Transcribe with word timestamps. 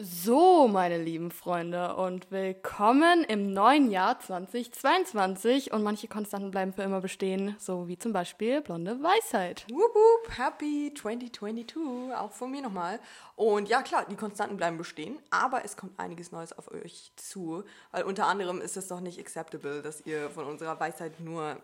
So, 0.00 0.68
meine 0.68 0.96
lieben 0.96 1.32
Freunde, 1.32 1.96
und 1.96 2.30
willkommen 2.30 3.24
im 3.24 3.52
neuen 3.52 3.90
Jahr 3.90 4.20
2022. 4.20 5.72
Und 5.72 5.82
manche 5.82 6.06
Konstanten 6.06 6.52
bleiben 6.52 6.72
für 6.72 6.82
immer 6.82 7.00
bestehen, 7.00 7.56
so 7.58 7.88
wie 7.88 7.98
zum 7.98 8.12
Beispiel 8.12 8.60
blonde 8.60 9.02
Weisheit. 9.02 9.66
Woop 9.68 9.92
woop, 9.92 10.38
happy 10.38 10.94
2022, 10.94 12.14
auch 12.14 12.30
von 12.30 12.52
mir 12.52 12.62
nochmal. 12.62 13.00
Und 13.34 13.68
ja, 13.68 13.82
klar, 13.82 14.06
die 14.08 14.14
Konstanten 14.14 14.56
bleiben 14.56 14.76
bestehen, 14.76 15.18
aber 15.30 15.64
es 15.64 15.76
kommt 15.76 15.98
einiges 15.98 16.30
Neues 16.30 16.56
auf 16.56 16.70
euch 16.70 17.10
zu, 17.16 17.64
weil 17.90 18.04
unter 18.04 18.28
anderem 18.28 18.60
ist 18.60 18.76
es 18.76 18.86
doch 18.86 19.00
nicht 19.00 19.18
acceptable, 19.18 19.82
dass 19.82 20.06
ihr 20.06 20.30
von 20.30 20.46
unserer 20.46 20.78
Weisheit 20.78 21.18
nur 21.18 21.56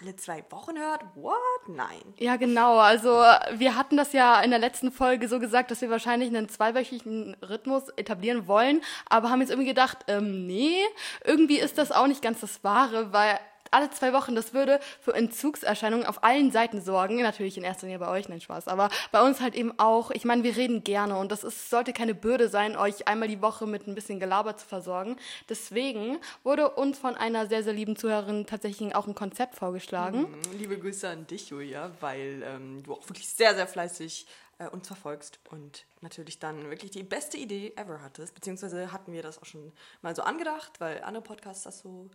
alle 0.00 0.16
zwei 0.16 0.44
Wochen 0.50 0.76
hört? 0.76 1.02
What? 1.14 1.36
Nein. 1.68 2.14
Ja, 2.18 2.36
genau. 2.36 2.78
Also 2.78 3.10
wir 3.54 3.76
hatten 3.76 3.96
das 3.96 4.12
ja 4.12 4.40
in 4.40 4.50
der 4.50 4.58
letzten 4.58 4.92
Folge 4.92 5.28
so 5.28 5.38
gesagt, 5.38 5.70
dass 5.70 5.80
wir 5.80 5.90
wahrscheinlich 5.90 6.28
einen 6.28 6.48
zweiwöchigen 6.48 7.36
Rhythmus 7.42 7.88
etablieren 7.90 8.46
wollen, 8.46 8.82
aber 9.08 9.30
haben 9.30 9.40
jetzt 9.40 9.50
irgendwie 9.50 9.68
gedacht, 9.68 9.98
ähm, 10.08 10.46
nee, 10.46 10.84
irgendwie 11.24 11.58
ist 11.58 11.78
das 11.78 11.92
auch 11.92 12.06
nicht 12.06 12.22
ganz 12.22 12.40
das 12.40 12.62
Wahre, 12.64 13.12
weil 13.12 13.38
alle 13.76 13.90
zwei 13.90 14.12
Wochen, 14.12 14.34
das 14.34 14.54
würde 14.54 14.80
für 15.00 15.14
Entzugserscheinungen 15.14 16.06
auf 16.06 16.24
allen 16.24 16.50
Seiten 16.50 16.80
sorgen. 16.80 17.20
Natürlich 17.22 17.58
in 17.58 17.64
erster 17.64 17.86
Linie 17.86 17.98
bei 17.98 18.08
euch, 18.08 18.28
nein 18.28 18.40
Spaß, 18.40 18.68
aber 18.68 18.88
bei 19.12 19.22
uns 19.22 19.40
halt 19.40 19.54
eben 19.54 19.78
auch. 19.78 20.10
Ich 20.10 20.24
meine, 20.24 20.42
wir 20.42 20.56
reden 20.56 20.82
gerne 20.82 21.16
und 21.18 21.30
das 21.30 21.44
ist, 21.44 21.70
sollte 21.70 21.92
keine 21.92 22.14
Bürde 22.14 22.48
sein, 22.48 22.76
euch 22.76 23.06
einmal 23.06 23.28
die 23.28 23.42
Woche 23.42 23.66
mit 23.66 23.86
ein 23.86 23.94
bisschen 23.94 24.18
Gelaber 24.18 24.56
zu 24.56 24.66
versorgen. 24.66 25.16
Deswegen 25.48 26.18
wurde 26.42 26.70
uns 26.70 26.98
von 26.98 27.14
einer 27.16 27.46
sehr, 27.46 27.62
sehr 27.62 27.74
lieben 27.74 27.96
Zuhörerin 27.96 28.46
tatsächlich 28.46 28.94
auch 28.94 29.06
ein 29.06 29.14
Konzept 29.14 29.56
vorgeschlagen. 29.56 30.22
Mhm, 30.22 30.58
liebe 30.58 30.78
Grüße 30.78 31.08
an 31.08 31.26
dich, 31.26 31.50
Julia, 31.50 31.90
weil 32.00 32.42
ähm, 32.44 32.82
du 32.82 32.94
auch 32.94 33.08
wirklich 33.08 33.28
sehr, 33.28 33.54
sehr 33.54 33.66
fleißig 33.66 34.26
äh, 34.58 34.68
uns 34.68 34.86
verfolgst 34.86 35.38
und 35.50 35.84
natürlich 36.00 36.38
dann 36.38 36.70
wirklich 36.70 36.90
die 36.90 37.02
beste 37.02 37.36
Idee 37.36 37.72
ever 37.76 38.00
hattest. 38.02 38.34
Beziehungsweise 38.34 38.92
hatten 38.92 39.12
wir 39.12 39.22
das 39.22 39.38
auch 39.40 39.44
schon 39.44 39.72
mal 40.02 40.14
so 40.16 40.22
angedacht, 40.22 40.80
weil 40.80 41.02
andere 41.02 41.22
Podcasts 41.22 41.64
das 41.64 41.80
so 41.80 42.10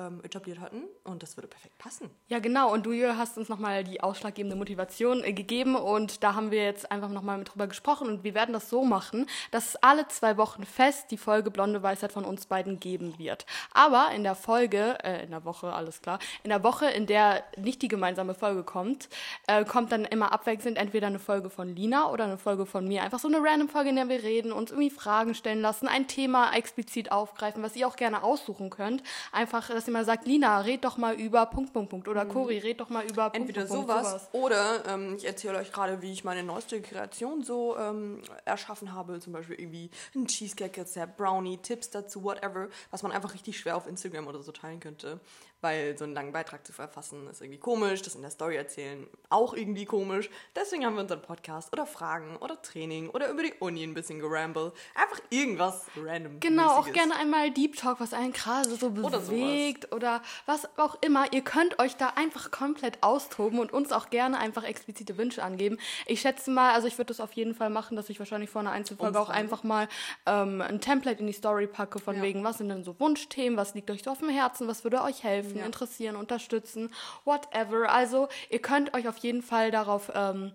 ähm, 0.00 0.20
etabliert 0.22 0.60
hatten 0.60 0.84
und 1.04 1.22
das 1.22 1.36
würde 1.36 1.48
perfekt 1.48 1.76
passen. 1.78 2.10
Ja, 2.28 2.38
genau. 2.38 2.72
Und 2.72 2.86
du 2.86 2.92
hast 3.16 3.36
uns 3.36 3.48
nochmal 3.48 3.84
die 3.84 4.00
ausschlaggebende 4.00 4.56
Motivation 4.56 5.22
äh, 5.22 5.32
gegeben 5.32 5.76
und 5.76 6.22
da 6.22 6.34
haben 6.34 6.50
wir 6.50 6.64
jetzt 6.64 6.90
einfach 6.90 7.08
nochmal 7.08 7.38
mit 7.38 7.52
drüber 7.52 7.66
gesprochen 7.66 8.08
und 8.08 8.24
wir 8.24 8.34
werden 8.34 8.52
das 8.52 8.70
so 8.70 8.84
machen, 8.84 9.26
dass 9.50 9.70
es 9.70 9.76
alle 9.76 10.08
zwei 10.08 10.36
Wochen 10.36 10.64
fest 10.64 11.10
die 11.10 11.18
Folge 11.18 11.50
Blonde 11.50 11.82
Weisheit 11.82 12.12
von 12.12 12.24
uns 12.24 12.46
beiden 12.46 12.80
geben 12.80 13.18
wird. 13.18 13.46
Aber 13.72 14.10
in 14.14 14.22
der 14.22 14.34
Folge, 14.34 14.98
äh, 15.02 15.24
in 15.24 15.30
der 15.30 15.44
Woche, 15.44 15.72
alles 15.72 16.00
klar, 16.00 16.18
in 16.42 16.50
der 16.50 16.62
Woche, 16.62 16.86
in 16.86 17.06
der 17.06 17.44
nicht 17.56 17.82
die 17.82 17.88
gemeinsame 17.88 18.34
Folge 18.34 18.64
kommt, 18.64 19.08
äh, 19.46 19.64
kommt 19.64 19.92
dann 19.92 20.04
immer 20.04 20.32
abwechselnd 20.32 20.78
entweder 20.78 21.08
eine 21.08 21.18
Folge 21.18 21.50
von 21.50 21.68
Lina 21.74 22.10
oder 22.10 22.24
eine 22.24 22.38
Folge 22.38 22.66
von 22.66 22.86
mir. 22.86 23.02
Einfach 23.02 23.18
so 23.18 23.28
eine 23.28 23.38
random 23.42 23.68
Folge, 23.68 23.90
in 23.90 23.96
der 23.96 24.08
wir 24.08 24.22
reden, 24.22 24.52
uns 24.52 24.70
irgendwie 24.70 24.90
Fragen 24.90 25.34
stellen 25.34 25.60
lassen, 25.60 25.88
ein 25.88 26.08
Thema 26.08 26.52
explizit 26.54 27.12
aufgreifen, 27.12 27.62
was 27.62 27.76
ihr 27.76 27.86
auch 27.86 27.96
gerne 27.96 28.22
aussuchen 28.22 28.70
könnt. 28.70 29.02
Einfach, 29.32 29.68
dass 29.68 29.89
mal 29.90 30.04
sagt, 30.04 30.26
Lina, 30.26 30.60
red 30.60 30.84
doch 30.84 30.96
mal 30.96 31.14
über 31.14 31.46
Punkt, 31.46 31.72
Punkt, 31.72 31.90
Punkt. 31.90 32.08
Oder 32.08 32.26
Cori, 32.26 32.58
red 32.58 32.80
doch 32.80 32.88
mal 32.88 33.04
über 33.04 33.30
Punkt, 33.30 33.36
Entweder 33.36 33.66
Punkt, 33.66 33.88
sowas, 33.88 34.08
sowas. 34.08 34.28
oder 34.32 34.82
ähm, 34.88 35.16
ich 35.16 35.24
erzähle 35.24 35.58
euch 35.58 35.72
gerade, 35.72 36.02
wie 36.02 36.12
ich 36.12 36.24
meine 36.24 36.42
neueste 36.42 36.80
Kreation 36.80 37.42
so 37.42 37.76
ähm, 37.78 38.22
erschaffen 38.44 38.92
habe. 38.92 39.20
Zum 39.20 39.32
Beispiel 39.32 39.60
irgendwie 39.60 39.90
ein 40.14 40.26
Cheesecake-Rezept, 40.26 41.16
Brownie, 41.16 41.58
Tipps 41.58 41.90
dazu, 41.90 42.22
whatever, 42.22 42.68
was 42.90 43.02
man 43.02 43.12
einfach 43.12 43.34
richtig 43.34 43.58
schwer 43.58 43.76
auf 43.76 43.86
Instagram 43.86 44.26
oder 44.26 44.42
so 44.42 44.52
teilen 44.52 44.80
könnte. 44.80 45.20
Weil 45.60 45.96
so 45.98 46.04
einen 46.04 46.14
langen 46.14 46.32
Beitrag 46.32 46.66
zu 46.66 46.72
verfassen 46.72 47.28
ist 47.28 47.40
irgendwie 47.42 47.58
komisch, 47.58 48.02
das 48.02 48.14
in 48.14 48.22
der 48.22 48.30
Story 48.30 48.56
erzählen 48.56 49.06
auch 49.28 49.54
irgendwie 49.54 49.84
komisch. 49.84 50.30
Deswegen 50.56 50.84
haben 50.84 50.94
wir 50.94 51.02
unseren 51.02 51.22
Podcast 51.22 51.72
oder 51.72 51.86
Fragen 51.86 52.36
oder 52.36 52.60
Training 52.62 53.10
oder 53.10 53.28
über 53.30 53.42
die 53.42 53.52
Uni 53.60 53.82
ein 53.84 53.94
bisschen 53.94 54.18
geramble. 54.20 54.72
Einfach 54.94 55.20
irgendwas 55.30 55.86
random. 55.96 56.40
Genau, 56.40 56.78
auch 56.78 56.90
gerne 56.92 57.14
einmal 57.16 57.50
Deep 57.50 57.76
Talk, 57.76 58.00
was 58.00 58.12
einen 58.14 58.32
gerade 58.32 58.68
so 58.70 58.86
Oder 58.86 59.18
bewegt 59.20 59.92
oder, 59.92 60.22
was 60.46 60.68
auch 60.78 60.96
immer. 61.02 61.32
Ihr 61.32 61.42
könnt 61.42 61.78
euch 61.78 61.96
da 61.96 62.14
einfach 62.16 62.50
komplett 62.50 63.02
austoben 63.02 63.58
und 63.58 63.72
uns 63.72 63.92
auch 63.92 64.10
gerne 64.10 64.38
einfach 64.38 64.64
explizite 64.64 65.16
Wünsche 65.18 65.42
angeben. 65.42 65.78
Ich 66.06 66.20
schätze 66.22 66.50
mal, 66.50 66.72
also 66.72 66.86
ich 66.86 66.96
würde 66.98 67.08
das 67.08 67.20
auf 67.20 67.32
jeden 67.32 67.54
Fall 67.54 67.70
machen, 67.70 67.96
dass 67.96 68.08
ich 68.08 68.18
wahrscheinlich 68.18 68.50
vor 68.50 68.60
einer 68.60 68.72
Einzelfolge 68.72 69.20
auch 69.20 69.28
einfach 69.28 69.62
mal 69.62 69.88
ähm, 70.26 70.60
ein 70.60 70.80
Template 70.80 71.20
in 71.20 71.26
die 71.26 71.32
Story 71.32 71.66
packe 71.66 71.98
von 71.98 72.16
Ja. 72.16 72.22
wegen, 72.22 72.42
was 72.44 72.58
sind 72.58 72.68
denn 72.68 72.84
so 72.84 72.98
Wunschthemen, 72.98 73.56
was 73.56 73.74
liegt 73.74 73.90
euch 73.90 74.02
so 74.02 74.10
auf 74.10 74.18
dem 74.18 74.28
Herzen, 74.30 74.66
was 74.66 74.84
würde 74.84 75.02
euch 75.02 75.22
helfen, 75.22 75.49
Ja. 75.58 75.66
interessieren, 75.66 76.16
unterstützen, 76.16 76.92
whatever. 77.24 77.90
Also 77.92 78.28
ihr 78.48 78.60
könnt 78.60 78.94
euch 78.94 79.08
auf 79.08 79.16
jeden 79.18 79.42
Fall 79.42 79.70
darauf 79.70 80.10
ähm, 80.14 80.52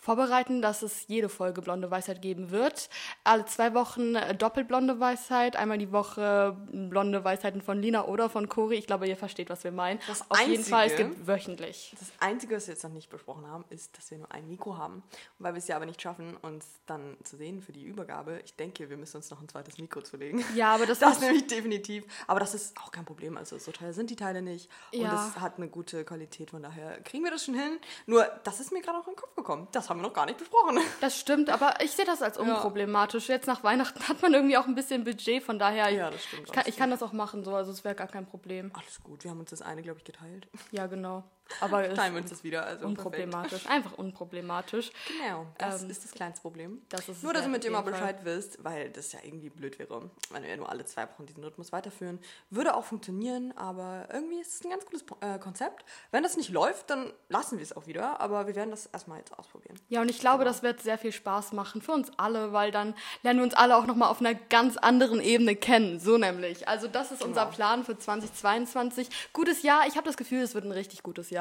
vorbereiten, 0.00 0.62
dass 0.62 0.82
es 0.82 1.06
jede 1.08 1.28
Folge 1.28 1.60
Blonde 1.62 1.90
Weisheit 1.90 2.22
geben 2.22 2.50
wird. 2.50 2.88
Alle 3.24 3.44
zwei 3.46 3.74
Wochen 3.74 4.14
äh, 4.14 4.34
doppelt 4.34 4.68
Blonde 4.68 4.98
Weisheit, 5.00 5.56
einmal 5.56 5.78
die 5.78 5.92
Woche 5.92 6.56
blonde 6.72 7.22
Weisheiten 7.24 7.60
von 7.62 7.80
Lina 7.80 8.06
oder 8.06 8.28
von 8.30 8.48
Cori. 8.48 8.76
Ich 8.76 8.86
glaube, 8.86 9.06
ihr 9.08 9.16
versteht, 9.16 9.50
was 9.50 9.64
wir 9.64 9.72
meinen. 9.72 10.00
Das 10.06 10.30
Auf 10.30 10.40
jeden 10.46 10.64
Fall, 10.64 10.86
es 10.86 10.92
Einzige- 10.92 11.08
gibt 11.10 11.26
wöchentlich. 11.26 11.94
Das 11.98 12.12
Einzige, 12.20 12.56
was 12.56 12.66
wir 12.66 12.74
jetzt 12.74 12.82
noch 12.84 12.90
nicht 12.92 13.10
besprochen 13.10 13.46
haben, 13.46 13.64
ist, 13.70 13.96
dass 13.98 14.10
wir 14.10 14.18
nur 14.18 14.30
ein 14.32 14.48
Mikro 14.48 14.76
haben. 14.76 14.96
Und 14.96 15.04
weil 15.38 15.54
wir 15.54 15.58
es 15.58 15.68
ja 15.68 15.76
aber 15.76 15.86
nicht 15.86 16.00
schaffen, 16.00 16.36
uns 16.38 16.66
dann 16.86 17.16
zu 17.24 17.36
sehen 17.36 17.60
für 17.60 17.72
die 17.72 17.84
Übergabe, 17.84 18.40
ich 18.44 18.54
denke, 18.54 18.88
wir 18.90 18.96
müssen 18.96 19.16
uns 19.18 19.30
noch 19.30 19.40
ein 19.40 19.48
zweites 19.48 19.78
Mikro 19.78 20.00
zulegen. 20.02 20.42
Ja, 20.54 20.74
aber 20.74 20.86
das, 20.86 20.98
Das 21.10 21.12
ist 21.14 21.22
nämlich 21.22 21.46
definitiv. 21.46 22.04
Aber 22.26 22.40
das 22.40 22.54
ist 22.54 22.76
auch 22.78 22.92
kein 22.92 23.04
Problem. 23.04 23.36
Also 23.36 23.58
so 23.58 23.72
teuer 23.72 23.92
sind 23.92 24.10
die 24.10 24.16
Teile 24.16 24.42
nicht. 24.42 24.70
Und 24.94 25.00
Ja. 25.00 25.28
es 25.28 25.40
hat 25.40 25.56
eine 25.56 25.68
gute 25.68 26.04
Qualität. 26.04 26.50
Von 26.50 26.62
daher 26.62 27.00
kriegen 27.02 27.24
wir 27.24 27.30
das 27.30 27.44
schon 27.44 27.54
hin. 27.54 27.78
Nur, 28.06 28.24
das 28.44 28.60
ist 28.60 28.70
mir 28.72 28.80
gerade 28.80 28.98
auch 28.98 29.06
in 29.08 29.14
den 29.14 29.18
Kopf 29.20 29.34
gekommen. 29.34 29.68
Das 29.72 29.89
haben 29.90 30.00
wir 30.00 30.06
noch 30.08 30.14
gar 30.14 30.26
nicht 30.26 30.38
besprochen. 30.38 30.78
Das 31.00 31.18
stimmt, 31.18 31.50
aber 31.50 31.74
ich 31.82 31.90
sehe 31.92 32.04
das 32.04 32.22
als 32.22 32.38
unproblematisch. 32.38 33.28
Jetzt 33.28 33.46
nach 33.46 33.62
Weihnachten 33.64 34.08
hat 34.08 34.22
man 34.22 34.32
irgendwie 34.32 34.56
auch 34.56 34.66
ein 34.66 34.74
bisschen 34.74 35.04
Budget, 35.04 35.42
von 35.42 35.58
daher, 35.58 35.90
Ja, 35.90 36.10
das 36.10 36.24
stimmt. 36.24 36.46
ich, 36.46 36.52
kann, 36.52 36.64
ich 36.66 36.76
kann 36.76 36.90
das 36.90 37.02
auch 37.02 37.12
machen, 37.12 37.44
so, 37.44 37.54
also 37.54 37.70
es 37.72 37.84
wäre 37.84 37.94
gar 37.94 38.06
kein 38.06 38.26
Problem. 38.26 38.70
Alles 38.74 39.02
gut. 39.02 39.24
Wir 39.24 39.30
haben 39.30 39.40
uns 39.40 39.50
das 39.50 39.60
eine, 39.62 39.82
glaube 39.82 39.98
ich, 39.98 40.04
geteilt. 40.04 40.48
Ja, 40.70 40.86
genau. 40.86 41.24
Aber 41.60 41.82
Teilen 41.94 42.14
wir 42.14 42.20
uns 42.22 42.30
das 42.30 42.44
wieder. 42.44 42.64
Also 42.64 42.80
perfekt. 42.80 42.98
unproblematisch, 42.98 43.66
einfach 43.66 43.98
unproblematisch. 43.98 44.90
Genau, 45.08 45.46
das 45.58 45.82
Ähm, 45.82 45.90
ist 45.90 46.04
das 46.04 46.12
kleinste 46.12 46.40
Problem. 46.42 46.82
das 46.88 47.08
ist 47.08 47.22
nur, 47.22 47.32
dass 47.32 47.42
es 47.42 47.48
ihr 47.48 47.50
mit 47.52 47.64
dem 47.64 47.72
mal 47.72 47.80
jeden 47.84 47.92
Fall. 47.94 48.00
Bescheid 48.14 48.24
wisst, 48.24 48.62
weil 48.64 48.90
das 48.90 49.12
ja 49.12 49.18
irgendwie 49.22 49.50
blöd 49.50 49.78
wäre, 49.78 50.10
wenn 50.30 50.42
wir 50.42 50.56
nur 50.56 50.68
alle 50.68 50.84
zwei 50.84 51.08
Wochen 51.08 51.26
diesen 51.26 51.42
Rhythmus 51.42 51.72
weiterführen. 51.72 52.18
Würde 52.50 52.74
auch 52.74 52.84
funktionieren, 52.84 53.52
aber 53.56 54.08
irgendwie 54.12 54.40
ist 54.40 54.54
es 54.54 54.64
ein 54.64 54.70
ganz 54.70 54.84
cooles 54.86 55.04
äh, 55.20 55.38
Konzept. 55.38 55.84
Wenn 56.10 56.22
das 56.22 56.36
nicht 56.36 56.50
läuft, 56.50 56.90
dann 56.90 57.12
lassen 57.28 57.58
wir 57.58 57.62
es 57.64 57.76
auch 57.76 57.86
wieder, 57.86 58.20
aber 58.20 58.46
wir 58.46 58.54
werden 58.54 58.70
das 58.70 58.86
erstmal 58.86 59.18
jetzt 59.18 59.36
ausprobieren. 59.38 59.78
Ja, 59.88 60.00
und 60.00 60.10
ich 60.10 60.20
glaube, 60.20 60.44
das 60.44 60.62
wird 60.62 60.80
sehr 60.80 60.98
viel 60.98 61.12
Spaß 61.12 61.52
machen 61.52 61.82
für 61.82 61.92
uns 61.92 62.10
alle, 62.16 62.52
weil 62.52 62.70
dann 62.70 62.94
lernen 63.22 63.40
wir 63.40 63.44
uns 63.44 63.54
alle 63.54 63.76
auch 63.76 63.86
nochmal 63.86 64.08
auf 64.10 64.20
einer 64.20 64.34
ganz 64.34 64.76
anderen 64.76 65.20
Ebene 65.20 65.56
kennen. 65.56 65.98
So 66.00 66.18
nämlich. 66.18 66.68
Also 66.68 66.86
das 66.88 67.10
ist 67.12 67.22
unser 67.24 67.44
Genau. 67.46 67.54
Plan 67.56 67.84
für 67.84 67.96
2022. 67.98 69.08
Gutes 69.32 69.62
Jahr. 69.62 69.86
Ich 69.86 69.96
habe 69.96 70.06
das 70.06 70.16
Gefühl, 70.16 70.40
es 70.42 70.54
wird 70.54 70.64
ein 70.64 70.72
richtig 70.72 71.02
gutes 71.02 71.30
Jahr. 71.30 71.39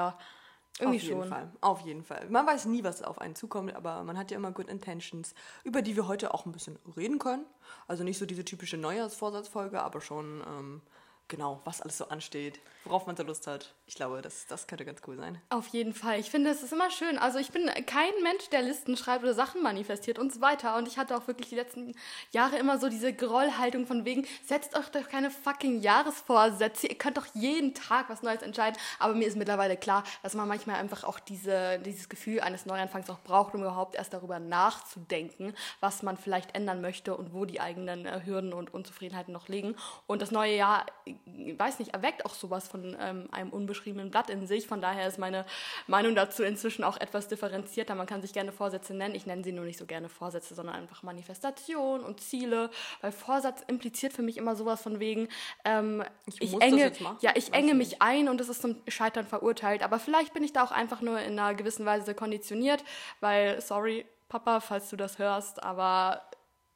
Irgendwie 0.79 0.97
auf 0.97 1.03
jeden 1.03 1.21
schon. 1.21 1.29
Fall, 1.29 1.51
auf 1.59 1.81
jeden 1.81 2.03
Fall. 2.03 2.29
Man 2.29 2.47
weiß 2.47 2.65
nie, 2.65 2.83
was 2.83 3.01
auf 3.01 3.19
einen 3.19 3.35
zukommt, 3.35 3.75
aber 3.75 4.03
man 4.03 4.17
hat 4.17 4.31
ja 4.31 4.37
immer 4.37 4.51
Good 4.51 4.69
Intentions, 4.69 5.33
über 5.65 5.81
die 5.81 5.97
wir 5.97 6.07
heute 6.07 6.33
auch 6.33 6.45
ein 6.45 6.53
bisschen 6.53 6.79
reden 6.95 7.19
können. 7.19 7.45
Also 7.87 8.03
nicht 8.03 8.17
so 8.17 8.25
diese 8.25 8.45
typische 8.45 8.77
Neujahrsvorsatzfolge, 8.77 9.81
aber 9.81 9.99
schon 9.99 10.41
ähm, 10.47 10.81
genau, 11.27 11.61
was 11.65 11.81
alles 11.81 11.97
so 11.97 12.07
ansteht, 12.07 12.61
worauf 12.85 13.07
man 13.07 13.17
so 13.17 13.23
Lust 13.23 13.45
hat. 13.47 13.73
Ich 13.89 13.95
glaube, 13.95 14.21
das, 14.21 14.45
das 14.45 14.67
könnte 14.67 14.85
ganz 14.85 15.01
cool 15.07 15.17
sein. 15.17 15.41
Auf 15.49 15.65
jeden 15.69 15.95
Fall. 15.95 16.19
Ich 16.19 16.29
finde, 16.29 16.51
es 16.51 16.61
ist 16.61 16.71
immer 16.71 16.91
schön. 16.91 17.17
Also 17.17 17.39
ich 17.39 17.49
bin 17.49 17.65
kein 17.87 18.11
Mensch, 18.21 18.47
der 18.51 18.61
Listen 18.61 18.95
schreibt 18.95 19.23
oder 19.23 19.33
Sachen 19.33 19.63
manifestiert 19.63 20.19
und 20.19 20.31
so 20.31 20.41
weiter. 20.41 20.77
Und 20.77 20.87
ich 20.87 20.99
hatte 20.99 21.17
auch 21.17 21.25
wirklich 21.25 21.49
die 21.49 21.55
letzten 21.55 21.95
Jahre 22.31 22.57
immer 22.57 22.77
so 22.77 22.87
diese 22.87 23.11
Grollhaltung 23.11 23.87
von 23.87 24.05
wegen, 24.05 24.27
setzt 24.45 24.77
euch 24.77 24.89
doch 24.89 25.09
keine 25.09 25.31
fucking 25.31 25.81
Jahresvorsätze. 25.81 26.85
Ihr 26.85 26.99
könnt 26.99 27.17
doch 27.17 27.25
jeden 27.33 27.73
Tag 27.73 28.09
was 28.09 28.21
Neues 28.21 28.43
entscheiden. 28.43 28.79
Aber 28.99 29.15
mir 29.15 29.27
ist 29.27 29.35
mittlerweile 29.35 29.75
klar, 29.75 30.03
dass 30.21 30.35
man 30.35 30.47
manchmal 30.47 30.75
einfach 30.75 31.03
auch 31.03 31.19
diese, 31.19 31.79
dieses 31.79 32.09
Gefühl 32.09 32.41
eines 32.41 32.67
Neuanfangs 32.67 33.09
auch 33.09 33.21
braucht, 33.21 33.55
um 33.55 33.61
überhaupt 33.61 33.95
erst 33.95 34.13
darüber 34.13 34.37
nachzudenken, 34.37 35.55
was 35.79 36.03
man 36.03 36.15
vielleicht 36.15 36.53
ändern 36.55 36.81
möchte 36.81 37.17
und 37.17 37.33
wo 37.33 37.43
die 37.43 37.59
eigenen 37.59 38.05
äh, 38.05 38.21
Hürden 38.23 38.53
und 38.53 38.71
Unzufriedenheiten 38.71 39.33
noch 39.33 39.47
liegen. 39.47 39.75
Und 40.05 40.21
das 40.21 40.29
neue 40.29 40.55
Jahr, 40.55 40.85
ich 41.05 41.57
weiß 41.57 41.79
nicht, 41.79 41.95
erweckt 41.95 42.23
auch 42.23 42.35
sowas 42.35 42.67
von 42.67 42.95
ähm, 42.99 43.27
einem 43.31 43.49
unbeschriebenen 43.79 44.11
Blatt 44.11 44.29
in 44.29 44.45
sich. 44.45 44.67
Von 44.67 44.81
daher 44.81 45.07
ist 45.07 45.17
meine 45.17 45.45
Meinung 45.87 46.15
dazu 46.15 46.43
inzwischen 46.43 46.83
auch 46.83 46.97
etwas 46.97 47.27
differenzierter. 47.27 47.95
Man 47.95 48.07
kann 48.07 48.21
sich 48.21 48.33
gerne 48.33 48.51
Vorsätze 48.51 48.93
nennen. 48.93 49.15
Ich 49.15 49.25
nenne 49.25 49.43
sie 49.43 49.51
nur 49.51 49.65
nicht 49.65 49.79
so 49.79 49.85
gerne 49.85 50.09
Vorsätze, 50.09 50.53
sondern 50.53 50.75
einfach 50.75 51.03
Manifestation 51.03 52.01
und 52.01 52.21
Ziele. 52.21 52.69
Weil 53.01 53.11
Vorsatz 53.11 53.61
impliziert 53.67 54.13
für 54.13 54.21
mich 54.21 54.37
immer 54.37 54.55
sowas 54.55 54.81
von 54.81 54.99
wegen, 54.99 55.29
ähm, 55.65 56.03
ich, 56.25 56.51
das 56.51 56.61
enge, 56.61 56.91
ja, 57.21 57.31
ich 57.35 57.53
enge 57.53 57.71
ich 57.71 57.77
mich 57.77 58.01
ein 58.01 58.27
und 58.29 58.41
es 58.41 58.49
ist 58.49 58.61
zum 58.61 58.75
Scheitern 58.87 59.25
verurteilt. 59.25 59.83
Aber 59.83 59.99
vielleicht 59.99 60.33
bin 60.33 60.43
ich 60.43 60.53
da 60.53 60.63
auch 60.63 60.71
einfach 60.71 61.01
nur 61.01 61.19
in 61.19 61.39
einer 61.39 61.55
gewissen 61.55 61.85
Weise 61.85 62.13
konditioniert, 62.13 62.83
weil, 63.19 63.61
sorry, 63.61 64.05
Papa, 64.27 64.59
falls 64.59 64.89
du 64.89 64.95
das 64.95 65.17
hörst, 65.17 65.63
aber 65.63 66.21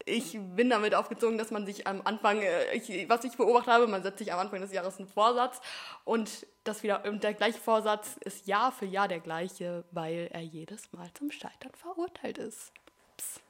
ich 0.06 0.38
bin 0.56 0.70
damit 0.70 0.96
aufgezogen, 0.96 1.38
dass 1.38 1.52
man 1.52 1.66
sich 1.66 1.88
am 1.88 2.02
Anfang, 2.04 2.42
äh, 2.42 2.74
ich, 2.74 3.10
was 3.10 3.24
ich 3.24 3.36
beobachtet 3.38 3.74
habe, 3.74 3.88
man 3.88 4.04
setzt 4.04 4.20
sich 4.20 4.34
am 4.34 4.40
Anfang 4.40 4.62
des 4.62 4.72
Jahres 4.72 4.98
einen 4.98 5.08
Vorsatz 5.08 5.62
und 6.04 6.46
das 6.64 6.84
wieder 6.84 7.06
und 7.06 7.24
der 7.24 7.34
gleiche 7.34 7.60
Vorsatz 7.60 8.18
ist 8.24 8.48
Jahr 8.48 8.72
für 8.72 8.86
Jahr 8.86 9.08
der 9.08 9.20
gleiche, 9.20 9.84
weil 9.92 10.30
er 10.32 10.42
jedes 10.42 10.92
Mal 10.94 11.10
zum 11.14 11.32
Scheitern 11.32 11.72
verurteilt 11.74 12.38
ist. 12.38 12.72
Psst. 13.18 13.42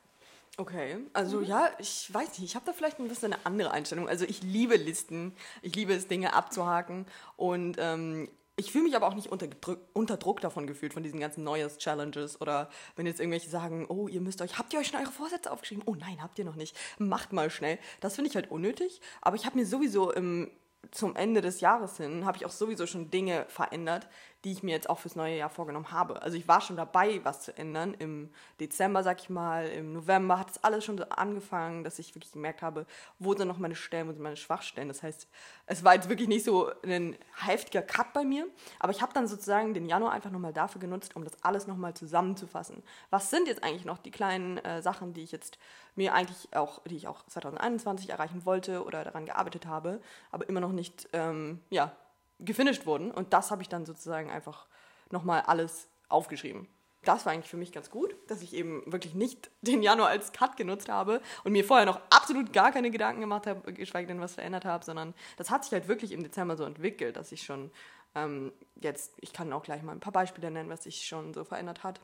Okay, 0.58 0.98
also 1.14 1.40
mhm. 1.40 1.46
ja, 1.46 1.70
ich 1.80 2.14
weiß 2.14 2.30
nicht, 2.40 2.44
ich 2.44 2.56
habe 2.56 2.66
da 2.66 2.74
vielleicht 2.74 3.00
ein 3.00 3.08
bisschen 3.08 3.34
eine 3.34 3.46
andere 3.46 3.72
Einstellung. 3.72 4.08
Also 4.08 4.26
ich 4.26 4.44
liebe 4.44 4.76
Listen, 4.76 5.36
ich 5.62 5.76
liebe 5.76 5.94
es, 5.94 6.08
Dinge 6.08 6.34
abzuhaken 6.34 7.08
und 7.38 7.78
ähm, 7.80 8.30
ich 8.56 8.72
fühle 8.72 8.84
mich 8.84 8.96
aber 8.96 9.08
auch 9.08 9.16
nicht 9.16 9.32
unter, 9.32 9.48
unter 9.94 10.18
Druck 10.18 10.40
davon 10.42 10.68
gefühlt, 10.68 10.94
von 10.94 11.02
diesen 11.02 11.20
ganzen 11.20 11.44
Neujahrs-Challenges 11.44 12.40
oder 12.40 12.70
wenn 12.96 13.08
jetzt 13.08 13.20
irgendwelche 13.20 13.50
sagen, 13.50 13.86
oh, 13.90 14.08
ihr 14.08 14.22
müsst 14.22 14.42
euch, 14.42 14.60
habt 14.60 14.74
ihr 14.74 14.80
euch 14.80 14.88
schon 14.88 15.00
eure 15.00 15.12
Vorsätze 15.12 15.52
aufgeschrieben? 15.52 15.84
Oh 15.88 15.96
nein, 15.96 16.22
habt 16.22 16.38
ihr 16.38 16.46
noch 16.46 16.56
nicht. 16.56 16.78
Macht 17.00 17.34
mal 17.34 17.50
schnell. 17.50 17.80
Das 18.00 18.16
finde 18.16 18.30
ich 18.30 18.36
halt 18.36 18.52
unnötig, 18.52 19.02
aber 19.22 19.36
ich 19.36 19.46
habe 19.46 19.58
mir 19.58 19.66
sowieso 19.66 20.12
im, 20.12 20.52
zum 20.92 21.16
Ende 21.16 21.42
des 21.42 21.62
Jahres 21.62 21.98
hin, 21.98 22.26
habe 22.26 22.38
ich 22.38 22.46
auch 22.46 22.52
sowieso 22.52 22.86
schon 22.86 23.10
Dinge 23.10 23.46
verändert, 23.50 24.08
die 24.44 24.51
ich 24.51 24.63
mir 24.63 24.72
jetzt 24.72 24.90
auch 24.90 25.00
fürs 25.00 25.16
neue 25.16 25.38
Jahr 25.38 25.50
vorgenommen 25.50 25.92
habe. 25.92 26.22
Also 26.22 26.38
ich 26.38 26.48
war 26.48 26.60
schon 26.60 26.75
dabei, 26.75 27.22
was 27.24 27.42
zu 27.42 27.57
ändern. 27.57 27.94
Im 27.98 28.30
Dezember, 28.60 29.01
sag 29.01 29.22
ich 29.22 29.30
mal, 29.30 29.68
im 29.68 29.94
November 29.94 30.38
hat 30.38 30.51
es 30.51 30.63
alles 30.63 30.84
schon 30.84 30.98
so 30.98 31.06
angefangen, 31.06 31.84
dass 31.84 31.98
ich 32.00 32.13
wirklich 32.13 32.34
gemerkt 32.34 32.62
habe, 32.62 32.86
wo 33.19 33.34
sind 33.34 33.48
noch 33.48 33.57
meine 33.57 33.75
Stellen, 33.75 34.07
wo 34.07 34.12
sind 34.12 34.22
meine 34.22 34.36
Schwachstellen. 34.36 34.90
Das 34.90 35.01
heißt, 35.01 35.28
es 35.66 35.84
war 35.84 35.95
jetzt 35.95 36.10
wirklich 36.10 36.28
nicht 36.28 36.44
so 36.44 36.69
ein 36.84 37.18
heftiger 37.38 37.81
Cut 37.81 38.12
bei 38.13 38.25
mir, 38.25 38.48
aber 38.80 38.92
ich 38.92 39.01
habe 39.01 39.13
dann 39.13 39.28
sozusagen 39.28 39.74
den 39.74 39.86
Januar 39.86 40.12
einfach 40.12 40.31
nochmal 40.31 40.54
dafür 40.54 40.81
genutzt, 40.81 41.16
um 41.16 41.24
das 41.24 41.42
alles 41.44 41.66
nochmal 41.68 41.94
zusammenzufassen. 41.94 42.84
Was 43.12 43.30
sind 43.30 43.48
jetzt 43.48 43.63
eigentlich 43.63 43.86
noch 43.86 43.98
die 43.98 44.12
kleinen 44.12 44.57
äh, 44.57 44.81
Sachen, 44.81 45.13
die 45.13 45.24
ich 45.24 45.31
jetzt 45.31 45.57
mir 45.96 46.13
eigentlich 46.13 46.54
auch, 46.54 46.81
die 46.84 46.98
ich 46.98 47.07
auch 47.07 47.25
2021 47.28 48.10
erreichen 48.10 48.46
wollte 48.46 48.84
oder 48.84 49.04
daran 49.04 49.25
gearbeitet 49.25 49.68
habe, 49.68 50.01
aber 50.31 50.50
immer 50.50 50.60
noch 50.60 50.72
nicht, 50.72 51.07
ähm, 51.13 51.62
ja, 51.69 51.92
gefinisht 52.40 52.86
wurden. 52.86 53.12
Und 53.12 53.34
das 53.34 53.52
habe 53.52 53.62
ich 53.62 53.70
dann 53.70 53.86
sozusagen 53.86 54.30
einfach 54.30 54.68
nochmal 55.12 55.42
alles 55.42 55.88
aufgeschrieben. 56.10 56.68
Das 57.04 57.26
war 57.26 57.34
eigentlich 57.34 57.50
für 57.50 57.58
mich 57.58 57.74
ganz 57.74 57.90
gut, 57.90 58.16
dass 58.28 58.42
ich 58.42 58.54
eben 58.54 58.82
wirklich 58.86 59.14
nicht 59.14 59.52
den 59.62 59.84
Januar 59.84 60.10
als 60.10 60.32
Cut 60.32 60.58
genutzt 60.58 60.90
habe 60.90 61.22
und 61.44 61.52
mir 61.52 61.66
vorher 61.66 61.86
noch 61.86 62.00
absolut 62.10 62.54
gar 62.54 62.72
keine 62.72 62.92
Gedanken 62.92 63.22
gemacht 63.22 63.48
habe, 63.48 63.74
geschweige 63.74 64.08
denn 64.08 64.22
was 64.22 64.36
verändert 64.36 64.66
habe, 64.66 64.86
sondern 64.86 65.14
das 65.38 65.50
hat 65.50 65.64
sich 65.64 65.74
halt 65.74 65.88
wirklich 65.88 66.12
im 66.12 66.24
Dezember 66.24 66.56
so 66.56 66.64
entwickelt, 66.64 67.18
dass 67.18 67.32
ich 67.32 67.44
schon 67.44 67.72
ähm, 68.16 68.54
jetzt, 68.76 69.14
ich 69.20 69.34
kann 69.34 69.52
auch 69.54 69.64
gleich 69.64 69.82
mal 69.82 69.92
ein 69.92 70.00
paar 70.00 70.14
Beispiele 70.14 70.52
nennen, 70.52 70.70
was 70.70 70.84
sich 70.84 71.06
schon 71.06 71.34
so 71.34 71.44
verändert 71.44 71.84
hat, 71.84 72.00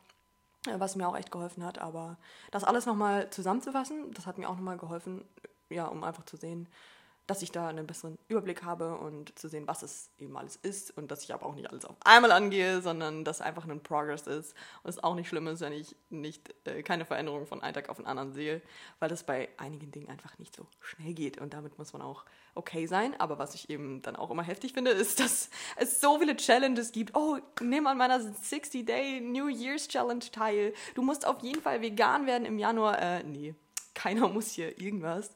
äh, 0.67 0.79
was 0.79 0.95
mir 0.95 1.07
auch 1.07 1.17
echt 1.17 1.31
geholfen 1.31 1.63
hat. 1.63 1.79
Aber 1.79 2.17
das 2.51 2.63
alles 2.63 2.85
nochmal 2.85 3.29
zusammenzufassen, 3.29 4.11
das 4.11 4.25
hat 4.25 4.37
mir 4.37 4.49
auch 4.49 4.55
nochmal 4.55 4.77
geholfen, 4.77 5.25
ja, 5.69 5.85
um 5.85 6.03
einfach 6.03 6.25
zu 6.25 6.35
sehen, 6.35 6.67
dass 7.29 7.43
ich 7.43 7.51
da 7.51 7.67
einen 7.67 7.85
besseren 7.85 8.17
Überblick 8.27 8.63
habe 8.63 8.97
und 8.97 9.37
zu 9.37 9.47
sehen, 9.47 9.67
was 9.67 9.83
es 9.83 10.09
eben 10.17 10.35
alles 10.35 10.55
ist 10.55 10.97
und 10.97 11.11
dass 11.11 11.23
ich 11.23 11.31
aber 11.31 11.45
auch 11.45 11.53
nicht 11.53 11.69
alles 11.69 11.85
auf 11.85 11.95
einmal 12.03 12.31
angehe, 12.31 12.81
sondern 12.81 13.23
dass 13.23 13.39
einfach 13.39 13.67
ein 13.67 13.83
Progress 13.83 14.25
ist 14.25 14.55
und 14.81 14.89
es 14.89 15.03
auch 15.03 15.13
nicht 15.13 15.29
schlimm 15.29 15.45
ist, 15.45 15.61
wenn 15.61 15.73
ich 15.73 15.95
nicht 16.09 16.55
äh, 16.65 16.81
keine 16.81 17.05
Veränderung 17.05 17.45
von 17.45 17.61
einem 17.61 17.75
Tag 17.75 17.89
auf 17.89 17.97
den 17.97 18.07
anderen 18.07 18.33
sehe, 18.33 18.63
weil 18.97 19.09
das 19.09 19.23
bei 19.23 19.49
einigen 19.57 19.91
Dingen 19.91 20.09
einfach 20.09 20.39
nicht 20.39 20.55
so 20.55 20.65
schnell 20.79 21.13
geht 21.13 21.39
und 21.39 21.53
damit 21.53 21.77
muss 21.77 21.93
man 21.93 22.01
auch 22.01 22.25
okay 22.55 22.87
sein. 22.87 23.13
Aber 23.19 23.37
was 23.37 23.53
ich 23.53 23.69
eben 23.69 24.01
dann 24.01 24.15
auch 24.15 24.31
immer 24.31 24.43
heftig 24.43 24.73
finde, 24.73 24.91
ist, 24.91 25.19
dass 25.19 25.51
es 25.77 26.01
so 26.01 26.17
viele 26.17 26.35
Challenges 26.35 26.91
gibt. 26.91 27.15
Oh, 27.15 27.37
nimm 27.61 27.85
an 27.85 27.97
meiner 27.97 28.19
60-Day 28.19 29.21
New 29.21 29.49
Year's 29.49 29.87
Challenge 29.87 30.25
teil. 30.31 30.73
Du 30.95 31.03
musst 31.03 31.27
auf 31.27 31.43
jeden 31.43 31.61
Fall 31.61 31.81
vegan 31.81 32.25
werden 32.25 32.45
im 32.45 32.57
Januar. 32.57 32.99
Äh, 32.99 33.23
nee, 33.23 33.53
keiner 33.93 34.27
muss 34.29 34.49
hier 34.49 34.79
irgendwas. 34.79 35.29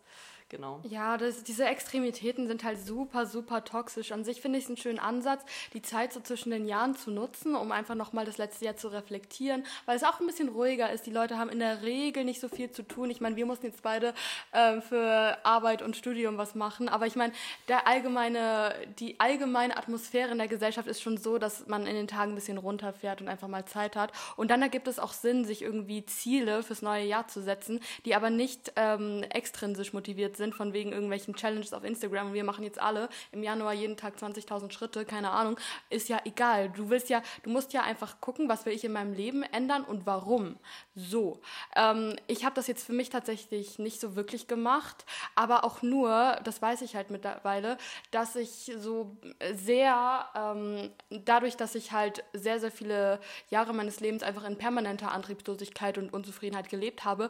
Genau. 0.54 0.80
Ja, 0.84 1.18
das, 1.18 1.44
diese 1.44 1.66
Extremitäten 1.66 2.48
sind 2.48 2.64
halt 2.64 2.78
super, 2.78 3.26
super 3.26 3.64
toxisch. 3.64 4.12
An 4.12 4.24
sich 4.24 4.40
finde 4.40 4.60
ich 4.60 4.66
es 4.66 4.70
einen 4.70 4.78
schönen 4.78 5.00
Ansatz, 5.00 5.42
die 5.74 5.82
Zeit 5.82 6.14
so 6.14 6.20
zwischen 6.20 6.52
den 6.52 6.68
Jahren 6.68 6.96
zu 6.96 7.10
nutzen, 7.10 7.56
um 7.56 7.72
einfach 7.72 7.96
nochmal 7.96 8.24
das 8.24 8.38
letzte 8.38 8.66
Jahr 8.66 8.76
zu 8.76 8.90
reflektieren, 8.90 9.64
weil 9.88 9.96
es 9.96 10.04
auch 10.04 10.20
ein 10.20 10.28
bisschen 10.28 10.50
ruhiger 10.50 10.92
ist. 10.92 11.08
Die 11.08 11.12
Leute 11.12 11.40
haben 11.40 11.50
in 11.50 11.58
der 11.58 11.82
Regel 11.82 12.24
nicht 12.24 12.40
so 12.40 12.50
viel 12.50 12.70
zu 12.70 12.84
tun. 12.84 13.10
Ich 13.10 13.20
meine, 13.20 13.36
wir 13.36 13.48
mussten 13.48 13.66
jetzt 13.66 13.82
beide 13.82 14.14
äh, 14.52 14.80
für 14.82 15.44
Arbeit 15.44 15.82
und 15.82 15.96
Studium 15.96 16.38
was 16.38 16.54
machen, 16.54 16.88
aber 16.88 17.08
ich 17.08 17.16
meine, 17.16 17.34
der 17.68 17.88
allgemeine, 17.88 18.76
die 19.00 19.20
allgemeine 19.20 19.76
Atmosphäre 19.76 20.34
in 20.34 20.38
der 20.38 20.48
Gesellschaft 20.48 20.88
ist 20.88 21.02
schon 21.02 21.18
so, 21.18 21.40
dass 21.40 21.66
man 21.66 21.88
in 21.88 21.96
den 21.96 22.08
Tagen 22.08 22.34
ein 22.34 22.36
bisschen 22.36 22.60
runterfährt 22.60 23.22
und 23.22 23.28
einfach 23.28 23.48
mal 23.48 23.66
Zeit 23.66 23.96
hat. 23.96 24.12
Und 24.36 24.52
dann 24.52 24.62
ergibt 24.62 24.88
es 24.88 25.00
auch 25.00 25.14
Sinn, 25.14 25.46
sich 25.46 25.64
irgendwie 25.64 26.06
Ziele 26.06 26.62
fürs 26.62 26.84
neue 26.84 27.06
Jahr 27.06 27.28
zu 27.28 27.42
setzen, 27.42 27.80
die 28.06 28.14
aber 28.14 28.30
nicht 28.30 28.74
ähm, 28.76 29.24
extrinsisch 29.32 29.94
motiviert 29.94 30.38
sind 30.38 30.43
sind, 30.44 30.56
von 30.56 30.74
wegen 30.74 30.92
irgendwelchen 30.92 31.36
Challenges 31.36 31.74
auf 31.74 31.84
Instagram 31.84 32.34
wir 32.34 32.44
machen 32.44 32.64
jetzt 32.64 32.82
alle 32.82 33.10
im 33.32 33.44
Januar 33.44 33.74
jeden 33.74 33.96
Tag 33.96 34.16
20.000 34.18 34.72
Schritte, 34.72 35.06
keine 35.06 35.32
Ahnung, 35.32 35.58
ist 35.90 36.10
ja 36.10 36.20
egal. 36.26 36.70
Du 36.70 36.90
willst 36.90 37.10
ja, 37.10 37.22
du 37.44 37.50
musst 37.50 37.74
ja 37.74 37.82
einfach 37.82 38.20
gucken, 38.20 38.50
was 38.50 38.66
will 38.66 38.74
ich 38.74 38.84
in 38.84 38.92
meinem 38.92 39.14
Leben 39.14 39.44
ändern 39.44 39.84
und 39.84 40.06
warum. 40.06 40.58
So. 40.96 41.40
Ähm, 41.76 42.16
ich 42.28 42.44
habe 42.44 42.56
das 42.56 42.68
jetzt 42.68 42.86
für 42.86 42.94
mich 42.94 43.10
tatsächlich 43.10 43.80
nicht 43.80 44.00
so 44.00 44.16
wirklich 44.16 44.48
gemacht, 44.48 45.06
aber 45.36 45.64
auch 45.64 45.82
nur, 45.82 46.40
das 46.44 46.62
weiß 46.62 46.82
ich 46.82 46.96
halt 46.96 47.10
mittlerweile, 47.10 47.78
dass 48.12 48.36
ich 48.36 48.72
so 48.78 49.16
sehr, 49.54 50.26
ähm, 50.36 50.92
dadurch, 51.10 51.56
dass 51.56 51.76
ich 51.76 51.92
halt 51.92 52.24
sehr, 52.34 52.60
sehr 52.60 52.72
viele 52.72 53.20
Jahre 53.50 53.74
meines 53.74 54.00
Lebens 54.00 54.24
einfach 54.24 54.44
in 54.44 54.58
permanenter 54.58 55.12
Antriebslosigkeit 55.12 55.98
und 55.98 56.14
Unzufriedenheit 56.14 56.70
gelebt 56.70 57.06
habe, 57.06 57.30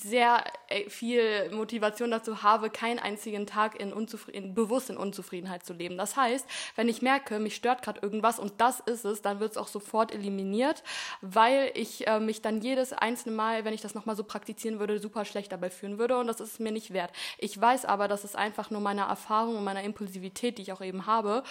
sehr 0.00 0.44
äh, 0.68 0.88
viel 0.88 1.50
Motivation 1.50 2.10
dazu 2.10 2.41
habe, 2.42 2.70
keinen 2.70 2.98
einzigen 2.98 3.46
Tag 3.46 3.78
in, 3.80 3.92
Unzufrieden, 3.92 4.54
bewusst 4.54 4.90
in 4.90 4.96
Unzufriedenheit 4.96 5.64
zu 5.64 5.72
leben. 5.72 5.96
Das 5.96 6.16
heißt, 6.16 6.46
wenn 6.76 6.88
ich 6.88 7.02
merke, 7.02 7.38
mich 7.38 7.54
stört 7.54 7.82
gerade 7.82 8.00
irgendwas 8.00 8.38
und 8.38 8.60
das 8.60 8.80
ist 8.80 9.04
es, 9.04 9.22
dann 9.22 9.40
wird 9.40 9.52
es 9.52 9.56
auch 9.56 9.68
sofort 9.68 10.12
eliminiert, 10.12 10.82
weil 11.20 11.70
ich 11.74 12.06
äh, 12.06 12.20
mich 12.20 12.42
dann 12.42 12.60
jedes 12.60 12.92
einzelne 12.92 13.34
Mal, 13.34 13.64
wenn 13.64 13.74
ich 13.74 13.80
das 13.80 13.94
nochmal 13.94 14.16
so 14.16 14.24
praktizieren 14.24 14.78
würde, 14.78 14.98
super 14.98 15.24
schlecht 15.24 15.52
dabei 15.52 15.70
fühlen 15.70 15.98
würde 15.98 16.18
und 16.18 16.26
das 16.26 16.40
ist 16.40 16.60
mir 16.60 16.72
nicht 16.72 16.92
wert. 16.92 17.12
Ich 17.38 17.58
weiß 17.60 17.84
aber, 17.84 18.08
dass 18.08 18.24
es 18.24 18.34
einfach 18.34 18.70
nur 18.70 18.80
meiner 18.80 19.04
Erfahrung 19.04 19.56
und 19.56 19.64
meiner 19.64 19.82
Impulsivität, 19.82 20.58
die 20.58 20.62
ich 20.62 20.72
auch 20.72 20.80
eben 20.80 21.06
habe, 21.06 21.42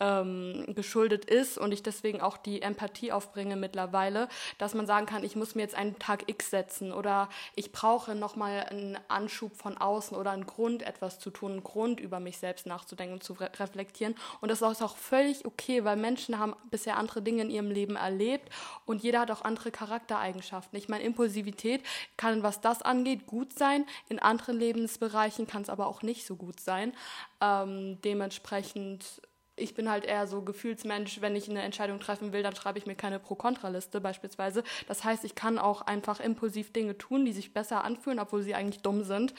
ähm, 0.00 0.64
geschuldet 0.74 1.24
ist 1.24 1.58
und 1.58 1.72
ich 1.72 1.82
deswegen 1.82 2.20
auch 2.20 2.36
die 2.36 2.62
Empathie 2.62 3.12
aufbringe 3.12 3.56
mittlerweile, 3.56 4.28
dass 4.58 4.74
man 4.74 4.86
sagen 4.86 5.06
kann, 5.06 5.24
ich 5.24 5.36
muss 5.36 5.54
mir 5.54 5.62
jetzt 5.62 5.74
einen 5.74 5.98
Tag 5.98 6.28
X 6.28 6.50
setzen 6.50 6.92
oder 6.92 7.28
ich 7.54 7.72
brauche 7.72 8.14
nochmal 8.14 8.66
einen 8.70 8.98
Anschub 9.08 9.56
von 9.56 9.76
außen 9.76 10.16
oder 10.16 10.37
einen 10.38 10.46
Grund, 10.46 10.82
etwas 10.82 11.18
zu 11.18 11.30
tun, 11.30 11.52
einen 11.52 11.64
Grund, 11.64 12.00
über 12.00 12.20
mich 12.20 12.38
selbst 12.38 12.66
nachzudenken 12.66 13.14
und 13.14 13.22
zu 13.22 13.34
re 13.34 13.50
reflektieren. 13.58 14.14
Und 14.40 14.50
das 14.50 14.62
ist 14.62 14.82
auch 14.82 14.96
völlig 14.96 15.44
okay, 15.44 15.84
weil 15.84 15.96
Menschen 15.96 16.38
haben 16.38 16.54
bisher 16.70 16.96
andere 16.96 17.22
Dinge 17.22 17.42
in 17.42 17.50
ihrem 17.50 17.70
Leben 17.70 17.96
erlebt 17.96 18.50
und 18.86 19.02
jeder 19.02 19.20
hat 19.20 19.30
auch 19.30 19.42
andere 19.42 19.70
Charaktereigenschaften. 19.70 20.78
Ich 20.78 20.88
meine, 20.88 21.04
Impulsivität 21.04 21.82
kann, 22.16 22.42
was 22.42 22.60
das 22.60 22.82
angeht, 22.82 23.26
gut 23.26 23.56
sein. 23.58 23.84
In 24.08 24.18
anderen 24.18 24.58
Lebensbereichen 24.58 25.46
kann 25.46 25.62
es 25.62 25.70
aber 25.70 25.86
auch 25.86 26.02
nicht 26.02 26.26
so 26.26 26.36
gut 26.36 26.60
sein. 26.60 26.92
Ähm, 27.40 28.00
dementsprechend 28.02 29.22
ich 29.58 29.74
bin 29.74 29.90
halt 29.90 30.04
eher 30.04 30.26
so 30.26 30.42
Gefühlsmensch, 30.42 31.20
wenn 31.20 31.36
ich 31.36 31.48
eine 31.48 31.62
Entscheidung 31.62 32.00
treffen 32.00 32.32
will, 32.32 32.42
dann 32.42 32.54
schreibe 32.54 32.78
ich 32.78 32.86
mir 32.86 32.94
keine 32.94 33.18
Pro-Kontra-Liste 33.18 34.00
beispielsweise. 34.00 34.62
Das 34.86 35.04
heißt, 35.04 35.24
ich 35.24 35.34
kann 35.34 35.58
auch 35.58 35.82
einfach 35.82 36.20
impulsiv 36.20 36.72
Dinge 36.72 36.96
tun, 36.96 37.24
die 37.24 37.32
sich 37.32 37.52
besser 37.52 37.84
anfühlen, 37.84 38.18
obwohl 38.18 38.42
sie 38.42 38.54
eigentlich 38.54 38.82
dumm 38.82 39.04
sind. 39.04 39.34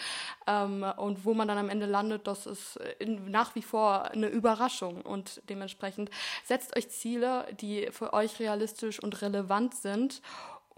Ähm, 0.47 0.85
und 0.97 1.25
wo 1.25 1.33
man 1.33 1.47
dann 1.47 1.57
am 1.57 1.69
Ende 1.69 1.85
landet, 1.85 2.27
das 2.27 2.45
ist 2.45 2.77
in, 2.99 3.31
nach 3.31 3.55
wie 3.55 3.61
vor 3.61 4.11
eine 4.11 4.27
Überraschung. 4.27 5.01
Und 5.01 5.41
dementsprechend 5.49 6.09
setzt 6.43 6.75
euch 6.77 6.89
Ziele, 6.89 7.45
die 7.59 7.89
für 7.91 8.13
euch 8.13 8.39
realistisch 8.39 9.01
und 9.01 9.21
relevant 9.21 9.75
sind 9.75 10.21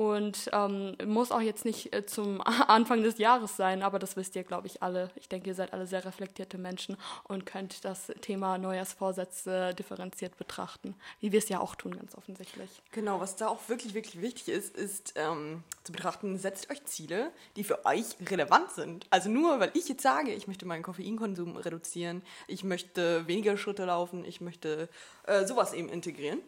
und 0.02 0.50
ähm, 0.52 0.98
muss 1.06 1.32
auch 1.32 1.42
jetzt 1.42 1.64
nicht 1.64 1.94
äh, 1.94 2.04
zum 2.08 2.42
Anfang 2.68 3.04
des 3.04 3.20
Jahres 3.20 3.56
sein, 3.56 3.84
aber 3.84 4.00
das 4.00 4.18
wisst 4.18 4.36
ihr, 4.36 4.44
glaube 4.44 4.66
ich, 4.66 4.82
alle. 4.82 5.12
Ich 5.16 5.30
denke, 5.30 5.50
ihr 5.50 5.54
seid 5.54 5.74
alle 5.74 5.86
sehr 5.86 6.04
reflektierte 6.04 6.58
Menschen 6.58 6.98
und 7.26 7.46
könnt 7.46 7.86
das 7.86 8.08
Thema 8.22 8.58
Neujahrsvorsätze 8.58 9.76
differenziert 9.76 10.38
betrachten, 10.38 10.96
wie 11.20 11.32
wir 11.32 11.38
es 11.38 11.50
ja 11.50 11.60
auch 11.60 11.76
tun, 11.76 11.96
ganz 11.96 12.16
offensichtlich. 12.16 12.82
Genau, 12.92 13.20
was 13.20 13.36
da 13.36 13.48
auch 13.48 13.60
wirklich, 13.70 13.94
wirklich 13.94 14.24
wichtig 14.24 14.48
ist, 14.48 14.76
ist 14.76 15.14
ähm, 15.18 15.64
zu 15.84 15.92
betrachten, 15.92 16.40
setzt 16.40 16.72
euch 16.72 16.84
Ziele, 16.86 17.32
die 17.56 17.64
für 17.64 17.86
euch 17.86 18.06
relevant 18.28 18.72
sind. 18.72 19.06
Also 19.12 19.30
nur, 19.30 19.60
weil 19.60 19.70
ich 19.76 19.88
jetzt 19.88 20.02
sage, 20.02 20.34
ich 20.34 20.48
möchte 20.48 20.66
meinen 20.66 20.82
Koffeinkonsum 20.82 21.58
reduzieren, 21.58 22.24
ich 22.48 22.64
möchte 22.64 23.28
weniger 23.28 23.56
Schritte 23.56 23.86
laufen, 23.86 24.26
ich 24.26 24.42
möchte 24.42 24.90
äh, 25.28 25.46
sowas 25.46 25.74
eben 25.74 25.90
integrieren 25.90 26.40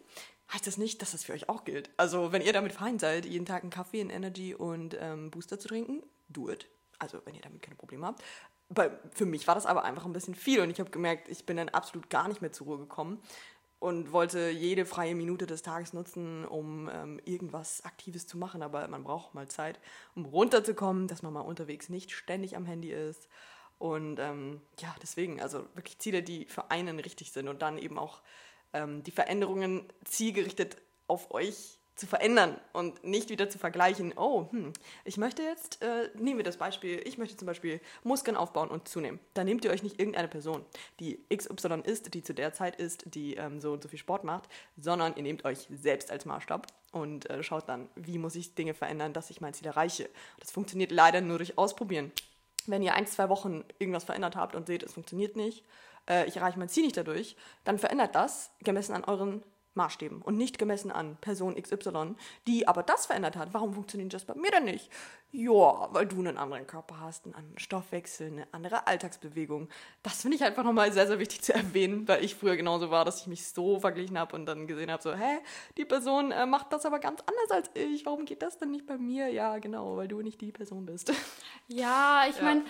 heißt 0.52 0.66
das 0.66 0.76
nicht, 0.76 1.02
dass 1.02 1.12
das 1.12 1.24
für 1.24 1.32
euch 1.32 1.48
auch 1.48 1.64
gilt. 1.64 1.90
Also, 1.96 2.32
wenn 2.32 2.42
ihr 2.42 2.52
damit 2.52 2.72
fein 2.72 2.98
seid, 2.98 3.26
jeden 3.26 3.46
Tag 3.46 3.62
einen 3.62 3.70
Kaffee, 3.70 4.00
einen 4.00 4.10
Energy 4.10 4.54
und 4.54 4.96
ähm, 5.00 5.30
Booster 5.30 5.58
zu 5.58 5.68
trinken, 5.68 6.02
do 6.28 6.50
it. 6.50 6.68
Also, 6.98 7.20
wenn 7.24 7.34
ihr 7.34 7.42
damit 7.42 7.62
keine 7.62 7.76
Probleme 7.76 8.06
habt. 8.06 8.22
Bei, 8.68 8.90
für 9.12 9.26
mich 9.26 9.46
war 9.46 9.54
das 9.54 9.66
aber 9.66 9.84
einfach 9.84 10.06
ein 10.06 10.12
bisschen 10.12 10.34
viel 10.34 10.60
und 10.60 10.70
ich 10.70 10.80
habe 10.80 10.90
gemerkt, 10.90 11.28
ich 11.28 11.44
bin 11.44 11.58
dann 11.58 11.68
absolut 11.68 12.08
gar 12.08 12.28
nicht 12.28 12.40
mehr 12.40 12.50
zur 12.50 12.66
Ruhe 12.66 12.78
gekommen 12.78 13.20
und 13.78 14.12
wollte 14.12 14.48
jede 14.48 14.86
freie 14.86 15.14
Minute 15.14 15.46
des 15.46 15.60
Tages 15.60 15.92
nutzen, 15.92 16.46
um 16.46 16.88
ähm, 16.90 17.20
irgendwas 17.26 17.84
Aktives 17.84 18.26
zu 18.26 18.38
machen. 18.38 18.62
Aber 18.62 18.88
man 18.88 19.04
braucht 19.04 19.34
mal 19.34 19.46
Zeit, 19.48 19.78
um 20.14 20.24
runterzukommen, 20.24 21.06
dass 21.06 21.22
man 21.22 21.34
mal 21.34 21.42
unterwegs 21.42 21.90
nicht 21.90 22.10
ständig 22.10 22.56
am 22.56 22.64
Handy 22.64 22.90
ist. 22.90 23.28
Und 23.76 24.18
ähm, 24.20 24.62
ja, 24.78 24.94
deswegen, 25.02 25.42
also 25.42 25.66
wirklich 25.74 25.98
Ziele, 25.98 26.22
die 26.22 26.46
für 26.46 26.70
einen 26.70 26.98
richtig 26.98 27.32
sind 27.32 27.46
und 27.46 27.60
dann 27.60 27.76
eben 27.76 27.98
auch 27.98 28.22
ähm, 28.74 29.02
die 29.02 29.10
Veränderungen 29.10 29.84
zielgerichtet 30.04 30.76
auf 31.06 31.32
euch 31.32 31.78
zu 31.96 32.06
verändern 32.06 32.58
und 32.72 33.04
nicht 33.04 33.30
wieder 33.30 33.48
zu 33.48 33.58
vergleichen, 33.58 34.14
oh, 34.16 34.50
hm, 34.50 34.72
ich 35.04 35.16
möchte 35.16 35.42
jetzt, 35.42 35.80
äh, 35.80 36.10
nehmen 36.14 36.38
wir 36.38 36.44
das 36.44 36.56
Beispiel, 36.56 37.00
ich 37.04 37.18
möchte 37.18 37.36
zum 37.36 37.46
Beispiel 37.46 37.80
Muskeln 38.02 38.36
aufbauen 38.36 38.68
und 38.68 38.88
zunehmen. 38.88 39.20
Da 39.34 39.44
nehmt 39.44 39.64
ihr 39.64 39.70
euch 39.70 39.84
nicht 39.84 40.00
irgendeine 40.00 40.26
Person, 40.26 40.64
die 40.98 41.20
XY 41.32 41.82
ist, 41.84 42.12
die 42.14 42.22
zu 42.22 42.34
der 42.34 42.52
Zeit 42.52 42.76
ist, 42.76 43.04
die 43.14 43.34
ähm, 43.34 43.60
so 43.60 43.72
und 43.72 43.82
so 43.82 43.88
viel 43.88 43.98
Sport 43.98 44.24
macht, 44.24 44.48
sondern 44.76 45.14
ihr 45.16 45.22
nehmt 45.22 45.44
euch 45.44 45.68
selbst 45.70 46.10
als 46.10 46.24
Maßstab 46.24 46.66
und 46.90 47.30
äh, 47.30 47.44
schaut 47.44 47.68
dann, 47.68 47.88
wie 47.94 48.18
muss 48.18 48.34
ich 48.34 48.56
Dinge 48.56 48.74
verändern, 48.74 49.12
dass 49.12 49.30
ich 49.30 49.40
mein 49.40 49.54
Ziel 49.54 49.68
erreiche. 49.68 50.08
Das 50.40 50.50
funktioniert 50.50 50.90
leider 50.90 51.20
nur 51.20 51.38
durch 51.38 51.58
Ausprobieren. 51.58 52.10
Wenn 52.66 52.82
ihr 52.82 52.94
ein, 52.94 53.06
zwei 53.06 53.28
Wochen 53.28 53.62
irgendwas 53.78 54.04
verändert 54.04 54.36
habt 54.36 54.56
und 54.56 54.66
seht, 54.66 54.82
es 54.82 54.94
funktioniert 54.94 55.36
nicht, 55.36 55.64
äh, 56.08 56.26
ich 56.26 56.36
erreiche 56.36 56.58
mein 56.58 56.68
Ziel 56.68 56.84
nicht 56.84 56.96
dadurch, 56.96 57.36
dann 57.64 57.78
verändert 57.78 58.14
das 58.14 58.50
gemessen 58.60 58.94
an 58.94 59.04
euren 59.04 59.42
Maßstäben 59.74 60.22
und 60.22 60.36
nicht 60.36 60.58
gemessen 60.58 60.92
an 60.92 61.16
Person 61.20 61.60
XY, 61.60 62.14
die 62.46 62.68
aber 62.68 62.82
das 62.82 63.06
verändert 63.06 63.36
hat. 63.36 63.52
Warum 63.52 63.74
funktioniert 63.74 64.14
das 64.14 64.24
bei 64.24 64.34
mir 64.34 64.50
denn 64.50 64.64
nicht? 64.64 64.90
Ja, 65.36 65.88
weil 65.90 66.06
du 66.06 66.20
einen 66.20 66.38
anderen 66.38 66.64
Körper 66.64 67.00
hast, 67.00 67.24
einen 67.24 67.34
anderen 67.34 67.58
Stoffwechsel, 67.58 68.28
eine 68.28 68.46
andere 68.52 68.86
Alltagsbewegung. 68.86 69.68
Das 70.04 70.22
finde 70.22 70.36
ich 70.36 70.44
einfach 70.44 70.62
nochmal 70.62 70.92
sehr, 70.92 71.08
sehr 71.08 71.18
wichtig 71.18 71.42
zu 71.42 71.52
erwähnen, 71.52 72.06
weil 72.06 72.22
ich 72.22 72.36
früher 72.36 72.56
genauso 72.56 72.92
war, 72.92 73.04
dass 73.04 73.22
ich 73.22 73.26
mich 73.26 73.48
so 73.48 73.80
verglichen 73.80 74.16
habe 74.16 74.36
und 74.36 74.46
dann 74.46 74.68
gesehen 74.68 74.92
habe, 74.92 75.02
so, 75.02 75.12
hä, 75.12 75.38
die 75.76 75.84
Person 75.84 76.30
äh, 76.30 76.46
macht 76.46 76.72
das 76.72 76.86
aber 76.86 77.00
ganz 77.00 77.20
anders 77.26 77.50
als 77.50 77.70
ich. 77.74 78.06
Warum 78.06 78.26
geht 78.26 78.42
das 78.42 78.58
denn 78.58 78.70
nicht 78.70 78.86
bei 78.86 78.96
mir? 78.96 79.28
Ja, 79.28 79.58
genau, 79.58 79.96
weil 79.96 80.06
du 80.06 80.20
nicht 80.22 80.40
die 80.40 80.52
Person 80.52 80.86
bist. 80.86 81.12
Ja, 81.66 82.26
ich 82.28 82.36
ja. 82.36 82.42
meine, 82.42 82.62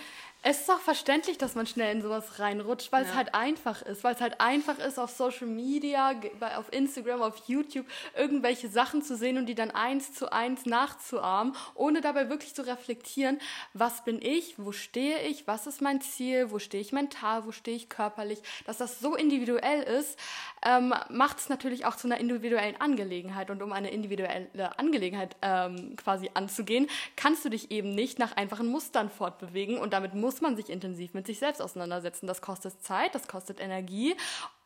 es 0.46 0.60
ist 0.60 0.70
auch 0.70 0.78
verständlich, 0.78 1.38
dass 1.38 1.54
man 1.54 1.66
schnell 1.66 1.96
in 1.96 2.02
sowas 2.02 2.38
reinrutscht, 2.38 2.92
weil 2.92 3.02
ja. 3.02 3.08
es 3.08 3.16
halt 3.16 3.34
einfach 3.34 3.82
ist. 3.82 4.04
Weil 4.04 4.14
es 4.14 4.20
halt 4.20 4.40
einfach 4.40 4.78
ist, 4.78 4.98
auf 4.98 5.10
Social 5.10 5.46
Media, 5.46 6.14
auf 6.56 6.70
Instagram, 6.70 7.22
auf 7.22 7.48
YouTube 7.48 7.86
irgendwelche 8.14 8.68
Sachen 8.68 9.02
zu 9.02 9.16
sehen 9.16 9.38
und 9.38 9.46
die 9.46 9.54
dann 9.54 9.70
eins 9.70 10.12
zu 10.12 10.30
eins 10.30 10.66
nachzuahmen, 10.66 11.56
ohne 11.74 12.02
dabei 12.02 12.28
wirklich 12.28 12.53
zu 12.54 12.66
reflektieren, 12.66 13.40
was 13.72 14.04
bin 14.04 14.20
ich, 14.20 14.58
wo 14.58 14.72
stehe 14.72 15.22
ich, 15.22 15.46
was 15.46 15.66
ist 15.66 15.80
mein 15.80 16.00
Ziel, 16.02 16.50
wo 16.50 16.58
stehe 16.58 16.82
ich 16.82 16.92
mental, 16.92 17.46
wo 17.46 17.52
stehe 17.52 17.76
ich 17.76 17.88
körperlich. 17.88 18.40
Dass 18.66 18.78
das 18.78 19.00
so 19.00 19.14
individuell 19.14 19.82
ist, 19.82 20.18
ähm, 20.64 20.92
macht 21.08 21.38
es 21.38 21.48
natürlich 21.48 21.86
auch 21.86 21.96
zu 21.96 22.06
einer 22.06 22.18
individuellen 22.18 22.78
Angelegenheit. 22.80 23.50
Und 23.50 23.62
um 23.62 23.72
eine 23.72 23.90
individuelle 23.90 24.78
Angelegenheit 24.78 25.36
ähm, 25.42 25.96
quasi 25.96 26.30
anzugehen, 26.34 26.86
kannst 27.16 27.44
du 27.44 27.48
dich 27.48 27.70
eben 27.70 27.94
nicht 27.94 28.18
nach 28.18 28.36
einfachen 28.36 28.66
Mustern 28.66 29.08
fortbewegen 29.08 29.78
und 29.78 29.92
damit 29.92 30.14
muss 30.14 30.34
muss 30.34 30.40
man 30.40 30.56
sich 30.56 30.68
intensiv 30.68 31.14
mit 31.14 31.26
sich 31.26 31.38
selbst 31.38 31.62
auseinandersetzen. 31.62 32.26
Das 32.26 32.42
kostet 32.42 32.82
Zeit, 32.82 33.14
das 33.14 33.28
kostet 33.28 33.60
Energie 33.60 34.16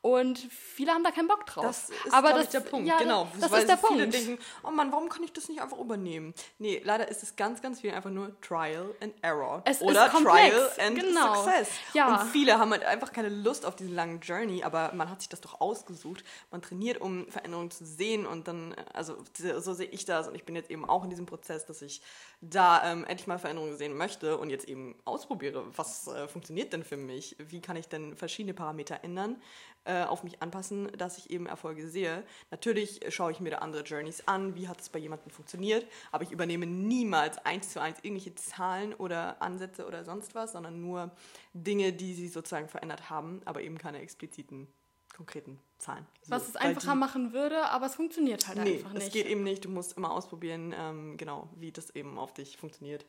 und 0.00 0.38
viele 0.38 0.93
haben 0.93 1.02
da 1.02 1.11
keinen 1.11 1.26
Bock 1.26 1.45
drauf. 1.45 1.64
Das 1.64 1.90
ist 1.90 2.14
aber 2.14 2.33
das, 2.33 2.50
der 2.50 2.61
Punkt, 2.61 2.87
ja, 2.87 2.99
genau. 2.99 3.26
Das 3.40 3.50
weil 3.50 3.62
ist 3.62 3.69
der 3.69 3.78
viele 3.78 4.05
Punkt. 4.05 4.14
denken, 4.14 4.38
oh 4.62 4.71
Mann, 4.71 4.93
warum 4.93 5.09
kann 5.09 5.25
ich 5.25 5.33
das 5.33 5.49
nicht 5.49 5.61
einfach 5.61 5.78
übernehmen? 5.78 6.35
Nee, 6.59 6.81
leider 6.85 7.09
ist 7.09 7.25
es 7.25 7.35
ganz, 7.35 7.61
ganz 7.61 7.81
viel 7.81 7.90
einfach 7.90 8.11
nur 8.11 8.40
Trial 8.40 8.95
and 9.00 9.12
Error. 9.23 9.62
Es 9.64 9.83
Oder 9.83 10.09
Trial 10.09 10.71
and 10.78 11.00
genau. 11.00 11.35
Success. 11.35 11.71
Ja. 11.95 12.23
Und 12.23 12.31
viele 12.31 12.59
haben 12.59 12.71
halt 12.71 12.85
einfach 12.85 13.12
keine 13.12 13.28
Lust 13.28 13.67
auf 13.67 13.75
diesen 13.75 13.95
langen 13.95 14.21
Journey, 14.21 14.62
aber 14.62 14.93
man 14.95 15.11
hat 15.11 15.21
sich 15.21 15.28
das 15.28 15.40
doch 15.40 15.61
ausgesucht. 15.61 16.23
Man 16.52 16.62
trainiert, 16.62 17.00
um 17.00 17.28
Veränderungen 17.28 17.73
zu 17.73 17.85
sehen 17.85 18.25
und 18.25 18.47
dann, 18.47 18.76
also 18.95 19.17
so 19.59 19.75
sehe 19.75 19.88
ich 19.88 20.05
das 20.05 20.28
und 20.28 20.37
ich 20.37 20.45
bin 20.45 20.55
jetzt 20.55 20.71
eben 20.71 20.88
auch 20.88 21.02
in 21.02 21.11
diesem 21.11 21.26
Prozess, 21.26 21.67
dass 21.67 21.83
ich 21.83 22.02
da 22.40 22.93
ähm, 22.93 23.05
endlich 23.05 23.26
mal 23.26 23.40
Veränderungen 23.40 23.76
sehen 23.76 23.97
möchte 23.97 24.38
und 24.38 24.50
jetzt 24.50 24.69
eben 24.69 24.95
ausprobiere, 25.05 25.64
was 25.76 26.07
äh, 26.07 26.28
funktioniert 26.28 26.73
denn 26.73 26.85
für 26.85 26.97
mich? 26.97 27.37
Wie 27.40 27.61
kann 27.61 27.75
ich 27.75 27.88
denn 27.88 28.17
verschiedene 28.17 28.55
Parameter 28.55 29.02
ändern? 29.02 29.43
Äh, 29.88 30.04
auf 30.04 30.23
mich 30.23 30.42
anpassen, 30.42 30.92
dass 30.99 31.16
ich 31.16 31.30
eben 31.30 31.47
Erfolge 31.47 31.88
sehe. 31.88 32.23
Natürlich 32.50 33.00
schaue 33.09 33.33
ich 33.33 33.40
mir 33.40 33.49
da 33.49 33.59
andere 33.61 33.85
Journeys 33.85 34.28
an, 34.28 34.54
wie 34.54 34.68
hat 34.68 34.83
es 34.83 34.90
bei 34.90 34.99
jemandem 34.99 35.30
funktioniert, 35.30 35.87
aber 36.12 36.25
ich 36.25 36.30
übernehme 36.30 36.66
niemals 36.66 37.38
eins 37.47 37.71
zu 37.71 37.80
eins 37.80 37.99
irgendwelche 38.02 38.35
Zahlen 38.35 38.92
oder 38.92 39.40
Ansätze 39.40 39.87
oder 39.87 40.04
sonst 40.04 40.35
was, 40.35 40.52
sondern 40.52 40.83
nur 40.83 41.11
Dinge, 41.54 41.95
die 41.95 42.12
sie 42.12 42.28
sozusagen 42.28 42.68
verändert 42.68 43.09
haben, 43.09 43.40
aber 43.47 43.62
eben 43.62 43.78
keine 43.78 44.00
expliziten 44.00 44.68
konkreten 45.16 45.59
Zahlen. 45.78 46.07
So, 46.21 46.33
was 46.33 46.50
es 46.50 46.57
einfacher 46.57 46.92
die, 46.92 46.99
machen 46.99 47.33
würde, 47.33 47.71
aber 47.71 47.87
es 47.87 47.95
funktioniert 47.95 48.47
halt 48.47 48.59
nee, 48.59 48.75
einfach 48.75 48.92
nicht. 48.92 49.07
Es 49.07 49.12
geht 49.14 49.26
eben 49.26 49.42
nicht, 49.42 49.64
du 49.64 49.71
musst 49.71 49.97
immer 49.97 50.11
ausprobieren, 50.11 50.75
ähm, 50.76 51.16
genau, 51.16 51.49
wie 51.57 51.73
das 51.73 51.88
eben 51.97 52.18
auf 52.18 52.35
dich 52.35 52.59
funktioniert. 52.59 53.07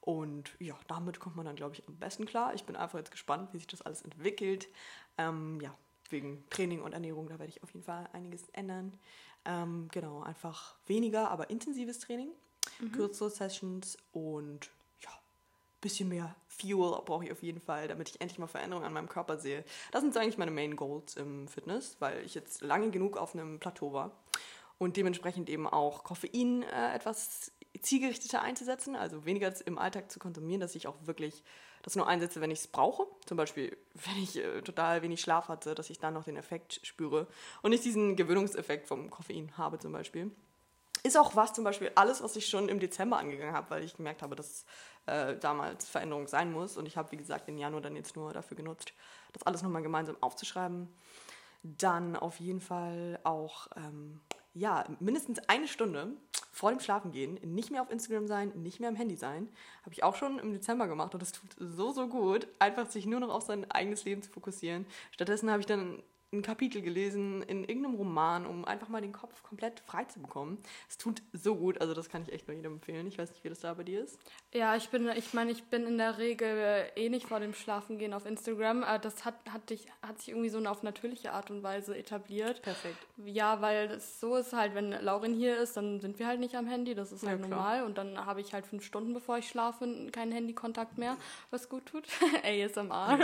Und 0.00 0.56
ja, 0.58 0.76
damit 0.88 1.20
kommt 1.20 1.36
man 1.36 1.46
dann, 1.46 1.54
glaube 1.54 1.76
ich, 1.76 1.86
am 1.86 1.96
besten 1.96 2.26
klar. 2.26 2.52
Ich 2.54 2.64
bin 2.64 2.74
einfach 2.74 2.98
jetzt 2.98 3.12
gespannt, 3.12 3.52
wie 3.52 3.58
sich 3.58 3.68
das 3.68 3.82
alles 3.82 4.02
entwickelt. 4.02 4.66
Ähm, 5.18 5.60
ja, 5.60 5.72
wegen 6.12 6.44
Training 6.50 6.82
und 6.82 6.92
Ernährung, 6.92 7.28
da 7.28 7.38
werde 7.38 7.50
ich 7.50 7.62
auf 7.62 7.72
jeden 7.72 7.84
Fall 7.84 8.08
einiges 8.12 8.48
ändern. 8.50 8.98
Ähm, 9.44 9.88
genau, 9.92 10.22
einfach 10.22 10.76
weniger, 10.86 11.30
aber 11.30 11.50
intensives 11.50 11.98
Training, 12.00 12.30
mhm. 12.80 12.92
kürzere 12.92 13.30
Sessions 13.30 13.96
und 14.12 14.70
ja, 15.00 15.10
bisschen 15.80 16.08
mehr 16.08 16.34
Fuel 16.48 17.00
brauche 17.04 17.24
ich 17.24 17.32
auf 17.32 17.42
jeden 17.42 17.60
Fall, 17.60 17.88
damit 17.88 18.08
ich 18.08 18.20
endlich 18.20 18.38
mal 18.38 18.46
Veränderungen 18.46 18.86
an 18.86 18.92
meinem 18.92 19.08
Körper 19.08 19.38
sehe. 19.38 19.64
Das 19.92 20.00
sind 20.00 20.14
so 20.14 20.20
eigentlich 20.20 20.38
meine 20.38 20.50
Main 20.50 20.74
Goals 20.76 21.16
im 21.16 21.48
Fitness, 21.48 21.96
weil 22.00 22.24
ich 22.24 22.34
jetzt 22.34 22.62
lange 22.62 22.90
genug 22.90 23.16
auf 23.16 23.34
einem 23.34 23.60
Plateau 23.60 23.92
war 23.92 24.10
und 24.78 24.96
dementsprechend 24.96 25.48
eben 25.48 25.66
auch 25.66 26.04
Koffein 26.04 26.62
äh, 26.62 26.94
etwas 26.94 27.52
zielgerichteter 27.80 28.42
einzusetzen, 28.42 28.96
also 28.96 29.24
weniger 29.24 29.52
im 29.66 29.78
Alltag 29.78 30.10
zu 30.10 30.18
konsumieren, 30.18 30.60
dass 30.60 30.74
ich 30.74 30.86
auch 30.86 30.96
wirklich 31.04 31.44
das 31.86 31.94
nur 31.94 32.08
einsetze, 32.08 32.40
wenn 32.40 32.50
ich 32.50 32.58
es 32.58 32.66
brauche. 32.66 33.06
Zum 33.26 33.36
Beispiel, 33.36 33.76
wenn 33.94 34.22
ich 34.22 34.36
äh, 34.36 34.60
total 34.62 35.02
wenig 35.02 35.20
Schlaf 35.20 35.48
hatte, 35.48 35.74
dass 35.74 35.88
ich 35.88 35.98
dann 35.98 36.14
noch 36.14 36.24
den 36.24 36.36
Effekt 36.36 36.80
spüre 36.82 37.28
und 37.62 37.70
nicht 37.70 37.84
diesen 37.84 38.16
Gewöhnungseffekt 38.16 38.88
vom 38.88 39.08
Koffein 39.08 39.56
habe 39.56 39.78
zum 39.78 39.92
Beispiel. 39.92 40.32
Ist 41.04 41.16
auch 41.16 41.36
was, 41.36 41.52
zum 41.52 41.62
Beispiel 41.62 41.92
alles, 41.94 42.22
was 42.24 42.34
ich 42.34 42.48
schon 42.48 42.68
im 42.68 42.80
Dezember 42.80 43.18
angegangen 43.18 43.54
habe, 43.54 43.70
weil 43.70 43.84
ich 43.84 43.96
gemerkt 43.96 44.22
habe, 44.22 44.34
dass 44.34 44.64
äh, 45.06 45.36
damals 45.36 45.88
Veränderung 45.88 46.26
sein 46.26 46.50
muss. 46.50 46.76
Und 46.76 46.86
ich 46.86 46.96
habe, 46.96 47.12
wie 47.12 47.16
gesagt, 47.16 47.46
den 47.46 47.58
Januar 47.58 47.82
dann 47.82 47.94
jetzt 47.94 48.16
nur 48.16 48.32
dafür 48.32 48.56
genutzt, 48.56 48.92
das 49.32 49.44
alles 49.44 49.62
nochmal 49.62 49.82
gemeinsam 49.82 50.16
aufzuschreiben. 50.20 50.88
Dann 51.62 52.16
auf 52.16 52.40
jeden 52.40 52.60
Fall 52.60 53.20
auch, 53.22 53.68
ähm, 53.76 54.20
ja, 54.56 54.84
mindestens 55.00 55.38
eine 55.48 55.68
Stunde 55.68 56.16
vor 56.50 56.70
dem 56.70 56.80
Schlafengehen 56.80 57.38
nicht 57.42 57.70
mehr 57.70 57.82
auf 57.82 57.90
Instagram 57.90 58.26
sein, 58.26 58.52
nicht 58.54 58.80
mehr 58.80 58.88
am 58.88 58.96
Handy 58.96 59.14
sein. 59.14 59.50
Habe 59.82 59.92
ich 59.92 60.02
auch 60.02 60.16
schon 60.16 60.38
im 60.38 60.52
Dezember 60.52 60.88
gemacht 60.88 61.12
und 61.12 61.20
das 61.20 61.32
tut 61.32 61.50
so, 61.58 61.92
so 61.92 62.08
gut, 62.08 62.48
einfach 62.58 62.88
sich 62.90 63.04
nur 63.04 63.20
noch 63.20 63.28
auf 63.28 63.42
sein 63.42 63.70
eigenes 63.70 64.06
Leben 64.06 64.22
zu 64.22 64.30
fokussieren. 64.30 64.86
Stattdessen 65.10 65.50
habe 65.50 65.60
ich 65.60 65.66
dann 65.66 66.02
ein 66.32 66.42
Kapitel 66.42 66.82
gelesen 66.82 67.42
in 67.42 67.64
irgendeinem 67.64 67.94
Roman, 67.94 68.46
um 68.46 68.64
einfach 68.64 68.88
mal 68.88 69.00
den 69.00 69.12
Kopf 69.12 69.42
komplett 69.42 69.80
frei 69.80 70.04
zu 70.04 70.20
bekommen. 70.20 70.58
Es 70.88 70.98
tut 70.98 71.22
so 71.32 71.54
gut, 71.54 71.80
also 71.80 71.94
das 71.94 72.08
kann 72.08 72.22
ich 72.22 72.32
echt 72.32 72.48
nur 72.48 72.56
jedem 72.56 72.74
empfehlen. 72.74 73.06
Ich 73.06 73.18
weiß 73.18 73.30
nicht, 73.30 73.44
wie 73.44 73.48
das 73.48 73.60
da 73.60 73.74
bei 73.74 73.84
dir 73.84 74.02
ist. 74.02 74.18
Ja, 74.52 74.74
ich 74.76 74.88
bin, 74.88 75.08
ich 75.16 75.34
meine, 75.34 75.52
ich 75.52 75.64
bin 75.64 75.86
in 75.86 75.98
der 75.98 76.18
Regel 76.18 76.90
eh 76.96 77.08
nicht 77.08 77.26
vor 77.26 77.40
dem 77.40 77.54
Schlafengehen 77.54 78.12
auf 78.12 78.26
Instagram. 78.26 78.82
Äh, 78.82 78.98
das 78.98 79.24
hat, 79.24 79.34
hat, 79.52 79.70
dich, 79.70 79.86
hat 80.02 80.18
sich 80.18 80.30
irgendwie 80.30 80.48
so 80.48 80.58
auf 80.66 80.82
natürliche 80.82 81.32
Art 81.32 81.50
und 81.50 81.62
Weise 81.62 81.96
etabliert. 81.96 82.62
Perfekt. 82.62 82.98
Ja, 83.24 83.60
weil 83.60 83.90
es 83.90 84.20
so 84.20 84.36
ist 84.36 84.52
halt, 84.52 84.74
wenn 84.74 84.90
Laurin 84.90 85.34
hier 85.34 85.58
ist, 85.58 85.76
dann 85.76 86.00
sind 86.00 86.18
wir 86.18 86.26
halt 86.26 86.40
nicht 86.40 86.56
am 86.56 86.66
Handy, 86.66 86.94
das 86.94 87.12
ist 87.12 87.26
halt 87.26 87.40
ja, 87.40 87.46
normal. 87.46 87.84
Und 87.84 87.98
dann 87.98 88.24
habe 88.24 88.40
ich 88.40 88.52
halt 88.52 88.66
fünf 88.66 88.84
Stunden, 88.84 89.14
bevor 89.14 89.38
ich 89.38 89.48
schlafe, 89.48 90.08
keinen 90.10 90.32
Handykontakt 90.32 90.98
mehr, 90.98 91.16
was 91.50 91.68
gut 91.68 91.86
tut. 91.86 92.04
ASMR. 92.44 93.18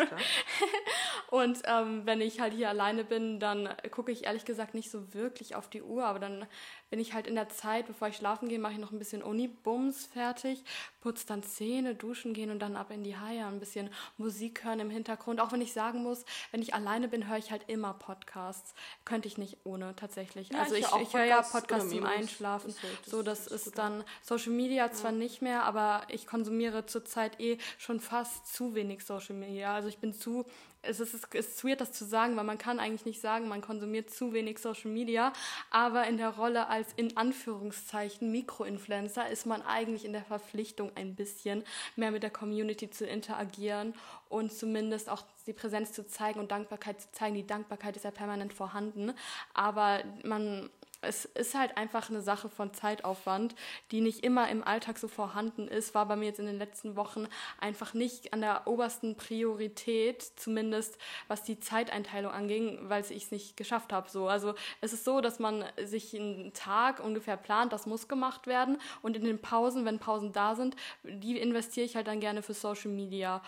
und 1.30 1.58
ähm, 1.64 2.02
wenn 2.04 2.20
ich 2.20 2.40
halt 2.40 2.52
hier 2.52 2.68
alleine 2.68 2.91
alleine 2.92 3.04
bin, 3.04 3.40
dann 3.40 3.68
gucke 3.90 4.12
ich 4.12 4.24
ehrlich 4.24 4.44
gesagt 4.44 4.74
nicht 4.74 4.90
so 4.90 5.14
wirklich 5.14 5.54
auf 5.54 5.68
die 5.68 5.82
Uhr, 5.82 6.04
aber 6.04 6.18
dann 6.18 6.46
bin 6.90 7.00
ich 7.00 7.14
halt 7.14 7.26
in 7.26 7.34
der 7.34 7.48
Zeit, 7.48 7.86
bevor 7.86 8.08
ich 8.08 8.16
schlafen 8.16 8.48
gehe, 8.48 8.58
mache 8.58 8.74
ich 8.74 8.78
noch 8.78 8.92
ein 8.92 8.98
bisschen 8.98 9.22
Uni-Bums 9.22 10.06
fertig, 10.06 10.62
putze 11.00 11.26
dann 11.26 11.42
Zähne, 11.42 11.94
duschen 11.94 12.34
gehen 12.34 12.50
und 12.50 12.58
dann 12.58 12.76
ab 12.76 12.90
in 12.90 13.02
die 13.02 13.16
Haie, 13.16 13.46
ein 13.46 13.60
bisschen 13.60 13.88
Musik 14.18 14.64
hören 14.64 14.80
im 14.80 14.90
Hintergrund. 14.90 15.40
Auch 15.40 15.52
wenn 15.52 15.62
ich 15.62 15.72
sagen 15.72 16.02
muss, 16.02 16.24
wenn 16.50 16.60
ich 16.60 16.74
alleine 16.74 17.08
bin, 17.08 17.28
höre 17.28 17.38
ich 17.38 17.50
halt 17.50 17.62
immer 17.68 17.94
Podcasts. 17.94 18.74
Könnte 19.04 19.26
ich 19.26 19.38
nicht 19.38 19.58
ohne 19.64 19.96
tatsächlich. 19.96 20.50
Ja, 20.50 20.60
also 20.60 20.74
ich, 20.74 20.84
ich, 20.84 21.02
ich 21.02 21.14
höre 21.14 21.24
ja 21.24 21.42
Podcasts 21.42 21.90
zum 21.90 22.04
Einschlafen. 22.04 22.74
Das, 22.82 23.00
das, 23.04 23.10
so, 23.10 23.22
das, 23.22 23.44
das 23.46 23.66
ist 23.66 23.78
dann 23.78 24.04
Social 24.20 24.52
Media 24.52 24.86
ja. 24.86 24.92
zwar 24.92 25.12
nicht 25.12 25.40
mehr, 25.40 25.64
aber 25.64 26.02
ich 26.08 26.26
konsumiere 26.26 26.84
zurzeit 26.84 27.40
eh 27.40 27.58
schon 27.78 28.00
fast 28.00 28.52
zu 28.54 28.74
wenig 28.74 29.04
Social 29.04 29.34
Media. 29.34 29.74
Also 29.74 29.88
ich 29.88 29.98
bin 29.98 30.12
zu 30.12 30.44
es 30.82 31.00
ist, 31.00 31.14
es 31.32 31.46
ist 31.46 31.64
weird, 31.64 31.80
das 31.80 31.92
zu 31.92 32.04
sagen, 32.04 32.36
weil 32.36 32.44
man 32.44 32.58
kann 32.58 32.80
eigentlich 32.80 33.04
nicht 33.04 33.20
sagen, 33.20 33.48
man 33.48 33.60
konsumiert 33.60 34.10
zu 34.10 34.32
wenig 34.32 34.58
Social 34.58 34.90
Media, 34.90 35.32
aber 35.70 36.06
in 36.06 36.16
der 36.16 36.30
Rolle 36.30 36.68
als 36.68 36.88
in 36.96 37.16
Anführungszeichen 37.16 38.30
Mikroinfluencer 38.30 39.28
ist 39.28 39.46
man 39.46 39.62
eigentlich 39.62 40.04
in 40.04 40.12
der 40.12 40.24
Verpflichtung, 40.24 40.90
ein 40.96 41.14
bisschen 41.14 41.64
mehr 41.96 42.10
mit 42.10 42.22
der 42.22 42.30
Community 42.30 42.90
zu 42.90 43.06
interagieren 43.06 43.94
und 44.28 44.52
zumindest 44.52 45.08
auch 45.08 45.22
die 45.46 45.52
Präsenz 45.52 45.92
zu 45.92 46.06
zeigen 46.06 46.40
und 46.40 46.50
Dankbarkeit 46.50 47.00
zu 47.00 47.12
zeigen. 47.12 47.34
Die 47.36 47.46
Dankbarkeit 47.46 47.96
ist 47.96 48.04
ja 48.04 48.10
permanent 48.10 48.52
vorhanden, 48.52 49.12
aber 49.54 50.02
man 50.24 50.68
es 51.02 51.24
ist 51.24 51.54
halt 51.54 51.76
einfach 51.76 52.08
eine 52.08 52.22
Sache 52.22 52.48
von 52.48 52.72
Zeitaufwand, 52.72 53.54
die 53.90 54.00
nicht 54.00 54.24
immer 54.24 54.48
im 54.48 54.64
Alltag 54.64 54.98
so 54.98 55.08
vorhanden 55.08 55.68
ist, 55.68 55.94
war 55.94 56.06
bei 56.06 56.16
mir 56.16 56.26
jetzt 56.26 56.38
in 56.38 56.46
den 56.46 56.58
letzten 56.58 56.96
Wochen 56.96 57.26
einfach 57.60 57.92
nicht 57.92 58.32
an 58.32 58.40
der 58.40 58.66
obersten 58.66 59.16
Priorität, 59.16 60.22
zumindest 60.36 60.98
was 61.28 61.42
die 61.42 61.58
Zeiteinteilung 61.60 62.32
anging, 62.32 62.78
weil 62.88 63.02
ich 63.02 63.24
es 63.24 63.30
nicht 63.30 63.56
geschafft 63.56 63.92
habe. 63.92 64.08
So. 64.08 64.28
Also 64.28 64.54
es 64.80 64.92
ist 64.92 65.04
so, 65.04 65.20
dass 65.20 65.38
man 65.38 65.64
sich 65.84 66.14
einen 66.14 66.52
Tag 66.52 67.00
ungefähr 67.00 67.36
plant, 67.36 67.72
das 67.72 67.86
muss 67.86 68.08
gemacht 68.08 68.46
werden 68.46 68.78
und 69.02 69.16
in 69.16 69.24
den 69.24 69.40
Pausen, 69.40 69.84
wenn 69.84 69.98
Pausen 69.98 70.32
da 70.32 70.54
sind, 70.54 70.76
die 71.02 71.38
investiere 71.38 71.86
ich 71.86 71.96
halt 71.96 72.06
dann 72.06 72.20
gerne 72.20 72.42
für 72.42 72.54
Social 72.54 72.90
Media 72.90 73.42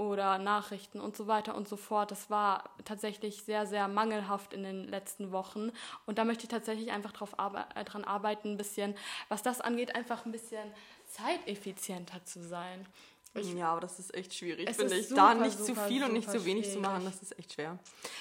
oder 0.00 0.38
Nachrichten 0.38 0.98
und 0.98 1.14
so 1.14 1.26
weiter 1.26 1.54
und 1.54 1.68
so 1.68 1.76
fort. 1.76 2.10
Das 2.10 2.30
war 2.30 2.70
tatsächlich 2.86 3.42
sehr, 3.42 3.66
sehr 3.66 3.86
mangelhaft 3.86 4.54
in 4.54 4.62
den 4.62 4.88
letzten 4.88 5.30
Wochen. 5.30 5.72
Und 6.06 6.16
da 6.16 6.24
möchte 6.24 6.44
ich 6.44 6.48
tatsächlich 6.48 6.90
einfach 6.90 7.12
drauf 7.12 7.38
arbe 7.38 7.66
äh, 7.74 7.84
dran 7.84 8.04
arbeiten, 8.04 8.52
ein 8.52 8.56
bisschen, 8.56 8.94
was 9.28 9.42
das 9.42 9.60
angeht, 9.60 9.94
einfach 9.94 10.24
ein 10.24 10.32
bisschen 10.32 10.72
zeiteffizienter 11.04 12.24
zu 12.24 12.42
sein. 12.42 12.86
Ich, 13.34 13.52
ja, 13.52 13.72
aber 13.72 13.82
das 13.82 13.98
ist 13.98 14.14
echt 14.14 14.34
schwierig, 14.34 14.74
finde 14.74 14.96
ich. 14.96 15.08
Super, 15.08 15.20
da 15.20 15.34
nicht 15.34 15.58
super, 15.58 15.74
zu 15.74 15.88
viel 15.88 16.02
und 16.02 16.14
nicht 16.14 16.30
zu 16.30 16.46
wenig 16.46 16.64
schwierig. 16.64 16.72
zu 16.72 16.80
machen, 16.80 17.04
das 17.04 17.20
ist 17.20 17.38
echt 17.38 17.52
schwer. 17.52 17.78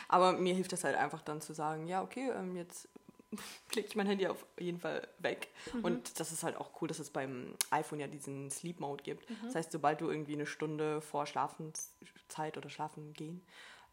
Aber 0.10 0.34
mir 0.34 0.54
hilft 0.54 0.74
das 0.74 0.84
halt 0.84 0.98
einfach 0.98 1.22
dann 1.22 1.40
zu 1.40 1.54
sagen, 1.54 1.88
ja, 1.88 2.04
okay, 2.04 2.30
ähm, 2.30 2.58
jetzt 2.58 2.90
klicke 3.70 3.88
ich 3.88 3.96
mein 3.96 4.08
Handy 4.08 4.28
auf 4.28 4.46
jeden 4.60 4.80
Fall 4.80 5.08
weg. 5.20 5.50
Mhm. 5.74 5.86
Und 5.86 6.20
das 6.20 6.32
ist 6.32 6.44
halt 6.44 6.56
auch 6.58 6.82
cool, 6.82 6.88
dass 6.88 7.00
es 7.00 7.10
beim 7.10 7.56
iPhone 7.70 8.00
ja 8.00 8.08
diesen 8.08 8.50
Sleep 8.50 8.80
Mode 8.80 9.04
gibt. 9.04 9.30
Mhm. 9.30 9.36
Das 9.44 9.56
heißt, 9.56 9.72
sobald 9.72 10.02
du 10.02 10.10
irgendwie 10.10 10.34
eine 10.34 10.46
Stunde 10.46 11.02
vor 11.02 11.26
Schlafenszeit 11.26 12.58
oder 12.58 12.70
Schlafen 12.70 13.14
gehen, 13.14 13.42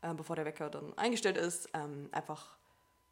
äh, 0.02 0.14
bevor 0.14 0.37
der 0.37 0.45
Wecker 0.45 0.71
dann 0.71 0.97
eingestellt 0.97 1.37
ist, 1.37 1.69
ähm, 1.75 2.09
einfach 2.12 2.57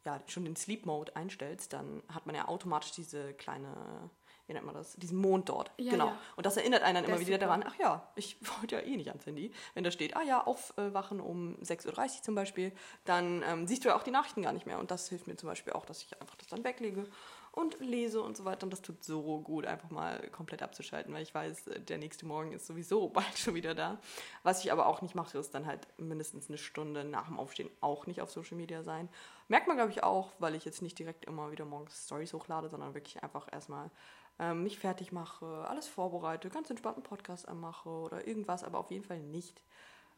ja, 0.05 0.21
schon 0.27 0.45
den 0.45 0.55
Sleep 0.55 0.85
Mode 0.85 1.15
einstellst, 1.15 1.73
dann 1.73 2.03
hat 2.13 2.25
man 2.25 2.35
ja 2.35 2.47
automatisch 2.47 2.91
diese 2.91 3.33
kleine 3.33 4.09
wie 4.47 4.53
nennt 4.53 4.65
man 4.65 4.75
das, 4.75 4.95
diesen 4.95 5.17
Mond 5.17 5.49
dort. 5.49 5.71
Ja, 5.77 5.91
genau. 5.91 6.07
Ja. 6.07 6.17
Und 6.35 6.45
das 6.45 6.57
erinnert 6.57 6.83
einen 6.83 6.95
dann 6.95 7.05
immer 7.05 7.19
wieder 7.19 7.37
daran, 7.37 7.63
ach 7.65 7.75
ja, 7.79 8.07
ich 8.15 8.37
wollte 8.59 8.75
ja 8.75 8.81
eh 8.81 8.95
nicht 8.95 9.09
ans 9.09 9.25
Handy. 9.25 9.51
Wenn 9.73 9.83
da 9.83 9.91
steht, 9.91 10.15
ah 10.15 10.23
ja, 10.23 10.45
aufwachen 10.45 11.19
um 11.19 11.55
6.30 11.61 11.87
Uhr 11.87 12.23
zum 12.23 12.35
Beispiel, 12.35 12.71
dann 13.05 13.43
ähm, 13.47 13.67
siehst 13.67 13.83
du 13.83 13.89
ja 13.89 13.95
auch 13.95 14.03
die 14.03 14.11
Nachrichten 14.11 14.41
gar 14.41 14.53
nicht 14.53 14.65
mehr. 14.65 14.79
Und 14.79 14.91
das 14.91 15.09
hilft 15.09 15.27
mir 15.27 15.35
zum 15.35 15.49
Beispiel 15.49 15.73
auch, 15.73 15.85
dass 15.85 16.01
ich 16.01 16.21
einfach 16.21 16.35
das 16.35 16.47
dann 16.47 16.63
weglege 16.63 17.07
und 17.55 17.79
lese 17.79 18.21
und 18.21 18.35
so 18.35 18.45
weiter. 18.45 18.65
Und 18.65 18.71
das 18.71 18.81
tut 18.81 19.03
so 19.03 19.39
gut, 19.39 19.65
einfach 19.65 19.89
mal 19.89 20.29
komplett 20.29 20.61
abzuschalten, 20.61 21.13
weil 21.13 21.23
ich 21.23 21.33
weiß, 21.33 21.67
äh, 21.67 21.79
der 21.79 21.97
nächste 21.97 22.25
Morgen 22.25 22.51
ist 22.51 22.67
sowieso 22.67 23.09
bald 23.13 23.37
schon 23.37 23.55
wieder 23.55 23.73
da. 23.73 23.97
Was 24.43 24.63
ich 24.63 24.71
aber 24.71 24.85
auch 24.87 25.01
nicht 25.01 25.15
mache, 25.15 25.37
ist 25.37 25.55
dann 25.55 25.65
halt 25.65 25.87
mindestens 25.97 26.49
eine 26.49 26.57
Stunde 26.57 27.03
nach 27.03 27.27
dem 27.27 27.39
Aufstehen 27.39 27.69
auch 27.81 28.05
nicht 28.05 28.21
auf 28.21 28.29
Social 28.29 28.57
Media 28.57 28.83
sein. 28.83 29.09
Merkt 29.47 29.67
man, 29.67 29.77
glaube 29.77 29.91
ich, 29.91 30.03
auch, 30.03 30.31
weil 30.39 30.55
ich 30.55 30.65
jetzt 30.65 30.81
nicht 30.81 30.99
direkt 30.99 31.25
immer 31.25 31.51
wieder 31.51 31.65
morgens 31.65 32.05
Stories 32.05 32.33
hochlade, 32.33 32.69
sondern 32.69 32.93
wirklich 32.93 33.23
einfach 33.23 33.47
erstmal 33.51 33.89
ähm, 34.39 34.63
mich 34.63 34.79
fertig 34.79 35.11
mache, 35.11 35.45
alles 35.45 35.87
vorbereite, 35.87 36.49
ganz 36.49 36.69
entspannten 36.69 37.03
Podcast 37.03 37.47
anmache 37.47 37.89
oder 37.89 38.27
irgendwas, 38.27 38.63
aber 38.63 38.79
auf 38.79 38.91
jeden 38.91 39.03
Fall 39.03 39.19
nicht 39.19 39.61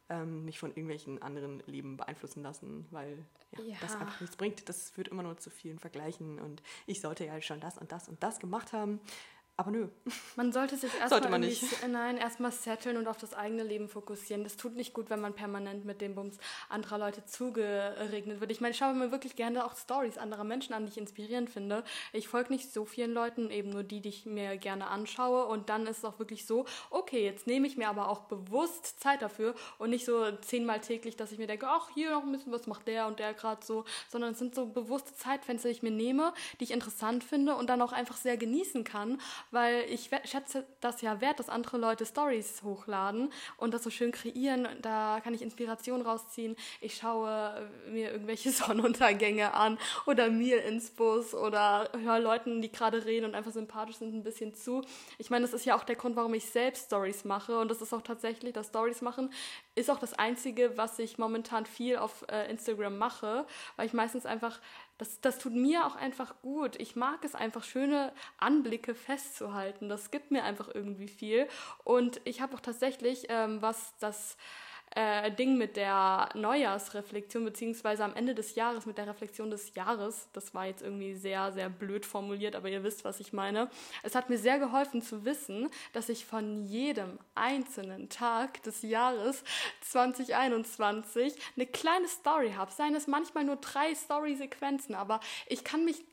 ähm, 0.09 0.45
mich 0.45 0.59
von 0.59 0.69
irgendwelchen 0.69 1.21
anderen 1.21 1.61
Leben 1.65 1.97
beeinflussen 1.97 2.41
lassen, 2.41 2.87
weil 2.91 3.25
ja, 3.57 3.63
ja. 3.63 3.77
das 3.81 3.95
einfach 3.95 4.21
nichts 4.21 4.37
bringt. 4.37 4.67
Das 4.69 4.89
führt 4.89 5.09
immer 5.09 5.23
nur 5.23 5.37
zu 5.37 5.49
vielen 5.49 5.79
Vergleichen 5.79 6.39
und 6.39 6.63
ich 6.85 7.01
sollte 7.01 7.25
ja 7.25 7.39
schon 7.41 7.59
das 7.59 7.77
und 7.77 7.91
das 7.91 8.07
und 8.07 8.23
das 8.23 8.39
gemacht 8.39 8.73
haben. 8.73 8.99
Aber 9.59 9.71
nö. 9.71 9.87
Man 10.35 10.53
sollte 10.53 10.77
sich 10.77 10.91
erstmal 10.99 11.39
nicht. 11.39 11.63
Nein, 11.87 12.17
erstmal 12.17 12.51
setteln 12.51 12.95
und 12.95 13.07
auf 13.07 13.17
das 13.17 13.33
eigene 13.33 13.63
Leben 13.63 13.89
fokussieren. 13.89 14.43
Das 14.43 14.55
tut 14.55 14.75
nicht 14.75 14.93
gut, 14.93 15.09
wenn 15.09 15.19
man 15.19 15.33
permanent 15.33 15.83
mit 15.83 15.99
dem 15.99 16.13
Bums 16.13 16.37
anderer 16.69 16.99
Leute 16.99 17.25
zugeregnet 17.25 18.39
wird. 18.39 18.51
Ich 18.51 18.61
meine, 18.61 18.73
ich 18.73 18.77
schaue 18.77 18.93
mir 18.93 19.11
wirklich 19.11 19.35
gerne 19.35 19.65
auch 19.65 19.75
Stories 19.75 20.19
anderer 20.19 20.43
Menschen 20.43 20.75
an, 20.75 20.85
die 20.85 20.91
ich 20.91 20.97
inspirierend 20.99 21.49
finde. 21.49 21.83
Ich 22.13 22.27
folge 22.27 22.53
nicht 22.53 22.71
so 22.71 22.85
vielen 22.85 23.13
Leuten, 23.13 23.49
eben 23.49 23.71
nur 23.71 23.81
die, 23.81 23.99
die 23.99 24.09
ich 24.09 24.27
mir 24.27 24.57
gerne 24.57 24.87
anschaue. 24.87 25.47
Und 25.47 25.69
dann 25.69 25.87
ist 25.87 25.99
es 25.99 26.05
auch 26.05 26.19
wirklich 26.19 26.45
so, 26.45 26.65
okay, 26.91 27.25
jetzt 27.25 27.47
nehme 27.47 27.65
ich 27.65 27.77
mir 27.77 27.89
aber 27.89 28.09
auch 28.09 28.25
bewusst 28.25 28.99
Zeit 28.99 29.23
dafür 29.23 29.55
und 29.79 29.89
nicht 29.89 30.05
so 30.05 30.33
zehnmal 30.41 30.81
täglich, 30.81 31.15
dass 31.15 31.31
ich 31.31 31.39
mir 31.39 31.47
denke, 31.47 31.65
ach, 31.67 31.89
hier 31.95 32.11
noch 32.11 32.21
ein 32.21 32.31
bisschen, 32.31 32.51
was 32.51 32.67
macht 32.67 32.87
der 32.87 33.07
und 33.07 33.17
der 33.17 33.33
gerade 33.33 33.65
so, 33.65 33.85
sondern 34.07 34.33
es 34.33 34.39
sind 34.39 34.53
so 34.53 34.67
bewusste 34.67 35.15
Zeitfenster, 35.15 35.69
die 35.69 35.75
ich 35.75 35.81
mir 35.81 35.89
nehme, 35.89 36.31
die 36.59 36.65
ich 36.65 36.71
interessant 36.71 37.23
finde 37.23 37.55
und 37.55 37.71
dann 37.71 37.81
auch 37.81 37.91
einfach 37.91 38.17
sehr 38.17 38.37
genießen 38.37 38.83
kann 38.83 39.19
weil 39.51 39.85
ich 39.89 40.09
schätze 40.23 40.65
das 40.81 41.01
ja 41.01 41.21
wert, 41.21 41.39
dass 41.39 41.49
andere 41.49 41.77
Leute 41.77 42.05
Stories 42.05 42.63
hochladen 42.63 43.31
und 43.57 43.73
das 43.73 43.83
so 43.83 43.89
schön 43.89 44.11
kreieren. 44.11 44.67
Da 44.81 45.19
kann 45.23 45.33
ich 45.33 45.41
Inspiration 45.41 46.01
rausziehen. 46.01 46.55
Ich 46.81 46.95
schaue 46.95 47.69
mir 47.89 48.11
irgendwelche 48.11 48.51
Sonnenuntergänge 48.51 49.53
an 49.53 49.77
oder 50.05 50.29
mir 50.29 50.63
ins 50.63 50.91
Bus 50.91 51.33
oder 51.33 51.89
höre 51.97 52.19
Leuten, 52.19 52.61
die 52.61 52.71
gerade 52.71 53.05
reden 53.05 53.25
und 53.25 53.35
einfach 53.35 53.51
sympathisch 53.51 53.97
sind, 53.97 54.13
ein 54.13 54.23
bisschen 54.23 54.53
zu. 54.53 54.81
Ich 55.17 55.29
meine, 55.29 55.45
das 55.45 55.53
ist 55.53 55.65
ja 55.65 55.75
auch 55.75 55.83
der 55.83 55.95
Grund, 55.95 56.15
warum 56.15 56.33
ich 56.33 56.45
selbst 56.45 56.85
Stories 56.85 57.25
mache 57.25 57.59
und 57.59 57.69
das 57.69 57.81
ist 57.81 57.93
auch 57.93 58.01
tatsächlich, 58.01 58.53
das 58.53 58.67
Stories 58.67 59.01
machen 59.01 59.29
ist 59.77 59.91
auch 59.91 59.99
das 59.99 60.13
Einzige, 60.13 60.75
was 60.75 60.97
ich 60.99 61.17
momentan 61.17 61.65
viel 61.65 61.97
auf 61.97 62.25
äh, 62.29 62.49
Instagram 62.49 62.97
mache, 62.97 63.45
weil 63.75 63.85
ich 63.85 63.93
meistens 63.93 64.25
einfach 64.25 64.59
das, 64.97 65.21
das 65.21 65.37
tut 65.37 65.53
mir 65.53 65.85
auch 65.85 65.95
einfach 65.95 66.41
gut. 66.41 66.79
Ich 66.79 66.95
mag 66.95 67.23
es 67.23 67.35
einfach, 67.35 67.63
schöne 67.63 68.11
Anblicke 68.37 68.95
festzuhalten. 68.95 69.89
Das 69.89 70.09
gibt 70.09 70.31
mir 70.31 70.43
einfach 70.43 70.69
irgendwie 70.73 71.07
viel. 71.07 71.47
Und 71.83 72.19
ich 72.23 72.41
habe 72.41 72.55
auch 72.55 72.61
tatsächlich, 72.61 73.27
ähm, 73.29 73.61
was 73.61 73.95
das 73.99 74.37
äh, 74.95 75.31
Ding 75.31 75.57
mit 75.57 75.75
der 75.75 76.29
Neujahrsreflexion, 76.33 77.45
beziehungsweise 77.45 78.03
am 78.03 78.15
Ende 78.15 78.33
des 78.33 78.55
Jahres 78.55 78.85
mit 78.85 78.97
der 78.97 79.07
Reflexion 79.07 79.49
des 79.49 79.75
Jahres. 79.75 80.27
Das 80.33 80.53
war 80.53 80.65
jetzt 80.65 80.81
irgendwie 80.81 81.13
sehr, 81.13 81.51
sehr 81.51 81.69
blöd 81.69 82.05
formuliert, 82.05 82.55
aber 82.55 82.69
ihr 82.69 82.83
wisst, 82.83 83.05
was 83.05 83.19
ich 83.19 83.33
meine. 83.33 83.69
Es 84.03 84.15
hat 84.15 84.29
mir 84.29 84.37
sehr 84.37 84.59
geholfen 84.59 85.01
zu 85.01 85.25
wissen, 85.25 85.69
dass 85.93 86.09
ich 86.09 86.25
von 86.25 86.65
jedem 86.65 87.19
einzelnen 87.35 88.09
Tag 88.09 88.63
des 88.63 88.81
Jahres 88.81 89.43
2021 89.81 91.35
eine 91.55 91.67
kleine 91.67 92.07
Story 92.07 92.53
habe. 92.55 92.71
Seien 92.71 92.95
es 92.95 93.07
manchmal 93.07 93.43
nur 93.43 93.57
drei 93.57 93.93
Story-Sequenzen, 93.93 94.95
aber 94.95 95.19
ich 95.47 95.63
kann 95.63 95.85
mich 95.85 96.03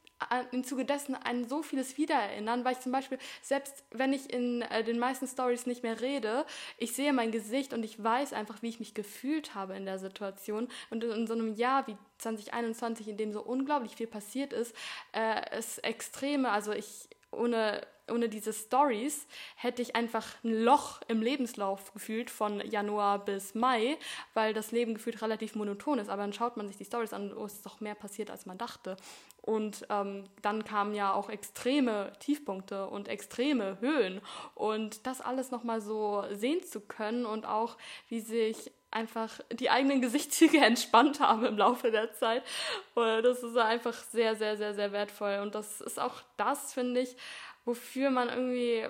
im 0.53 0.65
Zuge 0.65 0.85
dessen 0.85 1.15
an 1.15 1.49
so 1.49 1.63
vieles 1.63 1.97
wiedererinnern, 1.97 2.65
weil 2.65 2.73
ich 2.73 2.81
zum 2.81 2.93
Beispiel, 2.93 3.19
selbst 3.43 3.85
wenn 3.91 4.13
ich 4.13 4.33
in 4.33 4.63
äh, 4.63 4.85
den 4.85 4.99
meisten 4.99 5.27
Stories 5.27 5.67
nicht 5.67 5.83
mehr 5.83 6.01
rede, 6.01 6.45
ich 6.79 6.93
sehe 6.93 7.13
mein 7.13 7.33
Gesicht 7.33 7.73
und 7.73 7.85
ich 7.85 8.03
weiß 8.03 8.33
einfach, 8.33 8.63
wie 8.63 8.69
ich 8.69 8.81
mich 8.81 8.95
gefühlt 8.95 9.55
habe 9.55 9.75
in 9.75 9.85
der 9.85 9.99
Situation. 9.99 10.69
Und 10.91 11.05
in 11.05 11.27
so 11.27 11.35
einem 11.35 11.55
Jahr 11.55 11.87
wie 11.87 11.97
2021, 12.19 13.09
in 13.09 13.17
dem 13.17 13.33
so 13.33 13.43
unglaublich 13.43 13.97
viel 13.97 14.07
passiert 14.07 14.53
ist, 14.53 14.75
äh, 15.13 15.59
ist 15.59 15.79
extreme, 15.85 16.51
also 16.51 16.73
ich 16.73 17.09
ohne 17.31 17.83
ohne 18.11 18.29
diese 18.29 18.53
Stories 18.53 19.27
hätte 19.57 19.83
ich 19.83 19.97
einfach 19.97 20.27
ein 20.45 20.63
Loch 20.63 21.01
im 21.09 21.23
Lebenslauf 21.23 21.93
gefühlt 21.93 22.31
von 22.31 22.61
Januar 22.61 23.25
bis 23.25 23.55
Mai, 23.55 23.97
weil 24.35 24.53
das 24.53 24.73
Leben 24.73 24.95
gefühlt 24.95 25.23
relativ 25.23 25.55
monoton 25.55 25.99
ist. 25.99 26.11
Aber 26.11 26.23
dann 26.23 26.33
schaut 26.33 26.57
man 26.57 26.69
sich 26.69 26.77
die 26.77 26.85
Stories 26.85 27.13
an, 27.13 27.33
oh, 27.33 27.47
es 27.47 27.55
ist 27.55 27.67
doch 27.67 27.81
mehr 27.81 27.95
passiert, 27.95 28.31
als 28.31 28.47
man 28.47 28.59
dachte. 28.59 28.97
Und 29.45 29.87
ähm, 29.91 30.25
dann 30.41 30.65
kamen 30.65 30.95
ja 30.95 31.13
auch 31.13 31.29
extreme 31.29 32.15
Tiefpunkte 32.19 32.87
und 32.87 33.09
extreme 33.09 33.79
Höhen. 33.79 34.23
Und 34.55 35.07
das 35.07 35.21
alles 35.21 35.51
nochmal 35.51 35.83
so 35.83 36.25
sehen 36.31 36.65
zu 36.65 36.81
können 36.81 37.27
und 37.27 37.45
auch, 37.45 37.77
wie 38.09 38.21
sich 38.21 38.73
einfach 38.91 39.41
die 39.53 39.69
eigenen 39.69 40.01
Gesichtszüge 40.01 40.59
entspannt 40.65 41.21
haben 41.21 41.45
im 41.45 41.59
Laufe 41.59 41.91
der 41.91 42.15
Zeit. 42.15 42.43
Das 42.95 43.43
ist 43.43 43.57
einfach 43.59 43.93
sehr, 43.93 44.35
sehr, 44.35 44.57
sehr, 44.57 44.73
sehr 44.73 44.93
wertvoll. 44.93 45.41
Und 45.43 45.55
das 45.55 45.83
ist 45.83 46.01
auch 46.01 46.23
das, 46.39 46.73
finde 46.73 47.03
ich, 47.03 47.15
wofür 47.67 48.09
man 48.09 48.31
irgendwie 48.31 48.87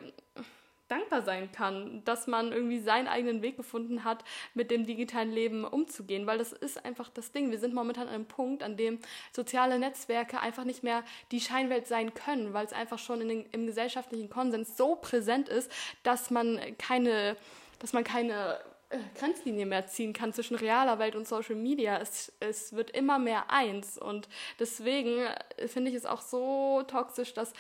dankbar 0.89 1.23
sein 1.23 1.51
kann, 1.51 2.03
dass 2.05 2.27
man 2.27 2.53
irgendwie 2.53 2.81
seinen 2.81 3.09
eigenen 3.09 3.43
Weg 3.43 3.57
gefunden 3.57 4.05
hat, 4.05 4.25
mit 4.53 4.71
dem 4.71 4.87
digitalen 4.87 5.33
Leben 5.33 5.65
umzugehen, 5.65 6.27
weil 6.27 6.39
das 6.39 6.53
ist 6.53 6.85
einfach 6.85 7.09
das 7.09 7.33
Ding. 7.33 7.51
Wir 7.51 7.59
sind 7.59 7.75
momentan 7.75 8.09
an 8.09 8.15
einem 8.15 8.27
Punkt, 8.27 8.63
an 8.63 8.77
dem 8.77 8.99
soziale 9.33 9.79
Netzwerke 9.79 10.41
einfach 10.41 10.65
nicht 10.65 10.83
mehr 10.83 11.03
die 11.31 11.41
Scheinwelt 11.41 11.87
sein 11.87 12.13
können, 12.15 12.53
weil 12.53 12.67
es 12.67 12.73
einfach 12.73 12.99
schon 12.99 13.21
in 13.23 13.29
den, 13.29 13.47
im 13.53 13.67
gesellschaftlichen 13.67 14.29
Konsens 14.29 14.77
so 14.77 14.97
präsent 14.97 15.49
ist, 15.49 15.71
dass 16.03 16.31
man 16.31 16.61
keine, 16.79 17.37
dass 17.79 17.93
man 17.93 18.05
keine 18.05 18.59
äh, 18.91 18.99
Grenzlinie 19.19 19.67
mehr 19.67 19.87
ziehen 19.87 20.13
kann 20.13 20.33
zwischen 20.33 20.57
realer 20.57 20.99
Welt 20.99 21.17
und 21.17 21.27
Social 21.27 21.57
Media. 21.57 21.99
Es, 21.99 22.33
es 22.41 22.75
wird 22.75 22.91
immer 22.91 23.19
mehr 23.19 23.51
eins 23.51 23.99
und 23.99 24.29
deswegen 24.59 25.19
äh, 25.57 25.69
finde 25.69 25.91
ich 25.91 25.97
es 25.97 26.07
auch 26.07 26.21
so 26.21 26.83
toxisch, 26.87 27.33
dass 27.33 27.53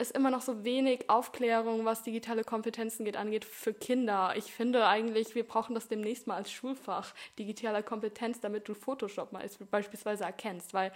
es 0.00 0.10
immer 0.10 0.30
noch 0.30 0.40
so 0.40 0.64
wenig 0.64 1.10
Aufklärung, 1.10 1.84
was 1.84 2.02
digitale 2.02 2.42
Kompetenzen 2.42 3.04
geht, 3.04 3.16
angeht 3.16 3.44
für 3.44 3.74
Kinder. 3.74 4.32
Ich 4.36 4.52
finde 4.52 4.86
eigentlich, 4.86 5.34
wir 5.34 5.46
brauchen 5.46 5.74
das 5.74 5.88
demnächst 5.88 6.26
mal 6.26 6.36
als 6.36 6.50
Schulfach, 6.50 7.14
digitale 7.38 7.82
Kompetenz, 7.82 8.40
damit 8.40 8.68
du 8.68 8.74
Photoshop 8.74 9.32
mal 9.32 9.48
beispielsweise 9.70 10.24
erkennst, 10.24 10.72
weil 10.72 10.92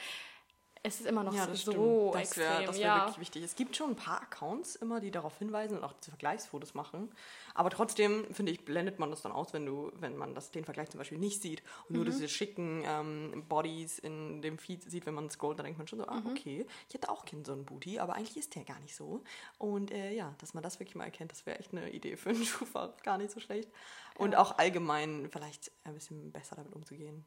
es 0.86 1.00
ist 1.00 1.06
immer 1.06 1.24
noch 1.24 1.32
Ja, 1.34 1.46
das 1.46 1.62
so 1.62 1.72
stimmt. 1.72 2.14
Das 2.14 2.20
extrem. 2.22 2.44
wäre 2.44 2.74
wär 2.74 2.80
ja. 2.80 2.96
wirklich 3.00 3.18
wichtig. 3.18 3.42
Es 3.42 3.56
gibt 3.56 3.74
schon 3.74 3.90
ein 3.90 3.96
paar 3.96 4.20
Accounts 4.20 4.76
immer, 4.76 5.00
die 5.00 5.10
darauf 5.10 5.38
hinweisen 5.38 5.78
und 5.78 5.82
auch 5.84 5.94
diese 5.94 6.10
Vergleichsfotos 6.10 6.74
machen. 6.74 7.10
Aber 7.54 7.70
trotzdem, 7.70 8.26
finde 8.34 8.52
ich, 8.52 8.64
blendet 8.66 8.98
man 8.98 9.08
das 9.10 9.22
dann 9.22 9.32
aus, 9.32 9.52
wenn 9.54 9.64
du, 9.64 9.90
wenn 9.96 10.16
man 10.16 10.34
das, 10.34 10.50
den 10.50 10.64
Vergleich 10.64 10.90
zum 10.90 10.98
Beispiel 10.98 11.16
nicht 11.18 11.40
sieht 11.40 11.62
und 11.88 11.90
Mhm. 11.90 11.96
nur 11.96 12.04
diese 12.04 12.28
schicken 12.28 12.82
ähm, 12.86 13.44
Bodies 13.48 13.98
in 13.98 14.42
dem 14.42 14.58
Feed 14.58 14.82
sieht, 14.82 15.06
wenn 15.06 15.14
man 15.14 15.30
scrollt, 15.30 15.58
dann 15.58 15.64
denkt 15.64 15.78
man 15.78 15.88
schon 15.88 16.00
so, 16.00 16.06
ah, 16.06 16.20
Mhm. 16.20 16.26
okay, 16.32 16.66
ich 16.88 16.94
hätte 16.94 17.08
auch 17.08 17.24
Kind 17.24 17.46
so 17.46 17.52
einen 17.54 17.64
Booty, 17.64 17.98
aber 17.98 18.14
eigentlich 18.14 18.36
ist 18.36 18.54
der 18.54 18.64
gar 18.64 18.78
nicht 18.80 18.94
so. 18.94 19.22
Und 19.56 19.90
äh, 19.90 20.12
ja, 20.12 20.34
dass 20.38 20.52
man 20.52 20.62
das 20.62 20.80
wirklich 20.80 20.96
mal 20.96 21.04
erkennt, 21.04 21.32
das 21.32 21.46
wäre 21.46 21.58
echt 21.58 21.72
eine 21.72 21.90
Idee 21.90 22.16
für 22.18 22.28
einen 22.28 22.44
Schuhfach. 22.44 22.96
Gar 23.02 23.16
nicht 23.18 23.30
so 23.30 23.40
schlecht. 23.40 23.70
Und 24.18 24.36
auch 24.36 24.58
allgemein 24.58 25.28
vielleicht 25.30 25.72
ein 25.84 25.94
bisschen 25.94 26.30
besser 26.30 26.56
damit 26.56 26.74
umzugehen. 26.74 27.24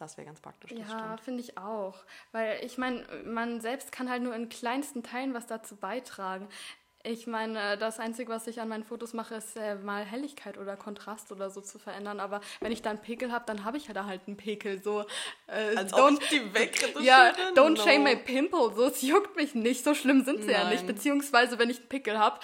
Das 0.00 0.16
wäre 0.16 0.26
ganz 0.26 0.40
praktisch. 0.40 0.72
Ja, 0.72 1.16
finde 1.22 1.40
ich 1.42 1.58
auch. 1.58 1.98
Weil 2.32 2.64
ich 2.64 2.78
meine, 2.78 3.04
man 3.24 3.60
selbst 3.60 3.92
kann 3.92 4.08
halt 4.10 4.22
nur 4.22 4.34
in 4.34 4.48
kleinsten 4.48 5.02
Teilen 5.02 5.34
was 5.34 5.46
dazu 5.46 5.76
beitragen. 5.76 6.48
Ich 7.02 7.26
meine, 7.26 7.78
das 7.78 7.98
Einzige, 7.98 8.30
was 8.30 8.46
ich 8.46 8.60
an 8.60 8.68
meinen 8.68 8.84
Fotos 8.84 9.14
mache, 9.14 9.34
ist 9.36 9.56
äh, 9.56 9.74
mal 9.76 10.04
Helligkeit 10.04 10.58
oder 10.58 10.76
Kontrast 10.76 11.32
oder 11.32 11.48
so 11.48 11.60
zu 11.62 11.78
verändern. 11.78 12.20
Aber 12.20 12.40
wenn 12.60 12.72
ich 12.72 12.82
da 12.82 12.90
einen 12.90 12.98
Pickel 13.00 13.32
habe, 13.32 13.44
dann 13.46 13.64
habe 13.64 13.76
ich 13.78 13.86
ja 13.88 13.94
da 13.94 14.04
halt 14.04 14.22
einen 14.26 14.36
Pickel. 14.36 14.82
So, 14.82 15.06
äh, 15.46 15.76
Als 15.76 15.94
ob 15.94 16.10
ich 16.20 16.28
die 16.28 16.52
wegretuschiere? 16.54 17.04
Ja, 17.04 17.32
don't 17.54 17.76
No. 17.76 17.82
shame 17.82 18.02
my 18.04 18.16
pimple. 18.16 18.74
So, 18.74 18.86
es 18.86 19.00
juckt 19.00 19.34
mich 19.36 19.54
nicht. 19.54 19.82
So 19.82 19.94
schlimm 19.94 20.24
sind 20.24 20.42
sie 20.44 20.50
ja 20.50 20.64
Nein. 20.64 20.72
nicht. 20.74 20.86
Beziehungsweise, 20.86 21.58
wenn 21.58 21.70
ich 21.70 21.78
einen 21.78 21.88
Pickel 21.88 22.18
habe, 22.18 22.38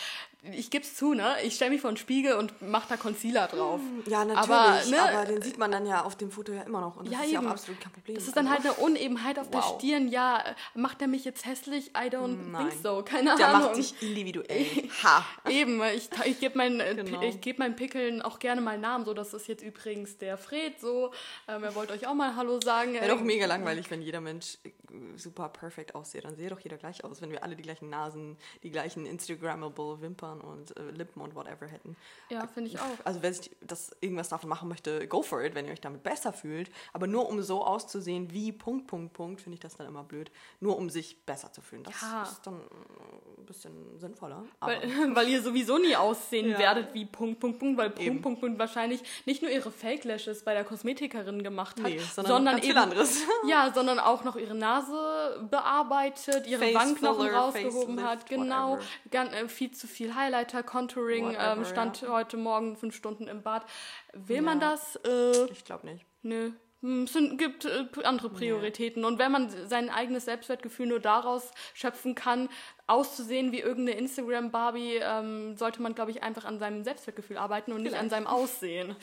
ich 0.53 0.71
gebe 0.71 0.85
es 0.85 0.95
zu, 0.97 1.15
ne? 1.15 1.35
Ich 1.45 1.55
stelle 1.57 1.71
mich 1.71 1.81
vor 1.81 1.91
den 1.91 1.97
Spiegel 1.97 2.35
und 2.35 2.61
mache 2.63 2.89
da 2.89 2.97
Concealer 2.97 3.47
drauf. 3.49 3.81
Ja, 4.07 4.25
natürlich, 4.25 4.39
aber, 4.51 4.61
Aber, 4.61 5.21
ne, 5.23 5.27
den 5.29 5.43
sieht 5.43 5.59
man 5.59 5.71
dann 5.71 5.87
ja 5.87 6.05
auf 6.05 6.17
dem 6.17 6.31
Foto 6.31 6.53
ja 6.53 6.63
immer 6.63 6.81
noch. 6.81 6.97
Und 6.97 7.07
das 7.09 7.15
Ja, 7.15 7.21
ist 7.25 7.33
ja 7.33 7.39
eben. 7.41 7.49
auch 7.49 7.53
absolut 7.53 7.81
kein 7.81 7.93
Problem. 7.93 8.15
Das 8.17 8.27
ist 8.27 8.37
dann 8.37 8.49
halt 8.51 8.65
Also, 8.67 8.77
eine 8.79 8.87
Unebenheit 8.87 9.39
auf 9.39 9.51
der 9.51 9.61
Wow. 9.63 9.79
Stirn. 9.79 10.09
Ja, 10.09 10.45
macht 10.75 11.01
er 11.03 11.09
mich 11.09 11.25
jetzt 11.25 11.47
hässlich? 11.47 11.89
I 11.97 12.09
don't 12.11 12.51
Nein. 12.51 12.69
think 12.69 12.83
so. 12.83 13.03
Keine 13.05 13.35
Der 13.37 13.49
Ahnung. 13.49 13.63
macht 13.69 13.77
dich 13.77 13.95
individuell. 14.03 14.67
Ha! 15.03 15.25
Eben, 15.49 15.83
ich, 15.95 16.09
ich 16.25 16.41
gebe 16.41 16.57
meinen, 16.59 16.81
äh, 16.81 16.95
Genau. 16.95 17.21
ich 17.23 17.41
geb 17.41 17.59
meinen 17.59 17.77
Pickeln 17.77 18.23
auch 18.23 18.39
gerne 18.39 18.61
mal 18.61 18.79
Namen. 18.79 19.05
So, 19.05 19.15
das 19.15 19.35
ist 19.35 19.47
jetzt 19.49 19.63
übrigens 19.63 20.19
der 20.19 20.37
Fred. 20.39 20.81
So, 20.81 21.13
ähm, 21.49 21.63
er 21.65 21.75
wollte 21.75 21.93
euch 21.93 22.07
auch 22.07 22.15
mal 22.15 22.37
Hallo 22.37 22.61
sagen. 22.63 22.95
Wäre 22.95 23.09
doch 23.09 23.21
mega 23.21 23.47
langweilig, 23.47 23.91
wenn 23.91 24.03
jeder 24.03 24.21
Mensch 24.21 24.59
äh, 24.65 24.71
super 25.17 25.49
perfekt 25.49 25.95
aussieht. 25.95 26.25
Dann 26.25 26.37
sähe 26.37 26.49
doch 26.51 26.61
jeder 26.61 26.77
gleich 26.79 27.05
aus, 27.05 27.21
wenn 27.21 27.31
wir 27.31 27.43
alle 27.43 27.57
die 27.57 27.63
gleichen 27.63 27.91
Nasen, 27.91 28.37
die 28.63 28.71
gleichen 28.71 29.07
Instagrammable 29.07 30.01
Wimpern 30.01 30.36
und 30.41 30.77
äh, 30.77 30.91
Lippen 30.91 31.21
und 31.21 31.35
whatever 31.35 31.67
hätten. 31.67 31.97
Ja, 32.31 32.47
finde 32.47 32.71
ich 32.71 32.79
auch. 32.81 32.85
Also 33.05 33.23
wer 33.23 33.33
sich 33.33 33.51
das 33.61 33.91
irgendwas 34.01 34.29
davon 34.29 34.49
machen 34.49 34.69
möchte, 34.69 35.07
go 35.09 35.23
for 35.23 35.43
it, 35.43 35.55
wenn 35.55 35.67
ihr 35.67 35.73
euch 35.73 35.81
damit 35.81 36.03
besser 36.03 36.33
fühlt. 36.33 36.71
Aber 36.93 37.07
nur 37.07 37.29
um 37.29 37.43
so 37.43 37.65
auszusehen 37.65 38.33
wie 38.33 38.53
Punkt, 38.53 38.87
Punkt, 38.87 39.13
Punkt, 39.13 39.41
finde 39.41 39.55
ich 39.55 39.61
das 39.61 39.77
dann 39.77 39.87
immer 39.87 40.05
blöd. 40.05 40.31
Nur 40.61 40.77
um 40.77 40.91
sich 40.91 41.25
besser 41.25 41.53
zu 41.53 41.61
fühlen. 41.61 41.83
Das 41.85 42.01
Ja. 42.01 42.23
ist 42.25 42.41
dann 42.47 42.55
äh, 42.55 43.41
ein 43.41 43.47
bisschen 43.47 43.99
sinnvoller. 43.99 44.45
Weil, 44.61 44.81
weil 45.15 45.29
ihr 45.29 45.43
sowieso 45.43 45.79
nie 45.79 45.97
aussehen 45.97 46.51
Ja. 46.51 46.59
werdet 46.59 46.95
wie 46.95 47.05
Punkt, 47.05 47.41
Punkt, 47.41 47.59
Punkt, 47.59 47.79
weil 47.79 47.91
Punkt, 47.91 48.03
Eben. 48.07 48.23
Punkt, 48.23 48.41
Punkt 48.41 48.59
wahrscheinlich 48.59 49.03
nicht 49.25 49.43
nur 49.43 49.51
ihre 49.51 49.71
Fake-Lashes 49.71 50.43
bei 50.45 50.55
der 50.55 50.65
Kosmetikerin 50.65 51.43
gemacht 51.43 51.77
hat, 51.81 51.87
Nee, 51.91 51.99
sondern 51.99 52.33
sondern 52.37 52.55
ganz 52.57 52.67
eben, 52.67 52.79
anderes. 52.79 53.23
Ja, 53.49 53.73
sondern 53.75 53.99
auch 53.99 54.25
noch 54.25 54.37
ihre 54.37 54.55
Nase 54.55 55.47
bearbeitet, 55.51 56.47
ihre 56.47 56.61
Face 56.63 56.75
Wangenknochen 56.75 57.29
rausgehoben 57.29 58.03
hat, 58.03 58.27
genau, 58.27 58.73
whatever. 58.73 58.87
gan- 59.11 59.33
äh, 59.33 59.49
viel 59.49 59.71
zu 59.71 59.87
viel 59.87 60.15
Highlighter, 60.27 60.63
Contouring, 60.63 61.27
Whatever, 61.27 61.53
ähm, 61.59 61.65
stand 61.65 62.01
ja. 62.03 62.09
heute 62.09 62.37
Morgen 62.37 62.77
fünf 62.77 62.95
Stunden 62.97 63.29
im 63.29 63.43
Bad. 63.43 63.65
Will 64.13 64.43
man 64.43 64.61
Ja. 64.61 64.71
das? 64.73 64.97
Äh, 64.97 65.45
ich 65.53 65.65
glaube 65.65 65.87
nicht. 65.87 66.05
Nö. 66.23 66.51
Hm, 66.83 67.05
Es 67.05 67.13
sind, 67.13 67.39
gibt 67.39 67.65
äh, 67.65 67.87
andere 68.03 68.29
Prioritäten. 68.29 69.05
Und 69.05 69.19
wenn 69.19 69.31
man 69.33 69.49
sein 69.69 69.89
eigenes 69.89 70.25
Selbstwertgefühl 70.25 70.87
nur 70.87 71.01
daraus 71.01 71.53
schöpfen 71.75 72.15
kann, 72.15 72.49
auszusehen 72.87 73.53
wie 73.53 73.61
irgendeine 73.61 73.99
Instagram-Barbie, 73.99 75.01
ähm, 75.03 75.57
sollte 75.57 75.81
man, 75.81 75.95
glaube 75.95 76.11
ich, 76.11 76.23
einfach 76.23 76.45
an 76.45 76.59
seinem 76.59 76.83
Selbstwertgefühl 76.85 77.39
arbeiten 77.39 77.73
und 77.73 77.83
nicht 77.83 77.95
an 77.95 78.09
Vielleicht. 78.09 78.11
seinem 78.11 78.27
Aussehen. 78.27 78.97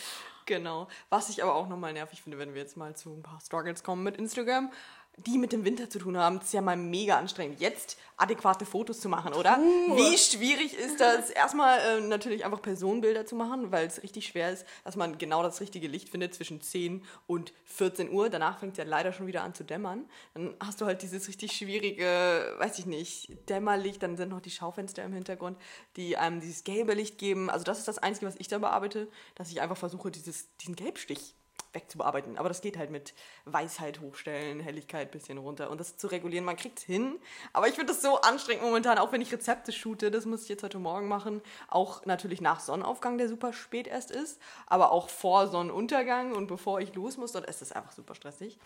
Genau. 0.45 0.87
Was 1.09 1.29
ich 1.29 1.41
aber 1.41 1.55
auch 1.55 1.69
nochmal 1.69 1.93
nervig 1.93 2.21
finde, 2.21 2.37
wenn 2.37 2.53
wir 2.53 2.61
jetzt 2.61 2.75
mal 2.75 2.95
zu 2.95 3.11
ein 3.11 3.23
paar 3.23 3.39
Struggles 3.39 3.81
kommen 3.81 4.03
mit 4.03 4.17
Instagram, 4.17 4.71
die 5.17 5.37
mit 5.37 5.51
dem 5.51 5.63
Winter 5.63 5.89
zu 5.89 5.99
tun 5.99 6.17
haben, 6.17 6.39
das 6.39 6.47
ist 6.47 6.53
ja 6.53 6.61
mal 6.61 6.75
mega 6.75 7.17
anstrengend, 7.17 7.59
jetzt 7.59 7.97
adäquate 8.17 8.65
Fotos 8.65 8.99
zu 8.99 9.09
machen, 9.09 9.33
oder? 9.33 9.57
Wie 9.57 10.17
schwierig 10.17 10.77
ist 10.77 10.99
das, 10.99 11.29
erstmal 11.29 11.79
äh, 11.79 12.01
natürlich 12.01 12.45
einfach 12.45 12.61
Personenbilder 12.61 13.25
zu 13.25 13.35
machen, 13.35 13.71
weil 13.71 13.85
es 13.85 14.01
richtig 14.01 14.27
schwer 14.27 14.51
ist, 14.51 14.65
dass 14.83 14.95
man 14.95 15.17
genau 15.17 15.43
das 15.43 15.61
richtige 15.61 15.87
Licht 15.87 16.09
findet 16.09 16.33
zwischen 16.33 16.61
10 16.61 17.03
und 17.27 17.53
14 17.65 18.11
Uhr. 18.11 18.29
Danach 18.29 18.59
fängt 18.59 18.73
es 18.73 18.77
ja 18.77 18.85
leider 18.85 19.13
schon 19.13 19.27
wieder 19.27 19.43
an 19.43 19.53
zu 19.53 19.63
dämmern. 19.63 20.05
Dann 20.33 20.55
hast 20.59 20.81
du 20.81 20.85
halt 20.85 21.01
dieses 21.01 21.27
richtig 21.27 21.51
schwierige, 21.51 22.55
weiß 22.57 22.79
ich 22.79 22.85
nicht, 22.85 23.49
Dämmerlicht, 23.49 24.01
dann 24.01 24.17
sind 24.17 24.29
noch 24.29 24.41
die 24.41 24.51
Schaufenster 24.51 25.03
im 25.03 25.13
Hintergrund, 25.13 25.57
die 25.95 26.17
einem 26.17 26.41
dieses 26.41 26.63
gelbe 26.63 26.93
Licht 26.93 27.17
geben. 27.17 27.49
Also 27.49 27.63
das 27.63 27.79
ist 27.79 27.87
das 27.87 27.99
Einzige, 27.99 28.25
was 28.25 28.35
ich 28.37 28.47
da 28.47 28.57
bearbeite, 28.57 29.07
dass 29.35 29.51
ich 29.51 29.61
einfach 29.61 29.77
versuche, 29.77 30.09
dieses, 30.11 30.55
diesen 30.57 30.75
Gelbstich 30.75 31.35
wegzubearbeiten. 31.73 32.37
Aber 32.37 32.49
das 32.49 32.61
geht 32.61 32.77
halt 32.77 32.91
mit 32.91 33.13
Weisheit 33.45 33.99
hochstellen, 33.99 34.59
Helligkeit 34.59 35.11
bisschen 35.11 35.37
runter 35.37 35.69
und 35.69 35.79
das 35.79 35.97
zu 35.97 36.07
regulieren. 36.07 36.45
Man 36.45 36.55
kriegt 36.55 36.79
hin. 36.79 37.19
Aber 37.51 37.67
ich 37.67 37.75
finde 37.75 37.93
das 37.93 38.01
so 38.01 38.21
anstrengend 38.21 38.63
momentan, 38.63 38.97
auch 38.97 39.11
wenn 39.11 39.21
ich 39.21 39.31
Rezepte 39.31 39.71
shoote. 39.71 40.11
Das 40.11 40.25
muss 40.25 40.43
ich 40.43 40.49
jetzt 40.49 40.63
heute 40.63 40.79
Morgen 40.79 41.07
machen. 41.07 41.41
Auch 41.67 42.05
natürlich 42.05 42.41
nach 42.41 42.59
Sonnenaufgang, 42.59 43.17
der 43.17 43.27
super 43.27 43.53
spät 43.53 43.87
erst 43.87 44.11
ist. 44.11 44.39
Aber 44.67 44.91
auch 44.91 45.09
vor 45.09 45.47
Sonnenuntergang 45.47 46.33
und 46.33 46.47
bevor 46.47 46.79
ich 46.79 46.93
los 46.95 47.17
muss. 47.17 47.33
Ist 47.33 47.61
es 47.61 47.71
einfach 47.71 47.91
super 47.91 48.15
stressig. 48.15 48.59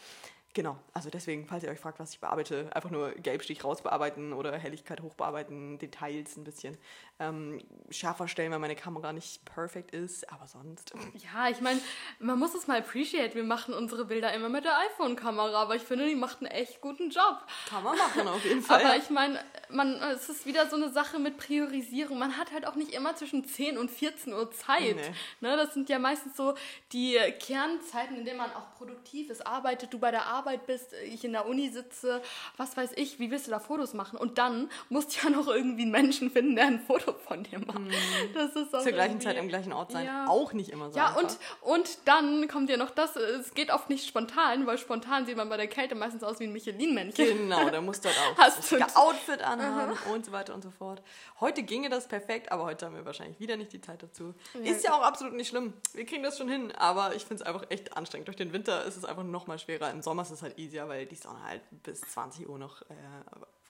Genau, 0.57 0.75
also 0.91 1.11
deswegen, 1.11 1.45
falls 1.45 1.63
ihr 1.63 1.69
euch 1.69 1.79
fragt, 1.79 1.99
was 1.99 2.13
ich 2.13 2.19
bearbeite, 2.19 2.67
einfach 2.73 2.89
nur 2.89 3.11
Gelbstich 3.11 3.63
rausbearbeiten 3.63 4.33
oder 4.33 4.57
Helligkeit 4.57 5.03
hochbearbeiten, 5.03 5.77
Details 5.77 6.35
ein 6.35 6.43
bisschen 6.43 6.75
ähm, 7.19 7.61
schärfer 7.91 8.27
stellen, 8.27 8.51
weil 8.51 8.57
meine 8.57 8.75
Kamera 8.75 9.13
nicht 9.13 9.45
perfekt 9.45 9.91
ist, 9.91 10.27
aber 10.31 10.47
sonst. 10.47 10.95
Ja, 11.33 11.49
ich 11.49 11.61
meine, 11.61 11.79
man 12.19 12.39
muss 12.39 12.55
es 12.55 12.67
mal 12.67 12.79
appreciate. 12.79 13.35
Wir 13.35 13.43
machen 13.43 13.75
unsere 13.75 14.05
Bilder 14.05 14.33
immer 14.33 14.49
mit 14.49 14.65
der 14.65 14.77
iPhone-Kamera, 14.79 15.61
aber 15.61 15.75
ich 15.75 15.83
finde, 15.83 16.07
die 16.07 16.15
macht 16.15 16.39
einen 16.39 16.49
echt 16.49 16.81
guten 16.81 17.11
Job. 17.11 17.45
Kann 17.69 17.83
man 17.83 17.95
machen 17.95 18.27
auf 18.27 18.43
jeden 18.43 18.61
Fall. 18.63 18.83
Aber 18.83 18.97
ich 18.97 19.11
meine, 19.11 19.39
man, 19.69 20.01
es 20.13 20.27
ist 20.27 20.47
wieder 20.47 20.67
so 20.69 20.75
eine 20.75 20.89
Sache 20.91 21.19
mit 21.19 21.37
Priorisierung. 21.37 22.17
Man 22.17 22.37
hat 22.37 22.51
halt 22.51 22.65
auch 22.65 22.75
nicht 22.75 22.93
immer 22.93 23.15
zwischen 23.15 23.45
10 23.45 23.77
und 23.77 23.91
14 23.91 24.33
Uhr 24.33 24.51
Zeit. 24.51 24.95
Nee. 24.95 25.13
Ne, 25.41 25.55
das 25.55 25.73
sind 25.73 25.89
ja 25.89 25.99
meistens 25.99 26.35
so 26.35 26.55
die 26.93 27.17
Kernzeiten, 27.39 28.17
in 28.17 28.25
denen 28.25 28.37
man 28.37 28.51
auch 28.53 28.73
produktiv 28.75 29.29
ist, 29.29 29.45
arbeitet, 29.45 29.93
du 29.93 29.99
bei 29.99 30.11
der 30.11 30.25
Arbeit 30.25 30.46
bist, 30.55 30.93
ich 31.05 31.25
in 31.25 31.33
der 31.33 31.45
Uni 31.45 31.67
sitze, 31.69 32.21
was 32.55 32.77
weiß 32.77 32.91
ich, 32.95 33.19
wie 33.19 33.29
willst 33.29 33.47
du 33.47 33.51
da 33.51 33.59
Fotos 33.59 33.93
machen? 33.93 34.17
Und 34.17 34.37
dann 34.37 34.69
musst 34.87 35.15
du 35.15 35.27
ja 35.27 35.35
noch 35.35 35.47
irgendwie 35.47 35.81
einen 35.81 35.91
Menschen 35.91 36.31
finden, 36.31 36.55
der 36.55 36.67
ein 36.67 36.79
Foto 36.79 37.13
von 37.13 37.43
dir 37.43 37.59
macht. 37.59 37.81
Das 38.33 38.55
ist 38.55 38.73
auch 38.75 38.83
Zur 38.83 38.91
gleichen 38.91 39.19
Zeit 39.19 39.37
am 39.37 39.47
gleichen 39.47 39.73
Ort 39.73 39.91
sein. 39.91 40.05
Ja. 40.05 40.27
Auch 40.27 40.53
nicht 40.53 40.69
immer 40.69 40.91
so. 40.91 40.97
ja, 40.97 41.07
einfach. 41.07 41.21
und, 41.21 41.37
und 41.61 41.97
dann 42.05 42.47
kommt 42.47 42.69
ja 42.69 42.77
noch 42.77 42.91
das, 42.91 43.15
es 43.15 43.53
geht 43.53 43.71
oft 43.71 43.89
nicht 43.89 44.07
spontan, 44.07 44.65
weil 44.67 44.77
spontan 44.77 45.25
sieht 45.25 45.37
man 45.37 45.49
bei 45.49 45.57
der 45.57 45.67
Kälte 45.67 45.95
meistens 45.95 46.23
aus 46.23 46.39
wie 46.39 46.45
ein 46.45 46.53
Michelin-Männchen. 46.53 47.25
Genau, 47.25 47.69
da 47.69 47.81
musst 47.81 48.05
du 48.05 48.09
halt 48.09 48.17
auch 48.31 48.37
Hast 48.37 48.71
das 48.71 48.95
Outfit 48.95 49.41
anhaben 49.41 49.97
und 50.13 50.25
so 50.25 50.31
weiter 50.31 50.53
und 50.53 50.61
so 50.61 50.71
fort. 50.71 51.01
Heute 51.39 51.63
ginge 51.63 51.89
das 51.89 52.07
perfekt, 52.07 52.51
aber 52.51 52.65
heute 52.65 52.85
haben 52.85 52.95
wir 52.95 53.05
wahrscheinlich 53.05 53.39
wieder 53.39 53.57
nicht 53.57 53.73
die 53.73 53.81
Zeit 53.81 54.03
dazu. 54.03 54.33
Ist 54.63 54.83
ja 54.83 54.93
auch 54.93 55.01
absolut 55.01 55.33
nicht 55.33 55.49
schlimm. 55.49 55.73
Wir 55.93 56.05
kriegen 56.05 56.23
das 56.23 56.37
schon 56.37 56.49
hin, 56.49 56.71
aber 56.73 57.15
ich 57.15 57.25
finde 57.25 57.41
es 57.43 57.47
einfach 57.47 57.65
echt 57.69 57.95
anstrengend. 57.95 58.27
Durch 58.27 58.37
den 58.37 58.53
Winter 58.53 58.83
ist 58.85 58.97
es 58.97 59.05
einfach 59.05 59.23
noch 59.23 59.47
mal 59.47 59.57
schwerer. 59.57 59.91
Im 59.91 60.01
Sommer 60.01 60.21
ist 60.23 60.31
es 60.31 60.36
halt 60.41 60.57
easier, 60.59 60.87
weil 60.87 61.05
die 61.05 61.15
Sonne 61.15 61.41
halt 61.43 61.61
bis 61.83 62.01
20 62.01 62.47
Uhr 62.49 62.57
noch 62.57 62.81
äh, 62.83 62.85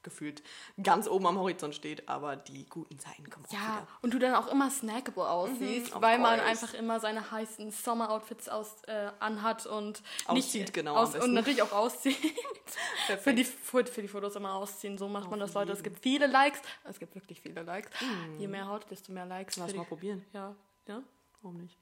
gefühlt 0.04 0.42
ganz 0.82 1.08
oben 1.10 1.28
am 1.28 1.38
Horizont 1.38 1.76
steht, 1.76 2.08
aber 2.08 2.38
die 2.38 2.66
guten 2.70 2.98
Zeiten 2.98 3.30
kommen 3.30 3.46
auch 3.46 3.52
Ja, 3.52 3.60
wieder. 3.60 3.88
und 4.04 4.14
du 4.14 4.20
dann 4.20 4.36
auch 4.36 4.48
immer 4.48 4.70
snackable 4.72 5.28
aussiehst, 5.30 5.94
Mhm, 5.96 6.02
weil 6.02 6.18
man 6.20 6.40
einfach 6.40 6.74
immer 6.76 7.02
seine 7.02 7.30
heißen 7.30 7.72
Sommer-Outfits 7.72 8.48
aus, 8.48 8.84
äh, 8.84 9.12
anhat 9.20 9.66
und 9.66 10.02
Auszieht, 10.28 10.62
nicht, 10.62 10.74
genau, 10.74 10.96
Aus, 10.96 11.14
und 11.16 11.34
natürlich 11.34 11.62
auch 11.62 11.74
auszieht. 11.74 12.16
für, 13.22 13.34
die, 13.34 13.44
für, 13.44 13.86
für 13.86 14.02
die 14.02 14.08
Fotos 14.08 14.36
immer 14.38 14.54
ausziehen. 14.54 14.98
So 14.98 15.10
macht 15.10 15.30
man 15.30 15.42
Auf 15.42 15.50
das, 15.50 15.56
Leute. 15.56 15.74
Es 15.74 15.80
jeden. 15.80 15.90
gibt 15.96 16.04
viele 16.04 16.28
Likes. 16.28 16.62
Es 16.86 17.00
gibt 17.00 17.14
wirklich 17.14 17.42
viele 17.42 17.64
Likes. 17.64 17.92
Je 18.38 18.48
mehr 18.48 18.68
Haut, 18.68 18.86
desto 18.90 19.12
mehr 19.12 19.26
Likes. 19.26 19.58
Lass 19.58 19.74
mal 19.74 19.82
die, 19.84 19.88
probieren. 19.90 20.26
ja, 20.32 20.56
ja. 20.88 21.04
Warum 21.42 21.58
nicht? 21.58 21.78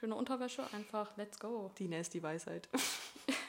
Schöne 0.00 0.16
Unterwäsche, 0.16 0.64
einfach 0.72 1.16
let's 1.16 1.38
go. 1.38 1.70
Die 1.78 1.86
nasty 1.86 2.20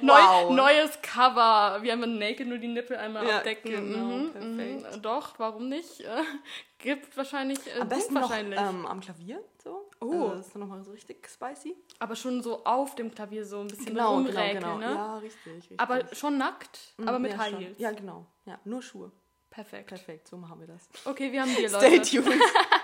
Neu, 0.00 0.12
Wow. 0.14 0.50
Neues 0.54 1.00
Cover. 1.02 1.78
Wir 1.82 1.92
haben 1.92 2.18
naked 2.18 2.46
nur 2.46 2.58
die 2.58 2.68
Nippel 2.68 2.96
einmal 2.96 3.26
Ja, 3.26 3.38
abdecken. 3.38 3.70
genau, 3.70 4.04
Mhm, 4.06 4.32
perfekt. 4.32 4.96
mhm. 4.96 5.02
Doch, 5.02 5.38
warum 5.38 5.68
nicht? 5.68 6.00
Äh, 6.00 6.22
gibt 6.78 7.16
wahrscheinlich. 7.16 7.58
Äh, 7.74 7.80
Am 7.80 7.88
besten 7.88 8.14
noch 8.14 8.22
wahrscheinlich. 8.22 8.58
ähm, 8.60 8.86
am 8.86 9.00
Klavier. 9.00 9.42
So. 9.62 9.88
Oh. 10.00 10.10
Also 10.12 10.28
das 10.36 10.46
ist 10.46 10.54
dann 10.54 10.60
nochmal 10.60 10.84
so 10.84 10.90
richtig 10.92 11.28
spicy. 11.28 11.74
Aber 11.98 12.14
schon 12.16 12.42
so 12.42 12.64
auf 12.64 12.94
dem 12.94 13.10
Klavier 13.14 13.44
so 13.44 13.60
ein 13.60 13.68
bisschen 13.68 13.86
Genau, 13.86 14.16
genau, 14.22 14.28
rumräkeln, 14.28 14.60
genau. 14.62 14.78
ne? 14.78 14.84
Ja, 14.94 15.18
richtig, 15.18 15.54
richtig. 15.56 15.80
Aber 15.80 16.14
schon 16.14 16.38
nackt, 16.38 16.78
aber 17.04 17.18
mit 17.18 17.32
ja, 17.32 17.38
High. 17.38 17.58
Heels. 17.58 17.78
Ja, 17.78 17.90
genau. 17.92 18.26
Ja, 18.44 18.58
nur 18.64 18.82
Schuhe. 18.82 19.10
Perfekt. 19.50 19.86
Perfekt, 19.88 20.28
so 20.28 20.36
machen 20.36 20.60
wir 20.60 20.66
das. 20.66 20.86
Okay, 21.06 21.32
wir 21.32 21.40
haben 21.40 21.54
dir, 21.56 21.68
Stay 21.70 21.96
Leute. 21.96 22.22
tuned. 22.22 22.42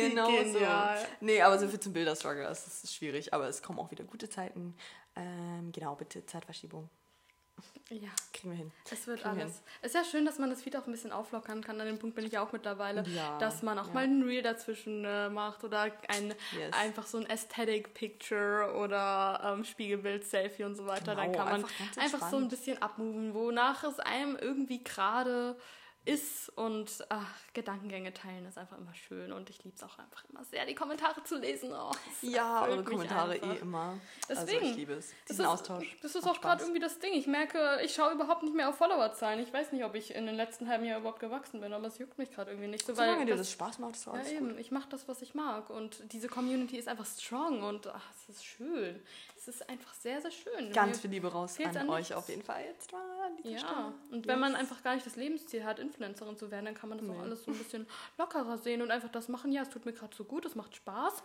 genau 0.00 0.26
Genial. 0.28 0.98
so. 0.98 1.06
Nee, 1.20 1.40
aber 1.42 1.58
so 1.58 1.68
viel 1.68 1.80
zum 1.80 1.92
Bilderstruggle, 1.92 2.42
das 2.44 2.66
ist 2.84 2.94
schwierig, 2.94 3.32
aber 3.34 3.48
es 3.48 3.62
kommen 3.62 3.78
auch 3.78 3.90
wieder 3.90 4.04
gute 4.04 4.28
Zeiten. 4.28 4.74
Ähm, 5.16 5.70
genau, 5.72 5.94
bitte 5.94 6.24
Zeitverschiebung. 6.26 6.88
Ja, 7.90 8.08
Kriegen 8.32 8.50
wir 8.50 8.56
hin. 8.56 8.72
es 8.90 9.06
wird 9.06 9.20
Kriegen 9.22 9.36
wir 9.36 9.42
alles. 9.44 9.62
Es 9.82 9.88
ist 9.88 9.94
ja 9.94 10.04
schön, 10.04 10.24
dass 10.24 10.38
man 10.38 10.48
das 10.48 10.62
Feed 10.62 10.74
auch 10.76 10.86
ein 10.86 10.92
bisschen 10.92 11.12
auflockern 11.12 11.62
kann. 11.62 11.78
An 11.80 11.86
dem 11.86 11.98
Punkt 11.98 12.16
bin 12.16 12.24
ich 12.24 12.32
ja 12.32 12.42
auch 12.42 12.50
mittlerweile, 12.50 13.04
Ja, 13.08 13.36
dass 13.38 13.62
man 13.62 13.78
auch 13.78 13.88
ja. 13.88 13.92
mal 13.92 14.04
ein 14.04 14.22
Reel 14.22 14.42
dazwischen 14.42 15.04
äh, 15.04 15.28
macht 15.28 15.62
oder 15.62 15.82
ein 16.08 16.28
Yes. 16.58 16.72
einfach 16.72 17.06
so 17.06 17.18
ein 17.18 17.28
Aesthetic 17.28 17.92
Picture 17.92 18.74
oder 18.74 19.54
ähm, 19.58 19.64
Spiegelbild, 19.64 20.24
Selfie 20.24 20.64
und 20.64 20.74
so 20.76 20.86
weiter. 20.86 21.14
Dann 21.14 21.30
Genau, 21.32 21.44
kann 21.44 21.52
man 21.52 21.64
einfach 21.64 22.02
einfach, 22.02 22.30
so 22.30 22.38
ein 22.38 22.48
bisschen 22.48 22.80
abmoven, 22.80 23.34
wonach 23.34 23.84
es 23.84 24.00
einem 24.00 24.36
irgendwie 24.36 24.82
gerade 24.82 25.56
ist 26.04 26.48
und 26.56 27.04
ach, 27.10 27.28
Gedankengänge 27.54 28.12
teilen 28.12 28.44
ist 28.46 28.58
einfach 28.58 28.76
immer 28.78 28.92
schön 28.94 29.30
und 29.32 29.48
ich 29.50 29.62
liebe 29.62 29.76
es 29.76 29.82
auch 29.84 29.98
einfach 29.98 30.24
immer 30.30 30.44
sehr, 30.44 30.66
die 30.66 30.74
Kommentare 30.74 31.22
zu 31.22 31.38
lesen. 31.38 31.70
Oh, 31.72 31.92
Ja, 32.22 32.64
eure 32.64 32.82
Kommentare 32.82 33.32
einfach. 33.34 33.54
eh 33.54 33.58
immer. 33.58 33.98
Deswegen. 34.28 34.58
Also 34.58 34.70
ich 34.70 34.76
liebe 34.76 34.92
es. 34.94 35.10
Das 35.10 35.36
Diesen 35.36 35.44
ist, 35.44 35.50
Austausch. 35.50 35.96
Das 36.02 36.14
ist 36.16 36.26
auch 36.26 36.40
gerade 36.40 36.62
irgendwie 36.62 36.80
das 36.80 36.98
Ding. 36.98 37.12
Ich 37.12 37.26
merke, 37.28 37.80
ich 37.84 37.94
schaue 37.94 38.12
überhaupt 38.12 38.42
nicht 38.42 38.54
mehr 38.56 38.68
auf 38.68 38.76
Followerzahlen. 38.76 39.38
Ich 39.40 39.52
weiß 39.52 39.70
nicht, 39.72 39.84
ob 39.84 39.94
ich 39.94 40.12
in 40.14 40.26
den 40.26 40.34
letzten 40.34 40.68
halben 40.68 40.84
Jahr 40.84 40.98
überhaupt 40.98 41.20
gewachsen 41.20 41.60
bin, 41.60 41.72
aber 41.72 41.86
es 41.86 41.98
juckt 41.98 42.18
mich 42.18 42.32
gerade 42.32 42.50
irgendwie 42.50 42.68
nicht 42.68 42.84
so. 42.84 42.94
Solange 42.94 43.20
weil 43.20 43.26
dir 43.26 43.32
das- 43.36 43.46
das 43.46 43.52
Spaß 43.52 43.78
macht, 43.78 43.94
ist 43.94 44.06
ja, 44.06 44.12
alles 44.12 44.28
gut. 44.28 44.36
eben. 44.36 44.58
Ich 44.58 44.72
mache 44.72 44.88
das, 44.88 45.06
was 45.06 45.22
ich 45.22 45.34
mag. 45.34 45.70
Und 45.70 46.12
diese 46.12 46.26
Community 46.28 46.78
ist 46.78 46.88
einfach 46.88 47.06
strong 47.06 47.62
und 47.62 47.86
ach, 47.86 48.10
es 48.28 48.28
ist 48.36 48.44
schön. 48.44 49.00
Es 49.36 49.41
ist 49.48 49.68
einfach 49.68 49.94
sehr, 49.94 50.20
sehr 50.20 50.30
schön. 50.30 50.72
Ganz 50.72 51.00
viel 51.00 51.10
Liebe 51.10 51.28
raus 51.32 51.56
an 51.58 51.76
an 51.76 51.88
euch 51.90 51.98
nichts. 52.10 52.12
auf 52.12 52.28
jeden 52.28 52.42
Fall. 52.42 52.64
Jetzt 52.64 52.90
mal 52.92 53.00
an 53.26 53.36
dieser 53.36 53.50
Ja, 53.50 53.58
Stelle. 53.58 53.92
und 54.10 54.26
wenn 54.26 54.38
man 54.40 54.54
einfach 54.54 54.82
gar 54.82 54.94
nicht 54.94 55.06
das 55.06 55.16
Lebensziel 55.16 55.64
hat, 55.64 55.78
Influencerin 55.78 56.36
zu 56.36 56.50
werden, 56.50 56.66
dann 56.66 56.74
kann 56.74 56.88
man 56.88 56.98
das 56.98 57.06
Nee. 57.06 57.14
auch 57.16 57.20
alles 57.22 57.44
so 57.44 57.50
ein 57.50 57.58
bisschen 57.58 57.86
lockerer 58.18 58.58
sehen 58.58 58.82
und 58.82 58.90
einfach 58.90 59.10
das 59.10 59.28
machen. 59.28 59.52
Ja, 59.52 59.62
es 59.62 59.70
tut 59.70 59.84
mir 59.86 59.92
gerade 59.92 60.14
so 60.16 60.24
gut, 60.24 60.44
es 60.44 60.54
macht 60.54 60.74
Spaß. 60.76 61.22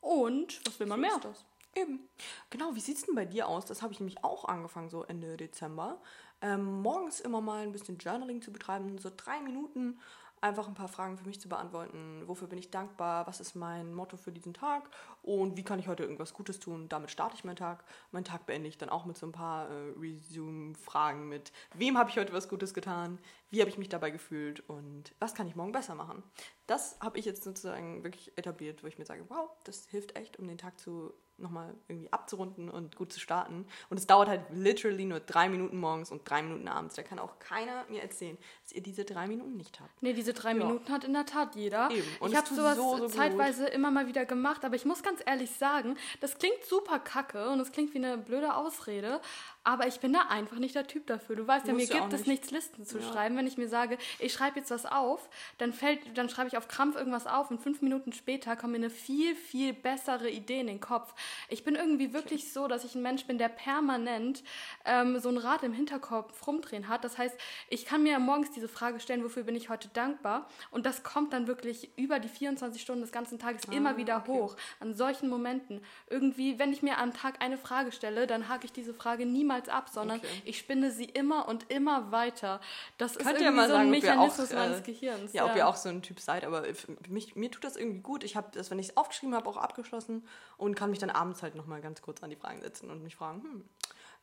Und 0.00 0.60
was 0.66 0.78
will 0.80 0.86
man 0.86 1.00
mehr? 1.00 1.10
ist 1.16 1.24
das. 1.24 1.44
Eben. 1.74 2.08
Genau, 2.48 2.74
wie 2.74 2.80
sieht 2.80 2.96
es 2.96 3.02
denn 3.04 3.14
bei 3.14 3.26
dir 3.26 3.48
aus? 3.48 3.66
Das 3.66 3.82
habe 3.82 3.92
ich 3.92 4.00
nämlich 4.00 4.24
auch 4.24 4.46
angefangen, 4.46 4.88
so 4.88 5.04
Ende 5.04 5.36
Dezember. 5.36 6.00
Ähm, 6.40 6.80
morgens 6.80 7.20
immer 7.20 7.40
mal 7.40 7.62
ein 7.62 7.72
bisschen 7.72 7.98
Journaling 7.98 8.40
zu 8.40 8.50
betreiben, 8.52 8.96
so 8.98 9.10
drei 9.14 9.40
Minuten, 9.40 9.98
einfach 10.40 10.68
ein 10.68 10.74
paar 10.74 10.88
Fragen 10.88 11.16
für 11.16 11.26
mich 11.26 11.40
zu 11.40 11.48
beantworten. 11.48 12.22
Wofür 12.26 12.48
bin 12.48 12.58
ich 12.58 12.70
dankbar? 12.70 13.26
Was 13.26 13.40
ist 13.40 13.54
mein 13.54 13.94
Motto 13.94 14.16
für 14.16 14.32
diesen 14.32 14.54
Tag? 14.54 14.90
Und 15.22 15.56
wie 15.56 15.62
kann 15.62 15.78
ich 15.78 15.88
heute 15.88 16.02
irgendwas 16.02 16.34
Gutes 16.34 16.58
tun? 16.58 16.88
Damit 16.88 17.10
starte 17.10 17.36
ich 17.36 17.44
meinen 17.44 17.56
Tag. 17.56 17.84
Meinen 18.12 18.24
Tag 18.24 18.46
beende 18.46 18.68
ich 18.68 18.78
dann 18.78 18.88
auch 18.88 19.06
mit 19.06 19.16
so 19.16 19.26
ein 19.26 19.32
paar 19.32 19.68
äh, 19.68 19.92
Resume-Fragen 19.98 21.28
mit, 21.28 21.52
wem 21.74 21.98
habe 21.98 22.10
ich 22.10 22.18
heute 22.18 22.32
was 22.32 22.48
Gutes 22.48 22.74
getan? 22.74 23.18
Wie 23.50 23.60
habe 23.60 23.70
ich 23.70 23.78
mich 23.78 23.88
dabei 23.88 24.10
gefühlt? 24.10 24.60
Und 24.68 25.14
was 25.18 25.34
kann 25.34 25.48
ich 25.48 25.56
morgen 25.56 25.72
besser 25.72 25.94
machen? 25.94 26.22
Das 26.66 26.96
habe 27.00 27.18
ich 27.18 27.24
jetzt 27.24 27.44
sozusagen 27.44 28.02
wirklich 28.02 28.32
etabliert, 28.36 28.82
wo 28.82 28.86
ich 28.86 28.98
mir 28.98 29.04
sage, 29.06 29.24
wow, 29.28 29.50
das 29.64 29.86
hilft 29.88 30.16
echt, 30.16 30.38
um 30.38 30.48
den 30.48 30.58
Tag 30.58 30.78
zu 30.78 31.12
nochmal 31.38 31.74
irgendwie 31.88 32.10
abzurunden 32.12 32.70
und 32.70 32.96
gut 32.96 33.12
zu 33.12 33.20
starten. 33.20 33.66
Und 33.90 33.98
es 33.98 34.06
dauert 34.06 34.28
halt 34.28 34.42
literally 34.52 35.04
nur 35.04 35.20
drei 35.20 35.48
Minuten 35.48 35.78
morgens 35.78 36.10
und 36.10 36.28
drei 36.28 36.42
Minuten 36.42 36.66
abends. 36.68 36.94
Da 36.94 37.02
kann 37.02 37.18
auch 37.18 37.38
keiner 37.38 37.84
mir 37.88 38.02
erzählen, 38.02 38.38
dass 38.62 38.72
ihr 38.72 38.82
diese 38.82 39.04
drei 39.04 39.26
Minuten 39.26 39.56
nicht 39.56 39.78
habt. 39.80 40.02
Nee, 40.02 40.14
diese 40.14 40.32
drei 40.32 40.50
Ja. 40.50 40.64
Minuten 40.64 40.90
hat 40.90 41.04
in 41.04 41.12
der 41.12 41.26
Tat 41.26 41.54
jeder. 41.54 41.90
Eben. 41.90 42.06
Und 42.20 42.30
ich 42.30 42.36
habe 42.36 42.48
sowas 42.48 42.76
so, 42.76 42.96
so 42.96 43.02
gut. 43.04 43.12
zeitweise 43.12 43.66
immer 43.66 43.90
mal 43.90 44.06
wieder 44.06 44.24
gemacht, 44.24 44.64
aber 44.64 44.76
ich 44.76 44.84
muss 44.84 45.02
ganz 45.02 45.20
ehrlich 45.26 45.50
sagen, 45.50 45.96
das 46.20 46.38
klingt 46.38 46.64
super 46.64 46.98
kacke 46.98 47.50
und 47.50 47.60
es 47.60 47.70
klingt 47.70 47.92
wie 47.92 47.98
eine 47.98 48.16
blöde 48.16 48.54
Ausrede, 48.54 49.20
aber 49.66 49.88
ich 49.88 49.98
bin 49.98 50.12
da 50.12 50.20
einfach 50.28 50.58
nicht 50.58 50.76
der 50.76 50.86
Typ 50.86 51.06
dafür. 51.08 51.34
Du 51.34 51.44
weißt 51.46 51.66
ja, 51.66 51.74
mir 51.74 51.86
gibt 51.86 52.12
es 52.12 52.20
nicht. 52.20 52.28
nichts, 52.28 52.50
Listen 52.52 52.84
zu 52.86 52.98
Ja. 52.98 53.04
schreiben. 53.12 53.36
Wenn 53.36 53.48
ich 53.48 53.58
mir 53.58 53.68
sage, 53.68 53.98
ich 54.20 54.32
schreibe 54.32 54.60
jetzt 54.60 54.70
was 54.70 54.86
auf, 54.86 55.28
dann 55.58 55.72
fällt, 55.72 56.16
dann 56.16 56.28
schreibe 56.28 56.46
ich 56.48 56.56
auf 56.56 56.68
Krampf 56.68 56.94
irgendwas 56.96 57.26
auf 57.26 57.50
und 57.50 57.60
fünf 57.60 57.82
Minuten 57.82 58.12
später 58.12 58.54
kommt 58.54 58.72
mir 58.72 58.78
eine 58.78 58.90
viel, 58.90 59.34
viel 59.34 59.72
bessere 59.72 60.30
Idee 60.30 60.60
in 60.60 60.68
den 60.68 60.80
Kopf. 60.80 61.12
Ich 61.48 61.64
bin 61.64 61.74
irgendwie 61.74 62.12
wirklich 62.12 62.52
so, 62.52 62.68
dass 62.68 62.84
ich 62.84 62.94
ein 62.94 63.02
Mensch 63.02 63.24
bin, 63.26 63.38
der 63.38 63.48
permanent 63.48 64.44
ähm, 64.84 65.18
so 65.18 65.30
ein 65.30 65.36
Rad 65.36 65.64
im 65.64 65.72
Hinterkopf 65.72 66.46
rumdrehen 66.46 66.86
hat. 66.86 67.02
Das 67.02 67.18
heißt, 67.18 67.36
ich 67.68 67.86
kann 67.86 68.04
mir 68.04 68.20
morgens 68.20 68.52
diese 68.52 68.68
Frage 68.68 69.00
stellen, 69.00 69.24
wofür 69.24 69.42
bin 69.42 69.56
ich 69.56 69.68
heute 69.68 69.88
dankbar? 69.88 70.48
Und 70.70 70.86
das 70.86 71.02
kommt 71.02 71.32
dann 71.32 71.48
wirklich 71.48 71.90
über 71.98 72.20
die 72.20 72.28
24 72.28 72.80
Stunden 72.80 73.00
des 73.02 73.10
ganzen 73.10 73.40
Tages 73.40 73.64
immer 73.64 73.96
wieder 73.96 74.14
Ah, 74.14 74.18
okay. 74.18 74.30
hoch. 74.30 74.56
An 74.78 74.94
solchen 74.94 75.28
Momenten. 75.28 75.82
Irgendwie, 76.08 76.60
wenn 76.60 76.72
ich 76.72 76.82
mir 76.84 76.98
am 76.98 77.12
Tag 77.12 77.42
eine 77.42 77.58
Frage 77.58 77.90
stelle, 77.90 78.28
dann 78.28 78.48
hake 78.48 78.64
ich 78.66 78.72
diese 78.72 78.94
Frage 78.94 79.26
niemals 79.26 79.55
ab, 79.68 79.88
sondern 79.88 80.18
Okay. 80.18 80.42
ich 80.44 80.58
spinne 80.58 80.90
sie 80.90 81.04
immer 81.04 81.48
und 81.48 81.70
immer 81.70 82.12
weiter. 82.12 82.60
Das 82.98 83.16
ist 83.16 83.24
Könnt 83.24 83.40
ihr 83.40 83.46
irgendwie 83.46 83.56
mal 83.56 83.68
so 83.68 83.74
ein 83.74 83.88
sagen, 83.92 83.96
ob 83.96 84.04
ihr 84.04 84.12
auch, 84.12 84.16
Mechanismus 84.18 84.50
äh, 84.50 84.54
meines 84.56 84.82
Gehirns. 84.82 85.32
Ja, 85.32 85.44
ob 85.46 85.56
ihr 85.56 85.66
auch 85.66 85.76
so 85.76 85.88
ein 85.88 86.02
Typ 86.02 86.20
seid, 86.20 86.44
aber 86.44 86.64
mich, 87.08 87.36
mir 87.36 87.50
tut 87.50 87.64
das 87.64 87.76
irgendwie 87.76 88.00
gut. 88.00 88.24
Ich 88.24 88.36
habe 88.36 88.48
das, 88.52 88.70
wenn 88.70 88.78
ich 88.78 88.90
es 88.90 88.96
aufgeschrieben 88.96 89.34
habe, 89.34 89.48
auch 89.48 89.56
abgeschlossen 89.56 90.26
und 90.56 90.74
kann 90.74 90.90
mich 90.90 90.98
dann 90.98 91.10
abends 91.10 91.42
halt 91.42 91.54
nochmal 91.54 91.80
ganz 91.80 92.02
kurz 92.02 92.22
an 92.22 92.30
die 92.30 92.36
Fragen 92.36 92.60
setzen 92.60 92.90
und 92.90 93.02
mich 93.02 93.16
fragen, 93.16 93.42
hm, 93.42 93.64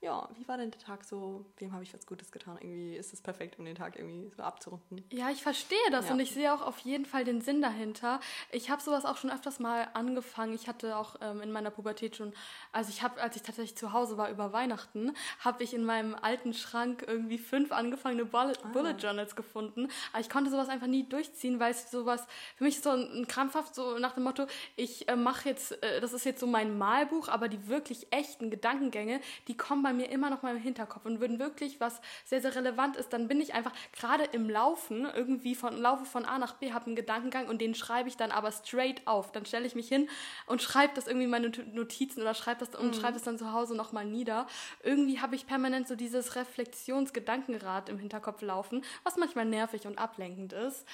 ja, 0.04 0.28
wie 0.38 0.48
war 0.48 0.58
denn 0.58 0.70
der 0.70 0.80
Tag 0.82 1.04
so? 1.06 1.46
Wem 1.58 1.72
habe 1.72 1.84
ich 1.84 1.94
was 1.94 2.06
Gutes 2.06 2.32
getan? 2.32 2.58
Irgendwie 2.60 2.96
ist 2.96 3.13
es 3.13 3.22
perfekt, 3.22 3.58
um 3.58 3.63
den 3.66 3.76
Tag 3.76 3.98
irgendwie 3.98 4.30
so 4.36 4.44
abzurunden. 4.44 5.04
Ja, 5.12 5.30
ich 5.30 5.42
verstehe 5.42 5.78
das 5.92 6.08
Ja. 6.08 6.13
und 6.13 6.20
ich 6.20 6.32
sehe 6.34 6.54
auch 6.54 6.62
auf 6.62 6.80
jeden 6.80 7.06
Fall 7.06 7.24
den 7.24 7.39
Sinn 7.42 7.62
dahinter. 7.62 8.20
Ich 8.52 8.70
habe 8.70 8.82
sowas 8.82 9.06
auch 9.06 9.16
schon 9.18 9.32
öfters 9.32 9.60
mal 9.60 9.88
angefangen. 9.94 10.54
Ich 10.54 10.68
hatte 10.68 10.98
auch 10.98 11.16
ähm, 11.22 11.42
in 11.42 11.52
meiner 11.54 11.72
Pubertät 11.72 12.18
schon, 12.18 12.34
also 12.74 12.89
ich 12.89 13.02
habe, 13.02 13.22
als 13.22 13.36
ich 13.38 13.44
tatsächlich 13.44 13.78
zu 13.78 13.94
Hause 13.94 14.18
war 14.18 14.30
über 14.30 14.52
Weihnachten, 14.52 15.13
habe 15.39 15.63
ich 15.63 15.74
in 15.74 15.86
meinem 15.86 16.16
alten 16.16 16.54
Schrank 16.54 17.06
irgendwie 17.08 17.38
fünf 17.38 17.72
angefangene 17.72 18.26
Bullet, 18.26 18.54
Ah. 18.63 18.68
Bullet 18.74 18.96
Journals 19.00 19.36
gefunden. 19.38 19.88
Aber 20.12 20.20
ich 20.22 20.30
konnte 20.30 20.52
sowas 20.52 20.68
einfach 20.68 20.88
nie 20.88 21.08
durchziehen, 21.08 21.60
weil 21.62 21.72
es 21.72 21.89
sowas 21.89 22.28
für 22.58 22.66
mich 22.66 22.82
so 22.82 22.89
ein, 22.89 23.22
ein 23.22 23.28
krampfhaft 23.28 23.74
so 23.74 23.98
nach 24.00 24.13
dem 24.13 24.24
Motto, 24.24 24.48
ich 24.76 25.08
äh, 25.08 25.16
mache 25.16 25.48
jetzt, 25.50 25.82
äh, 25.82 26.02
das 26.02 26.12
ist 26.12 26.26
jetzt 26.26 26.42
so 26.42 26.48
mein 26.48 26.78
Malbuch, 26.78 27.30
aber 27.30 27.48
die 27.48 27.68
wirklich 27.70 28.08
echten 28.12 28.50
Gedankengänge, 28.52 29.22
die 29.48 29.56
kommen 29.56 29.82
bei 29.84 29.92
mir 29.93 30.10
immer 30.10 30.29
noch 30.29 30.41
mal 30.41 30.56
im 30.56 30.62
Hinterkopf 30.62 31.06
und 31.06 31.19
würden 31.19 31.39
wirklich 31.39 31.79
was 31.79 32.01
sehr, 32.25 32.41
sehr 32.41 32.56
relevant 32.56 32.97
ist, 32.97 33.13
dann 33.13 33.27
bin 33.27 33.39
ich 33.39 33.53
einfach 33.53 33.71
gerade 33.97 34.23
im 34.25 34.49
Laufen, 34.49 35.06
irgendwie 35.15 35.56
von 35.56 35.77
Laufe 35.77 36.06
von 36.06 36.25
A 36.25 36.38
nach 36.38 36.56
B, 36.56 36.73
habe 36.73 36.88
einen 36.88 36.95
Gedankengang 36.95 37.47
und 37.47 37.62
den 37.62 37.75
schreibe 37.75 38.10
ich 38.10 38.17
dann 38.17 38.32
aber 38.32 38.51
straight 38.51 39.06
auf. 39.08 39.32
Dann 39.32 39.45
stelle 39.45 39.65
ich 39.65 39.75
mich 39.75 39.88
hin 39.88 40.10
und 40.45 40.62
schreibe 40.62 40.93
das 40.95 41.08
irgendwie 41.08 41.25
in 41.25 41.29
meine 41.32 41.47
Not- 41.47 41.73
Notizen 41.73 42.21
oder 42.21 42.34
schreibe 42.34 42.65
das 42.65 42.75
und 42.79 42.95
schreibe 42.95 43.17
es 43.17 43.23
dann 43.23 43.38
zu 43.38 43.53
Hause 43.53 43.75
nochmal 43.75 44.06
nieder. 44.06 44.47
Irgendwie 44.84 45.19
habe 45.19 45.36
ich 45.36 45.47
permanent 45.47 45.88
so 45.88 45.95
dieses 45.95 46.36
Reflexionsgedankenrad 46.36 47.89
im 47.89 47.97
Hinterkopf 47.97 48.41
laufen, 48.41 48.84
was 49.03 49.17
manchmal 49.17 49.45
nervig 49.45 49.86
und 49.88 49.97
ablenkend 49.97 50.53
ist. 50.53 50.86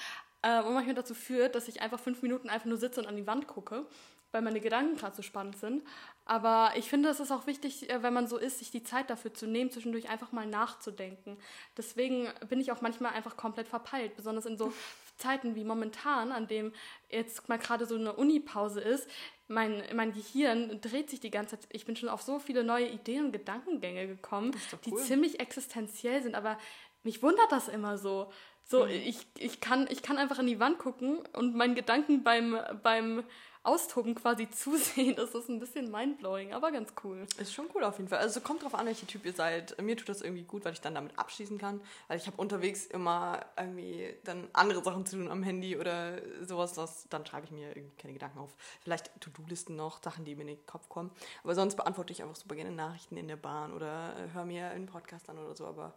Äh, 0.42 0.62
und 0.62 0.74
manchmal 0.74 0.94
dazu 0.94 1.14
führt, 1.14 1.54
dass 1.54 1.68
ich 1.68 1.82
einfach 1.82 2.00
fünf 2.00 2.22
Minuten 2.22 2.48
einfach 2.48 2.66
nur 2.66 2.78
sitze 2.78 3.00
und 3.00 3.06
an 3.06 3.16
die 3.16 3.26
Wand 3.26 3.46
gucke, 3.46 3.84
weil 4.32 4.42
meine 4.42 4.60
Gedanken 4.60 4.96
gerade 4.96 5.14
so 5.16 5.22
spannend 5.22 5.56
sind. 5.56 5.82
Aber 6.30 6.74
ich 6.76 6.88
finde, 6.88 7.08
es 7.08 7.18
ist 7.18 7.32
auch 7.32 7.48
wichtig, 7.48 7.90
äh, 7.90 8.04
wenn 8.04 8.14
man 8.14 8.28
so 8.28 8.36
ist, 8.38 8.60
sich 8.60 8.70
die 8.70 8.84
Zeit 8.84 9.10
dafür 9.10 9.34
zu 9.34 9.48
nehmen, 9.48 9.72
zwischendurch 9.72 10.08
einfach 10.08 10.30
mal 10.30 10.46
nachzudenken. 10.46 11.36
Deswegen 11.76 12.28
bin 12.48 12.60
ich 12.60 12.70
auch 12.70 12.82
manchmal 12.82 13.14
einfach 13.14 13.36
komplett 13.36 13.66
verpeilt, 13.66 14.14
besonders 14.14 14.46
in 14.46 14.56
so 14.56 14.72
Zeiten 15.16 15.56
wie 15.56 15.64
momentan, 15.64 16.30
an 16.30 16.46
dem 16.46 16.72
jetzt 17.08 17.48
mal 17.48 17.58
gerade 17.58 17.84
so 17.84 17.96
eine 17.96 18.12
Uni-Pause 18.12 18.80
ist. 18.80 19.10
Mein, 19.48 19.82
mein 19.92 20.12
Gehirn 20.12 20.80
dreht 20.80 21.10
sich 21.10 21.18
die 21.18 21.32
ganze 21.32 21.58
Zeit. 21.58 21.68
Ich 21.72 21.84
bin 21.84 21.96
schon 21.96 22.08
auf 22.08 22.22
so 22.22 22.38
viele 22.38 22.62
neue 22.62 22.86
Ideen 22.86 23.24
und 23.24 23.32
Gedankengänge 23.32 24.06
gekommen, 24.06 24.52
doch 24.70 24.78
die 24.82 24.92
cool. 24.92 25.02
ziemlich 25.02 25.40
existenziell 25.40 26.22
sind. 26.22 26.36
Aber 26.36 26.56
mich 27.02 27.24
wundert 27.24 27.50
das 27.50 27.66
immer 27.66 27.98
so. 27.98 28.30
So, 28.62 28.84
Mhm. 28.84 28.90
ich, 28.92 29.26
ich, 29.36 29.60
kann, 29.60 29.88
ich 29.90 30.00
kann 30.02 30.16
einfach 30.16 30.38
an 30.38 30.46
die 30.46 30.60
Wand 30.60 30.78
gucken 30.78 31.18
und 31.32 31.56
meinen 31.56 31.74
Gedanken 31.74 32.22
beim, 32.22 32.56
beim 32.84 33.24
Austoben 33.62 34.14
quasi 34.14 34.48
zusehen. 34.50 35.16
Das 35.16 35.34
ist 35.34 35.48
ein 35.48 35.58
bisschen 35.58 35.90
mindblowing, 35.90 36.52
aber 36.52 36.72
ganz 36.72 36.94
cool. 37.04 37.26
Ist 37.38 37.52
schon 37.52 37.66
cool 37.74 37.84
auf 37.84 37.98
jeden 37.98 38.08
Fall. 38.08 38.18
Also 38.18 38.40
kommt 38.40 38.62
drauf 38.62 38.74
an, 38.74 38.86
welcher 38.86 39.06
Typ 39.06 39.24
ihr 39.26 39.32
seid. 39.32 39.80
Mir 39.82 39.96
tut 39.96 40.08
das 40.08 40.22
irgendwie 40.22 40.44
gut, 40.44 40.64
weil 40.64 40.72
ich 40.72 40.80
dann 40.80 40.94
damit 40.94 41.18
abschließen 41.18 41.58
kann. 41.58 41.80
Weil 42.08 42.18
ich 42.18 42.26
habe 42.26 42.36
unterwegs 42.38 42.86
immer 42.86 43.44
irgendwie 43.56 44.14
dann 44.24 44.48
andere 44.52 44.82
Sachen 44.82 45.04
zu 45.04 45.16
tun 45.16 45.28
am 45.28 45.42
Handy 45.42 45.76
oder 45.76 46.20
sowas. 46.42 46.72
Das, 46.72 47.06
dann 47.10 47.26
schreibe 47.26 47.46
ich 47.46 47.52
mir 47.52 47.76
irgendwie 47.76 47.96
keine 47.96 48.14
Gedanken 48.14 48.38
auf. 48.38 48.50
Vielleicht 48.82 49.10
To-Do-Listen 49.20 49.76
noch, 49.76 50.02
Sachen, 50.02 50.24
die 50.24 50.34
mir 50.34 50.42
in 50.42 50.48
den 50.48 50.66
Kopf 50.66 50.88
kommen. 50.88 51.10
Aber 51.44 51.54
sonst 51.54 51.76
beantworte 51.76 52.12
ich 52.12 52.22
einfach 52.22 52.36
super 52.36 52.54
gerne 52.54 52.72
Nachrichten 52.72 53.16
in 53.16 53.28
der 53.28 53.36
Bahn 53.36 53.72
oder 53.72 54.14
äh, 54.16 54.34
höre 54.34 54.46
mir 54.46 54.70
einen 54.70 54.86
Podcast 54.86 55.28
an 55.28 55.38
oder 55.38 55.54
so. 55.54 55.66
Aber 55.66 55.94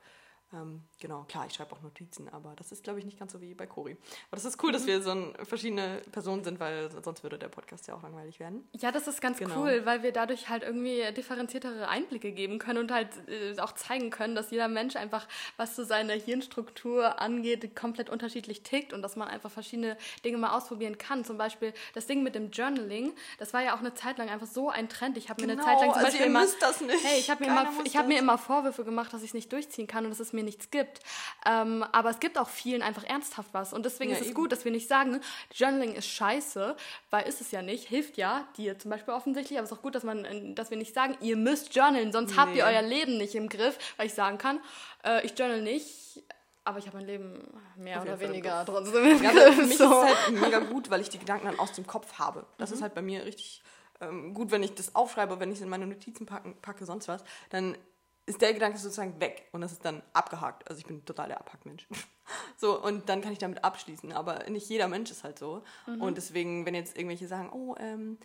ähm, 0.53 0.83
genau, 0.99 1.23
klar, 1.23 1.45
ich 1.47 1.53
schreibe 1.53 1.73
auch 1.73 1.81
Notizen, 1.81 2.29
aber 2.29 2.53
das 2.55 2.71
ist, 2.71 2.83
glaube 2.83 2.99
ich, 2.99 3.05
nicht 3.05 3.17
ganz 3.17 3.33
so 3.33 3.41
wie 3.41 3.53
bei 3.55 3.65
Cori. 3.65 3.93
Aber 4.29 4.35
das 4.35 4.45
ist 4.45 4.61
cool, 4.63 4.71
dass 4.71 4.85
wir 4.85 5.01
so 5.01 5.11
ein, 5.11 5.33
verschiedene 5.43 6.01
Personen 6.11 6.43
sind, 6.43 6.59
weil 6.59 6.89
sonst 7.03 7.23
würde 7.23 7.39
der 7.39 7.47
Podcast 7.49 7.87
ja 7.87 7.95
auch 7.95 8.03
langweilig 8.03 8.39
werden. 8.39 8.67
Ja, 8.73 8.91
das 8.91 9.07
ist 9.07 9.19
ganz 9.21 9.39
Genau. 9.39 9.61
cool, 9.61 9.81
weil 9.85 10.03
wir 10.03 10.11
dadurch 10.11 10.49
halt 10.49 10.63
irgendwie 10.63 11.01
differenziertere 11.17 11.87
Einblicke 11.87 12.31
geben 12.31 12.59
können 12.59 12.79
und 12.79 12.91
halt 12.91 13.09
äh, 13.27 13.59
auch 13.59 13.73
zeigen 13.73 14.09
können, 14.11 14.35
dass 14.35 14.51
jeder 14.51 14.67
Mensch 14.67 14.95
einfach, 14.95 15.27
was 15.57 15.75
so 15.75 15.83
seine 15.83 16.13
Hirnstruktur 16.13 17.19
angeht, 17.19 17.75
komplett 17.75 18.09
unterschiedlich 18.09 18.61
tickt 18.63 18.93
und 18.93 19.01
dass 19.01 19.15
man 19.15 19.27
einfach 19.27 19.49
verschiedene 19.49 19.97
Dinge 20.23 20.37
mal 20.37 20.55
ausprobieren 20.55 20.97
kann. 20.97 21.25
Zum 21.25 21.37
Beispiel 21.37 21.73
das 21.93 22.05
Ding 22.05 22.21
mit 22.23 22.35
dem 22.35 22.51
Journaling, 22.51 23.13
das 23.39 23.53
war 23.53 23.61
ja 23.63 23.75
auch 23.75 23.79
eine 23.79 23.93
Zeit 23.95 24.17
lang 24.17 24.29
einfach 24.29 24.47
so 24.47 24.69
ein 24.69 24.87
Trend. 24.89 25.17
Ich 25.17 25.29
habe 25.29 25.41
mir 25.41 25.51
eine 25.51 25.61
Genau, 25.61 25.65
Zeit 25.67 25.79
lang 25.81 25.89
zum 25.89 25.95
also 25.95 26.05
Beispiel 26.05 26.21
ihr 26.21 26.27
immer, 26.27 26.41
müsst 26.41 26.61
das 26.61 26.81
nicht. 26.81 27.03
hey, 27.03 27.19
ich 27.19 27.29
habe 27.29 27.43
mir, 27.43 27.49
immer, 27.49 27.71
ich 27.85 27.97
hab 27.97 28.07
mir 28.07 28.13
das. 28.15 28.21
immer 28.21 28.37
Vorwürfe 28.37 28.83
gemacht, 28.85 29.11
dass 29.13 29.21
ich 29.23 29.29
es 29.29 29.33
nicht 29.33 29.51
durchziehen 29.51 29.87
kann 29.87 30.05
und 30.05 30.11
es 30.11 30.19
ist 30.19 30.33
mir 30.33 30.42
mir 30.43 30.49
nichts 30.49 30.69
gibt. 30.71 30.99
Ähm, 31.45 31.84
aber 31.91 32.10
es 32.10 32.19
gibt 32.19 32.38
auch 32.38 32.49
vielen 32.49 32.82
einfach 32.82 33.03
ernsthaft 33.03 33.49
was. 33.53 33.73
Und 33.73 33.86
deswegen 33.86 34.12
Ja, 34.12 34.17
ist 34.17 34.21
es 34.21 34.27
eben. 34.29 34.36
gut, 34.36 34.51
dass 34.51 34.65
wir 34.65 34.71
nicht 34.71 34.88
sagen, 34.88 35.19
Journaling 35.53 35.93
ist 35.95 36.08
scheiße, 36.08 36.75
weil 37.10 37.27
ist 37.27 37.41
es 37.41 37.51
ja 37.51 37.62
nicht. 37.62 37.88
Hilft 37.88 38.17
ja 38.17 38.47
dir 38.58 38.77
zum 38.79 38.91
Beispiel 38.91 39.13
offensichtlich. 39.13 39.58
Aber 39.58 39.65
es 39.65 39.71
ist 39.71 39.77
auch 39.77 39.82
gut, 39.82 39.95
dass, 39.95 40.03
man, 40.03 40.25
äh, 40.25 40.53
dass 40.53 40.69
wir 40.69 40.77
nicht 40.77 40.93
sagen, 40.93 41.17
ihr 41.21 41.38
müsst 41.38 41.75
journalen, 41.75 42.12
sonst 42.12 42.38
habt 42.38 42.56
ihr 42.56 42.65
Nee. 42.65 42.73
euer 42.75 42.82
Leben 42.82 43.17
nicht 43.17 43.36
im 43.36 43.49
Griff. 43.49 43.77
Weil 43.97 44.08
ich 44.08 44.13
sagen 44.13 44.38
kann, 44.38 44.60
äh, 45.03 45.25
ich 45.25 45.38
journal 45.38 45.62
nicht, 45.62 46.23
aber 46.65 46.79
ich 46.79 46.88
habe 46.88 46.97
mein 46.97 47.06
Leben 47.08 47.45
mehr 47.75 48.01
oder 48.01 48.19
weniger 48.19 48.63
trotzdem 48.65 49.06
im 49.06 49.21
Ja, 49.23 49.32
Griff. 49.32 49.56
für 49.56 49.62
mich 49.63 49.77
so. 49.77 49.86
ist 50.03 50.12
es 50.12 50.17
halt 50.29 50.41
mega 50.41 50.60
gut, 50.60 50.89
weil 50.89 51.01
ich 51.01 51.10
die 51.10 51.19
Gedanken 51.19 51.45
dann 51.47 51.60
aus 51.60 51.73
dem 51.73 51.86
Kopf 51.86 52.13
habe. 52.19 52.45
Das 52.58 52.69
Mhm. 52.69 52.75
ist 52.75 52.82
halt 52.82 52.93
bei 52.95 53.01
mir 53.01 53.25
richtig 53.25 53.62
ähm, 54.01 54.34
gut, 54.34 54.51
wenn 54.51 54.63
ich 54.63 54.73
das 54.73 54.95
aufschreibe, 54.95 55.39
wenn 55.39 55.49
ich 55.51 55.58
es 55.60 55.62
in 55.62 55.69
meine 55.69 55.86
Notizen 55.88 56.25
packen, 56.25 56.56
packe, 56.62 56.86
sonst 56.86 57.08
was, 57.08 57.23
dann 57.51 57.77
ist 58.25 58.41
der 58.41 58.53
Gedanke 58.53 58.77
sozusagen 58.77 59.19
weg 59.19 59.49
und 59.51 59.62
das 59.62 59.73
ist 59.73 59.83
dann 59.83 60.01
abgehakt. 60.13 60.67
Also 60.69 60.79
ich 60.79 60.86
bin 60.86 61.03
total 61.05 61.29
der 61.29 61.39
Abhackmensch. 61.39 61.88
So, 62.55 62.81
und 62.81 63.09
dann 63.09 63.19
kann 63.19 63.33
ich 63.33 63.39
damit 63.39 63.65
abschließen. 63.65 64.13
Aber 64.13 64.49
nicht 64.49 64.69
jeder 64.69 64.88
Mensch 64.88 65.12
ist 65.12 65.25
halt 65.25 65.38
so. 65.38 65.62
Mhm. 65.86 66.01
Und 66.01 66.17
deswegen, 66.17 66.65
wenn 66.65 66.73
jetzt 66.73 66.97
irgendwelche 66.97 67.27
sagen, 67.27 67.51
oh, 67.51 67.75
ähm, 67.77 68.17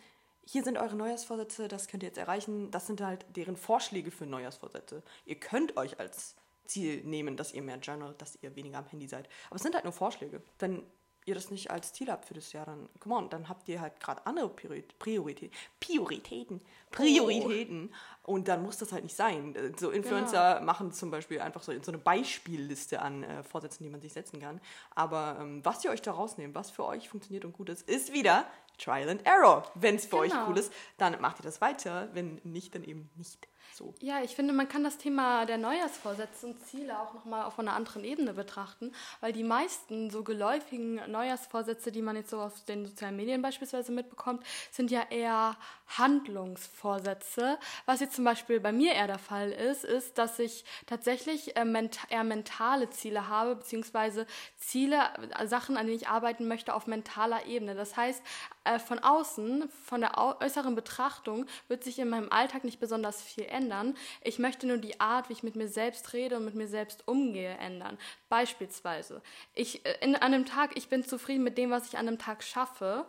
hier 0.45 0.63
sind 0.63 0.77
eure 0.77 0.95
Neujahrsvorsätze, 0.95 1.67
das 1.67 1.87
könnt 1.87 2.03
ihr 2.03 2.07
jetzt 2.07 2.17
erreichen, 2.17 2.71
das 2.71 2.87
sind 2.87 3.01
halt 3.01 3.25
deren 3.35 3.57
Vorschläge 3.57 4.09
für 4.09 4.25
Neujahrsvorsätze. 4.25 5.03
Ihr 5.25 5.35
könnt 5.35 5.75
euch 5.75 5.99
als 5.99 6.35
Ziel 6.65 7.03
nehmen, 7.03 7.35
dass 7.35 7.53
ihr 7.53 7.61
mehr 7.61 7.77
journalt, 7.77 8.21
dass 8.21 8.39
ihr 8.41 8.55
weniger 8.55 8.77
am 8.77 8.87
Handy 8.87 9.07
seid. 9.07 9.27
Aber 9.47 9.57
es 9.57 9.63
sind 9.63 9.75
halt 9.75 9.83
nur 9.83 9.93
Vorschläge. 9.93 10.41
Wenn 10.59 10.83
ihr 11.25 11.35
das 11.35 11.51
nicht 11.51 11.69
als 11.69 11.93
Ziel 11.93 12.09
habt 12.09 12.25
für 12.25 12.33
das 12.33 12.53
Jahr, 12.53 12.65
dann, 12.65 12.89
come 12.99 13.15
on, 13.15 13.29
dann 13.29 13.49
habt 13.49 13.67
ihr 13.69 13.81
halt 13.81 13.99
gerade 13.99 14.25
andere 14.25 14.49
Priorität, 14.49 14.97
Priorität, 14.99 15.51
Prioritäten, 15.79 16.61
Prioritäten. 16.91 17.93
Und 18.23 18.47
dann 18.47 18.63
muss 18.63 18.77
das 18.77 18.91
halt 18.91 19.03
nicht 19.03 19.15
sein. 19.15 19.55
So 19.77 19.91
Influencer 19.91 20.61
machen 20.61 20.91
zum 20.91 21.11
Beispiel 21.11 21.39
einfach 21.41 21.61
so, 21.63 21.71
so 21.81 21.91
eine 21.91 21.97
Beispielliste 21.99 23.01
an 23.01 23.23
äh, 23.23 23.43
Vorsätzen, 23.43 23.83
die 23.83 23.89
man 23.89 24.01
sich 24.01 24.13
setzen 24.13 24.39
kann. 24.39 24.61
Aber 24.95 25.37
ähm, 25.39 25.63
was 25.63 25.83
ihr 25.83 25.91
euch 25.91 26.01
da 26.01 26.11
rausnehmt, 26.11 26.55
was 26.55 26.71
für 26.71 26.85
euch 26.85 27.09
funktioniert 27.09 27.45
und 27.45 27.53
gut 27.53 27.69
ist, 27.69 27.87
ist 27.89 28.13
wieder 28.13 28.45
Trial 28.77 29.09
and 29.09 29.25
Error. 29.25 29.69
Wenn 29.75 29.95
es 29.95 30.05
für 30.05 30.17
euch 30.17 30.31
Genau. 30.31 30.47
cool 30.49 30.57
ist, 30.57 30.71
dann 30.97 31.19
macht 31.21 31.39
ihr 31.39 31.43
das 31.43 31.59
weiter. 31.59 32.09
Wenn 32.13 32.39
nicht, 32.43 32.73
dann 32.75 32.83
eben 32.83 33.09
nicht 33.15 33.47
so. 33.79 33.95
Ja, 34.01 34.21
ich 34.21 34.35
finde, 34.35 34.53
man 34.53 34.67
kann 34.67 34.83
das 34.83 34.97
Thema 34.97 35.45
der 35.45 35.57
Neujahrsvorsätze 35.57 36.45
und 36.47 36.63
Ziele 36.67 36.99
auch 36.99 37.13
nochmal 37.13 37.45
auf 37.45 37.57
einer 37.57 37.73
anderen 37.73 38.03
Ebene 38.03 38.33
betrachten, 38.33 38.91
weil 39.21 39.33
die 39.33 39.43
meisten 39.43 40.11
so 40.11 40.23
geläufigen 40.23 40.95
Neujahrsvorsätze, 41.09 41.91
die 41.91 42.01
man 42.01 42.15
jetzt 42.15 42.29
so 42.29 42.39
auf 42.41 42.63
den 42.65 42.85
sozialen 42.85 43.15
Medien 43.15 43.41
beispielsweise 43.41 43.91
mitbekommt, 43.91 44.45
sind 44.71 44.91
ja 44.91 45.03
eher 45.09 45.55
Handlungsvorsätze. 45.97 47.57
Was 47.85 48.01
jetzt 48.01 48.15
zum 48.15 48.25
Beispiel 48.25 48.59
bei 48.59 48.71
mir 48.71 48.93
eher 48.93 49.07
der 49.07 49.17
Fall 49.17 49.51
ist, 49.51 49.85
ist, 49.85 50.17
dass 50.17 50.37
ich 50.37 50.65
tatsächlich 50.85 51.55
äh, 51.55 51.89
eher 52.09 52.23
mentale 52.23 52.89
Ziele 52.89 53.29
habe, 53.29 53.55
beziehungsweise 53.55 54.27
Ziele, 54.57 54.99
äh, 55.37 55.47
Sachen, 55.47 55.77
an 55.77 55.87
denen 55.87 55.97
ich 55.97 56.09
arbeiten 56.09 56.47
möchte 56.47 56.73
auf 56.73 56.85
mentaler 56.85 57.45
Ebene. 57.45 57.75
Das 57.75 57.95
heißt, 57.95 58.21
äh, 58.63 58.79
von 58.79 58.99
außen, 58.99 59.69
von 59.85 60.01
der 60.01 60.17
au 60.17 60.35
äußeren 60.39 60.75
Betrachtung, 60.75 61.45
wird 61.67 61.83
sich 61.83 61.99
in 61.99 62.09
meinem 62.09 62.31
Alltag 62.31 62.63
nicht 62.63 62.79
besonders 62.79 63.21
viel 63.21 63.45
ändern. 63.45 63.95
Ich 64.21 64.39
möchte 64.39 64.67
nur 64.67 64.77
die 64.77 64.99
Art, 64.99 65.29
wie 65.29 65.33
ich 65.33 65.43
mit 65.43 65.55
mir 65.55 65.67
selbst 65.67 66.13
rede 66.13 66.37
und 66.37 66.45
mit 66.45 66.55
mir 66.55 66.67
selbst 66.67 67.07
umgehe, 67.07 67.57
ändern. 67.57 67.97
Beispielsweise, 68.27 69.21
ich 69.53 69.85
äh, 69.85 69.97
in 70.01 70.15
einem 70.15 70.45
Tag, 70.45 70.75
ich 70.75 70.89
bin 70.89 71.03
zufrieden 71.03 71.43
mit 71.43 71.57
dem, 71.57 71.71
was 71.71 71.87
ich 71.87 71.97
an 71.97 72.07
einem 72.07 72.19
Tag 72.19 72.43
schaffe. 72.43 73.05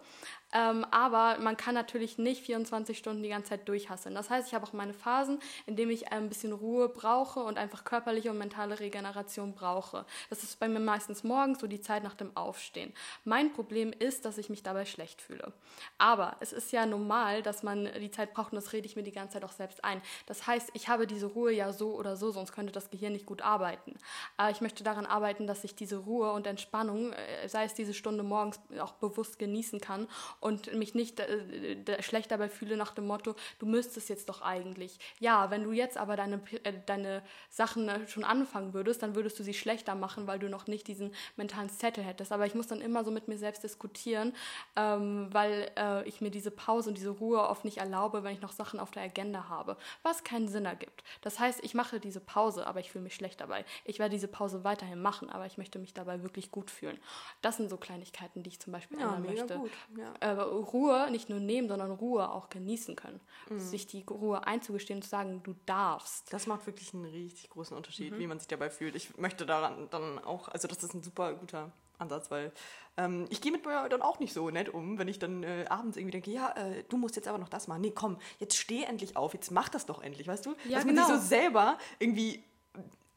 Ähm, 0.52 0.84
aber 0.90 1.38
man 1.40 1.56
kann 1.56 1.74
natürlich 1.74 2.18
nicht 2.18 2.42
24 2.44 2.98
Stunden 2.98 3.22
die 3.22 3.28
ganze 3.28 3.50
Zeit 3.50 3.68
durchhasseln. 3.68 4.14
Das 4.14 4.30
heißt, 4.30 4.48
ich 4.48 4.54
habe 4.54 4.66
auch 4.66 4.72
meine 4.72 4.94
Phasen, 4.94 5.38
in 5.66 5.76
denen 5.76 5.90
ich 5.90 6.12
ein 6.12 6.28
bisschen 6.28 6.52
Ruhe 6.52 6.88
brauche 6.88 7.40
und 7.40 7.58
einfach 7.58 7.84
körperliche 7.84 8.30
und 8.30 8.38
mentale 8.38 8.80
Regeneration 8.80 9.54
brauche. 9.54 10.04
Das 10.28 10.42
ist 10.42 10.58
bei 10.58 10.68
mir 10.68 10.80
meistens 10.80 11.22
morgens 11.24 11.60
so 11.60 11.66
die 11.66 11.80
Zeit 11.80 12.02
nach 12.02 12.14
dem 12.14 12.36
Aufstehen. 12.36 12.92
Mein 13.24 13.52
Problem 13.52 13.92
ist, 13.92 14.24
dass 14.24 14.38
ich 14.38 14.50
mich 14.50 14.62
dabei 14.62 14.84
schlecht 14.84 15.22
fühle. 15.22 15.52
Aber 15.98 16.36
es 16.40 16.52
ist 16.52 16.72
ja 16.72 16.86
normal, 16.86 17.42
dass 17.42 17.62
man 17.62 17.88
die 18.00 18.10
Zeit 18.10 18.34
braucht 18.34 18.52
und 18.52 18.56
das 18.56 18.72
rede 18.72 18.86
ich 18.86 18.96
mir 18.96 19.02
die 19.02 19.12
ganze 19.12 19.34
Zeit 19.34 19.44
auch 19.44 19.52
selbst 19.52 19.84
ein. 19.84 20.02
Das 20.26 20.46
heißt, 20.46 20.70
ich 20.74 20.88
habe 20.88 21.06
diese 21.06 21.26
Ruhe 21.26 21.52
ja 21.52 21.72
so 21.72 21.94
oder 21.94 22.16
so, 22.16 22.30
sonst 22.32 22.52
könnte 22.52 22.72
das 22.72 22.90
Gehirn 22.90 23.12
nicht 23.12 23.26
gut 23.26 23.42
arbeiten. 23.42 23.94
Äh, 24.40 24.50
ich 24.50 24.60
möchte 24.60 24.82
daran 24.82 25.06
arbeiten, 25.06 25.46
dass 25.46 25.64
ich 25.64 25.74
diese 25.74 25.98
Ruhe 25.98 26.32
und 26.32 26.46
Entspannung, 26.46 27.12
äh, 27.12 27.48
sei 27.48 27.64
es 27.64 27.74
diese 27.74 27.94
Stunde 27.94 28.22
morgens, 28.22 28.58
auch 28.80 28.92
bewusst 28.92 29.38
genießen 29.38 29.80
kann 29.80 30.08
und 30.40 30.72
mich 30.74 30.94
nicht 30.94 31.20
äh, 31.20 32.02
schlecht 32.02 32.30
dabei 32.30 32.48
fühle 32.48 32.76
nach 32.76 32.92
dem 32.92 33.06
Motto, 33.06 33.34
du 33.58 33.66
müsstest 33.66 34.08
jetzt 34.08 34.28
doch 34.28 34.42
eigentlich. 34.42 34.98
Ja, 35.18 35.50
wenn 35.50 35.64
du 35.64 35.72
jetzt 35.72 35.96
aber 35.98 36.16
deine, 36.16 36.40
äh, 36.64 36.72
deine 36.86 37.22
Sachen 37.48 37.88
äh, 37.88 38.08
schon 38.08 38.24
anfangen 38.24 38.74
würdest, 38.74 39.02
dann 39.02 39.14
würdest 39.14 39.38
du 39.38 39.42
sie 39.42 39.54
schlechter 39.54 39.94
machen, 39.94 40.26
weil 40.26 40.38
du 40.38 40.48
noch 40.48 40.66
nicht 40.66 40.88
diesen 40.88 41.14
mentalen 41.36 41.68
Zettel 41.68 42.02
hättest. 42.04 42.32
Aber 42.32 42.46
ich 42.46 42.54
muss 42.54 42.66
dann 42.66 42.80
immer 42.80 43.04
so 43.04 43.10
mit 43.10 43.28
mir 43.28 43.38
selbst 43.38 43.62
diskutieren, 43.62 44.34
ähm, 44.76 45.28
weil 45.32 45.70
äh, 45.76 46.08
ich 46.08 46.20
mir 46.20 46.30
diese 46.30 46.50
Pause 46.50 46.88
und 46.90 46.96
diese 46.98 47.10
Ruhe 47.10 47.40
oft 47.48 47.64
nicht 47.64 47.78
erlaube, 47.78 48.24
wenn 48.24 48.32
ich 48.34 48.40
noch 48.40 48.52
Sachen 48.52 48.80
auf 48.80 48.90
der 48.90 49.02
Agenda 49.02 49.48
habe, 49.48 49.76
was 50.02 50.24
keinen 50.24 50.48
Sinn 50.48 50.64
ergibt. 50.64 51.04
Das 51.20 51.38
heißt, 51.38 51.62
ich 51.62 51.74
mache 51.74 52.00
diese 52.00 52.20
Pause, 52.20 52.66
aber 52.66 52.80
ich 52.80 52.90
fühle 52.90 53.04
mich 53.04 53.14
schlecht 53.14 53.40
dabei. 53.40 53.64
Ich 53.84 53.98
werde 53.98 54.12
diese 54.14 54.28
Pause 54.28 54.64
weiterhin 54.64 55.02
machen, 55.02 55.28
aber 55.30 55.46
ich 55.46 55.58
möchte 55.58 55.78
mich 55.78 55.92
dabei 55.92 56.22
wirklich 56.22 56.50
gut 56.50 56.70
fühlen. 56.70 56.98
Das 57.42 57.56
sind 57.58 57.68
so 57.68 57.76
Kleinigkeiten, 57.76 58.42
die 58.42 58.48
ich 58.50 58.60
zum 58.60 58.72
Beispiel 58.72 58.98
Ja, 58.98 59.16
ändern 59.16 59.22
möchte. 59.34 59.54
gut, 59.56 59.70
ja. 59.98 60.12
Äh, 60.38 60.42
Ruhe 60.42 61.10
nicht 61.10 61.28
nur 61.28 61.40
nehmen, 61.40 61.68
sondern 61.68 61.90
Ruhe 61.90 62.30
auch 62.30 62.48
genießen 62.48 62.96
können. 62.96 63.20
Mhm. 63.48 63.58
Sich 63.58 63.86
die 63.86 64.04
Ruhe 64.08 64.46
einzugestehen 64.46 64.98
und 64.98 65.02
zu 65.02 65.08
sagen, 65.10 65.42
du 65.42 65.54
darfst. 65.66 66.32
Das 66.32 66.46
macht 66.46 66.66
wirklich 66.66 66.94
einen 66.94 67.04
richtig 67.06 67.50
großen 67.50 67.76
Unterschied, 67.76 68.12
Mhm. 68.12 68.18
wie 68.18 68.26
man 68.26 68.38
sich 68.38 68.48
dabei 68.48 68.70
fühlt. 68.70 68.94
Ich 68.96 69.16
möchte 69.18 69.46
daran 69.46 69.88
dann 69.90 70.18
auch, 70.18 70.48
also 70.48 70.68
das 70.68 70.82
ist 70.82 70.94
ein 70.94 71.02
super 71.02 71.34
guter 71.34 71.72
Ansatz, 71.98 72.30
weil 72.30 72.50
ähm, 72.96 73.26
ich 73.28 73.42
gehe 73.42 73.52
mit 73.52 73.66
mir 73.66 73.86
dann 73.90 74.00
auch 74.00 74.20
nicht 74.20 74.32
so 74.32 74.48
nett 74.48 74.70
um, 74.70 74.98
wenn 74.98 75.06
ich 75.08 75.18
dann 75.18 75.42
äh, 75.42 75.66
abends 75.68 75.98
irgendwie 75.98 76.12
denke, 76.12 76.30
ja, 76.30 76.50
äh, 76.56 76.82
du 76.88 76.96
musst 76.96 77.14
jetzt 77.16 77.28
aber 77.28 77.36
noch 77.36 77.50
das 77.50 77.68
machen. 77.68 77.82
Nee, 77.82 77.92
komm, 77.94 78.16
jetzt 78.38 78.56
steh 78.56 78.84
endlich 78.84 79.16
auf, 79.18 79.34
jetzt 79.34 79.50
mach 79.50 79.68
das 79.68 79.84
doch 79.84 80.00
endlich, 80.02 80.26
weißt 80.26 80.46
du? 80.46 80.54
Ja, 80.66 80.76
Dass 80.76 80.86
man 80.86 80.94
genau. 80.94 81.06
sich 81.08 81.16
so 81.16 81.22
selber 81.26 81.76
irgendwie 81.98 82.42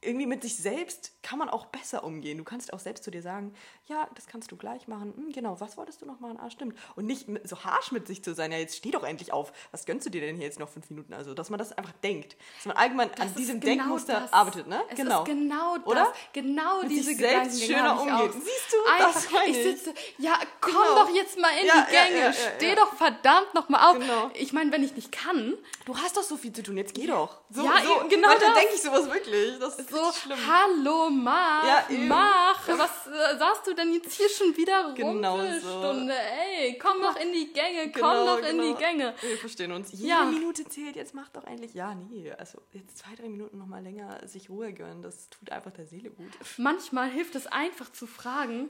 irgendwie 0.06 0.26
mit 0.26 0.42
sich 0.42 0.56
selbst 0.58 1.12
kann 1.24 1.40
man 1.40 1.50
auch 1.50 1.66
besser 1.68 2.04
umgehen. 2.04 2.38
Du 2.38 2.44
kannst 2.44 2.74
auch 2.74 2.80
selbst 2.80 3.04
zu 3.04 3.12
dir 3.12 3.22
sagen, 3.22 3.54
ja, 3.88 4.08
das 4.16 4.28
kannst 4.28 4.52
du 4.52 4.56
gleich 4.58 4.88
machen. 4.88 5.14
Hm, 5.16 5.32
genau, 5.32 5.60
was 5.60 5.78
wolltest 5.78 6.02
du 6.02 6.06
noch 6.06 6.20
machen? 6.20 6.38
Ah, 6.40 6.50
stimmt. 6.50 6.78
Und 6.96 7.06
nicht 7.06 7.28
so 7.44 7.64
harsh 7.64 7.92
mit 7.92 8.08
sich 8.08 8.24
zu 8.24 8.34
sein, 8.34 8.52
ja, 8.52 8.58
jetzt 8.58 8.76
steh 8.78 8.92
doch 8.92 9.04
endlich 9.04 9.32
auf. 9.34 9.52
Was 9.72 9.86
gönnst 9.86 10.06
du 10.06 10.10
dir 10.10 10.22
denn 10.22 10.36
hier 10.36 10.46
jetzt 10.46 10.60
noch 10.60 10.70
fünf 10.70 10.90
Minuten? 10.90 11.14
Also, 11.14 11.34
dass 11.34 11.50
man 11.50 11.58
das 11.58 11.72
einfach 11.78 11.94
denkt. 12.04 12.36
Dass 12.58 12.66
man 12.66 12.78
allgemein 12.78 13.10
Das 13.12 13.20
an 13.28 13.36
diesem 13.36 13.60
genau 13.60 13.74
Denkmuster 13.76 14.20
das. 14.22 14.34
arbeitet, 14.34 14.68
ne? 14.68 14.82
Es 14.90 14.96
genau. 14.98 15.20
ist 15.24 15.26
genau 15.30 15.78
das. 15.78 15.86
Oder? 15.88 16.14
Genau 16.34 16.82
Mit 16.82 16.92
diese 16.92 17.04
sich 17.10 17.18
selbst 17.18 17.64
schöner 17.64 18.00
auch. 18.00 18.32
Siehst 18.32 18.46
du, 18.72 18.78
das 18.98 19.16
Einfach, 19.16 19.32
meine 19.32 19.50
ich 19.52 19.58
ich. 19.58 19.64
sitze, 19.64 19.94
ja, 20.18 20.40
komm 20.62 20.74
Genau. 20.74 20.96
doch 21.06 21.16
jetzt 21.16 21.38
mal 21.40 21.50
in 21.60 21.66
Ja, 21.68 21.86
die 21.88 21.92
Gänge. 21.92 22.20
ja, 22.20 22.26
ja, 22.28 22.34
Steh 22.58 22.76
doch 22.76 22.94
verdammt 22.96 23.54
noch 23.54 23.70
mal 23.70 23.90
auf. 23.92 24.00
Genau. 24.00 24.32
Ich 24.34 24.54
meine, 24.54 24.72
wenn 24.72 24.84
ich 24.84 24.96
nicht 24.96 25.12
kann, 25.12 25.54
Du 25.86 25.98
hast 25.98 26.16
doch 26.16 26.24
so 26.24 26.38
viel 26.38 26.54
zu 26.54 26.64
tun, 26.64 26.78
jetzt 26.78 26.94
geh 26.94 27.08
doch. 27.08 27.42
So, 27.50 27.66
Ja, 27.66 27.74
so, 27.84 28.00
eben, 28.00 28.08
genau 28.10 28.30
das. 28.34 28.40
denke 28.54 28.74
ich 28.74 28.82
sowas 28.82 29.06
wirklich. 29.12 29.60
Das 29.60 29.78
ist 29.78 29.90
so, 29.94 30.12
schlimm. 30.12 30.38
hallo, 30.48 31.10
mach, 31.10 31.64
Ja, 31.68 31.86
eben. 31.90 32.08
mach. 32.08 32.68
Was 32.68 33.08
äh, 33.08 33.38
sagst 33.38 33.68
du 33.68 33.74
denn 33.74 33.94
jetzt 33.94 34.14
hier 34.14 34.30
schon 34.30 34.56
wieder 34.58 34.86
rum 34.88 34.96
Genau 34.96 35.38
eine 35.40 35.60
so. 35.60 35.70
Stunde? 35.80 36.14
Ey, 36.14 36.78
komm 36.78 37.02
doch 37.02 37.16
in 37.16 37.32
die 37.32 37.54
Gänge, 37.54 37.92
komm 37.92 38.02
Genau, 38.02 38.26
doch 38.26 38.40
in 38.40 38.58
die 38.60 38.68
genau. 38.68 38.78
Gänge. 38.78 39.14
Wir 39.22 39.38
verstehen 39.38 39.72
uns. 39.72 39.92
Jede 39.92 40.08
Ja. 40.08 40.24
Minute 40.26 40.66
zählt, 40.66 40.96
jetzt 40.96 41.14
mach 41.14 41.30
doch 41.30 41.44
endlich. 41.46 41.74
Ja, 41.74 41.94
nee, 41.96 42.32
also 42.38 42.60
jetzt 42.74 42.98
zwei, 42.98 43.16
drei 43.16 43.30
Minuten 43.30 43.58
noch 43.58 43.68
mal 43.68 43.82
länger 43.84 44.20
sich 44.28 44.50
Ruhe 44.50 44.74
gönnen, 44.74 45.02
das 45.02 45.30
tut 45.30 45.52
einfach 45.52 45.72
der 45.72 45.86
Seele 45.86 46.10
gut. 46.10 46.32
Manchmal 46.58 47.10
hilft 47.10 47.36
es 47.36 47.48
einfach 47.48 47.92
zu 47.92 48.08
fragen 48.08 48.70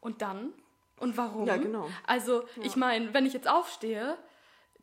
und 0.00 0.22
dann 0.22 0.52
und 0.98 1.16
warum. 1.16 1.46
Ja, 1.46 1.56
genau. 1.56 1.88
Also 2.06 2.44
ich 2.62 2.74
meine, 2.76 3.12
wenn 3.14 3.26
ich 3.26 3.32
jetzt 3.34 3.48
aufstehe, 3.48 4.16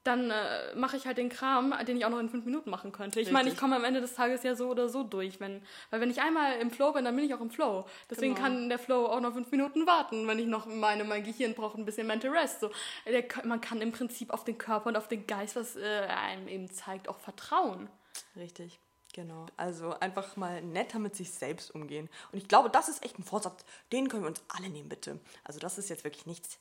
dann 0.03 0.31
äh, 0.31 0.75
mache 0.75 0.97
ich 0.97 1.05
halt 1.07 1.17
den 1.17 1.29
Kram, 1.29 1.73
den 1.87 1.95
ich 1.97 2.05
auch 2.05 2.09
noch 2.09 2.19
in 2.19 2.29
fünf 2.29 2.43
Minuten 2.45 2.69
machen 2.69 2.91
könnte. 2.91 3.21
Ich 3.21 3.31
meine, 3.31 3.49
ich 3.49 3.57
komme 3.57 3.75
am 3.75 3.83
Ende 3.85 4.01
des 4.01 4.15
Tages 4.15 4.43
ja 4.43 4.53
so 4.55 4.67
oder 4.69 4.89
so 4.89 5.03
durch, 5.03 5.39
wenn, 5.39 5.61
weil 5.91 6.01
wenn 6.01 6.11
ich 6.11 6.21
einmal 6.21 6.57
im 6.59 6.71
Flow 6.71 6.91
bin, 6.91 7.05
dann 7.05 7.15
bin 7.15 7.23
ich 7.25 7.33
auch 7.33 7.39
im 7.41 7.49
Flow. 7.51 7.85
Deswegen 8.09 8.35
Genau. 8.35 8.45
kann 8.45 8.69
der 8.69 8.79
Flow 8.79 9.05
auch 9.05 9.21
noch 9.21 9.33
fünf 9.33 9.49
Minuten 9.51 9.87
warten, 9.87 10.27
wenn 10.27 10.39
ich 10.39 10.47
noch 10.47 10.65
meine, 10.65 11.03
mein 11.05 11.23
Gehirn 11.23 11.53
braucht 11.53 11.77
ein 11.77 11.85
bisschen 11.85 12.05
Mental 12.07 12.31
Rest. 12.31 12.59
So, 12.59 12.69
der, 13.05 13.23
man 13.45 13.61
kann 13.61 13.81
im 13.81 13.91
Prinzip 13.93 14.31
auf 14.31 14.43
den 14.43 14.57
Körper 14.57 14.87
und 14.89 14.97
auf 14.97 15.07
den 15.07 15.25
Geist, 15.25 15.55
was 15.55 15.75
äh, 15.77 15.81
einem 16.09 16.47
eben 16.49 16.69
zeigt, 16.69 17.07
auch 17.07 17.19
vertrauen. 17.19 17.87
Richtig, 18.35 18.79
genau. 19.13 19.45
Also 19.57 19.97
einfach 19.99 20.35
mal 20.35 20.61
netter 20.61 20.99
mit 20.99 21.15
sich 21.15 21.31
selbst 21.31 21.73
umgehen. 21.73 22.09
Und 22.31 22.37
ich 22.39 22.47
glaube, 22.47 22.69
das 22.69 22.89
ist 22.89 23.03
echt 23.05 23.17
ein 23.19 23.23
Vorsatz, 23.23 23.63
den 23.91 24.09
können 24.09 24.23
wir 24.23 24.29
uns 24.29 24.41
alle 24.49 24.69
nehmen, 24.69 24.89
bitte. 24.89 25.19
Also 25.43 25.59
das 25.59 25.77
ist 25.77 25.89
jetzt 25.89 26.03
wirklich 26.03 26.25
nichts, 26.25 26.59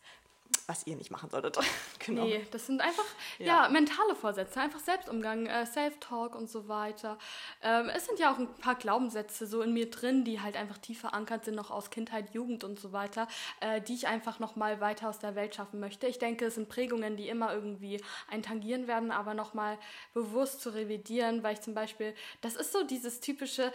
was 0.67 0.87
ihr 0.87 0.97
nicht 0.97 1.11
machen 1.11 1.31
solltet. 1.31 1.59
genau. 1.99 2.25
Nee, 2.25 2.47
das 2.51 2.67
sind 2.67 2.81
einfach 2.81 3.05
ja. 3.39 3.65
Ja. 3.65 3.69
mentale 3.69 4.15
Vorsätze, 4.15 4.61
einfach 4.61 4.81
Selbstumgang, 4.81 5.47
äh, 5.47 5.67
Self-Talk 5.67 6.35
und 6.35 6.49
so 6.51 6.69
weiter. 6.69 7.19
Ähm, 7.63 7.89
es 7.95 8.07
sind 8.07 8.19
ja 8.19 8.33
auch 8.33 8.39
ein 8.39 8.53
paar 8.55 8.75
Glaubenssätze 8.75 9.47
so 9.47 9.63
in 9.63 9.73
mir 9.73 9.91
drin, 9.91 10.25
die 10.25 10.41
halt 10.41 10.57
einfach 10.57 10.79
tief 10.79 11.01
verankert 11.01 11.45
sind, 11.45 11.55
noch 11.55 11.71
aus 11.71 11.91
Kindheit, 11.91 12.35
Jugend 12.35 12.65
und 12.65 12.79
so 12.79 12.93
weiter, 12.93 13.29
äh, 13.61 13.81
die 13.81 13.95
ich 13.95 14.07
einfach 14.07 14.39
noch 14.39 14.57
mal 14.57 14.81
weiter 14.81 15.09
aus 15.09 15.19
der 15.19 15.35
Welt 15.35 15.55
schaffen 15.55 15.81
möchte. 15.81 16.07
Ich 16.07 16.19
denke, 16.19 16.47
es 16.47 16.55
sind 16.55 16.69
Prägungen, 16.69 17.17
die 17.17 17.29
immer 17.29 17.53
irgendwie 17.53 18.03
einen 18.29 18.43
tangieren 18.43 18.87
werden, 18.87 19.11
aber 19.11 19.35
noch 19.35 19.55
mal 19.55 19.79
bewusst 20.15 20.61
zu 20.61 20.71
revidieren, 20.71 21.43
weil 21.43 21.55
ich 21.55 21.61
zum 21.61 21.75
Beispiel, 21.75 22.15
das 22.41 22.57
ist 22.57 22.73
so 22.73 22.85
dieses 22.85 23.21
typische, 23.21 23.73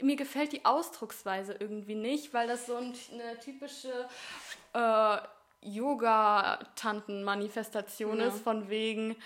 mir 0.00 0.16
gefällt 0.16 0.52
die 0.52 0.64
Ausdrucksweise 0.64 1.56
irgendwie 1.58 1.94
nicht, 1.94 2.34
weil 2.34 2.46
das 2.46 2.66
so 2.66 2.76
ein, 2.76 2.94
eine 3.12 3.38
typische 3.40 4.08
äh, 4.74 5.18
Yoga-Tanten-Manifestation 5.66 8.18
Ja. 8.20 8.26
ist, 8.26 8.40
von 8.42 8.68
wegen, 8.68 9.16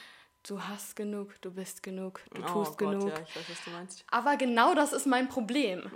du 0.47 0.63
hast 0.63 0.97
genug, 0.97 1.35
du 1.43 1.51
bist 1.51 1.83
genug, 1.83 2.21
du 2.35 2.43
Oh 2.43 2.47
tust 2.65 2.79
Gott, 2.79 2.91
genug. 3.01 3.09
ja, 3.09 3.15
ich 3.27 3.37
weiß, 3.37 3.45
was 3.51 3.65
du 3.65 3.71
meinst. 3.71 4.05
Aber 4.11 4.37
genau 4.37 4.75
das 4.75 4.93
ist 4.93 5.07
mein 5.07 5.29
Problem. 5.29 5.91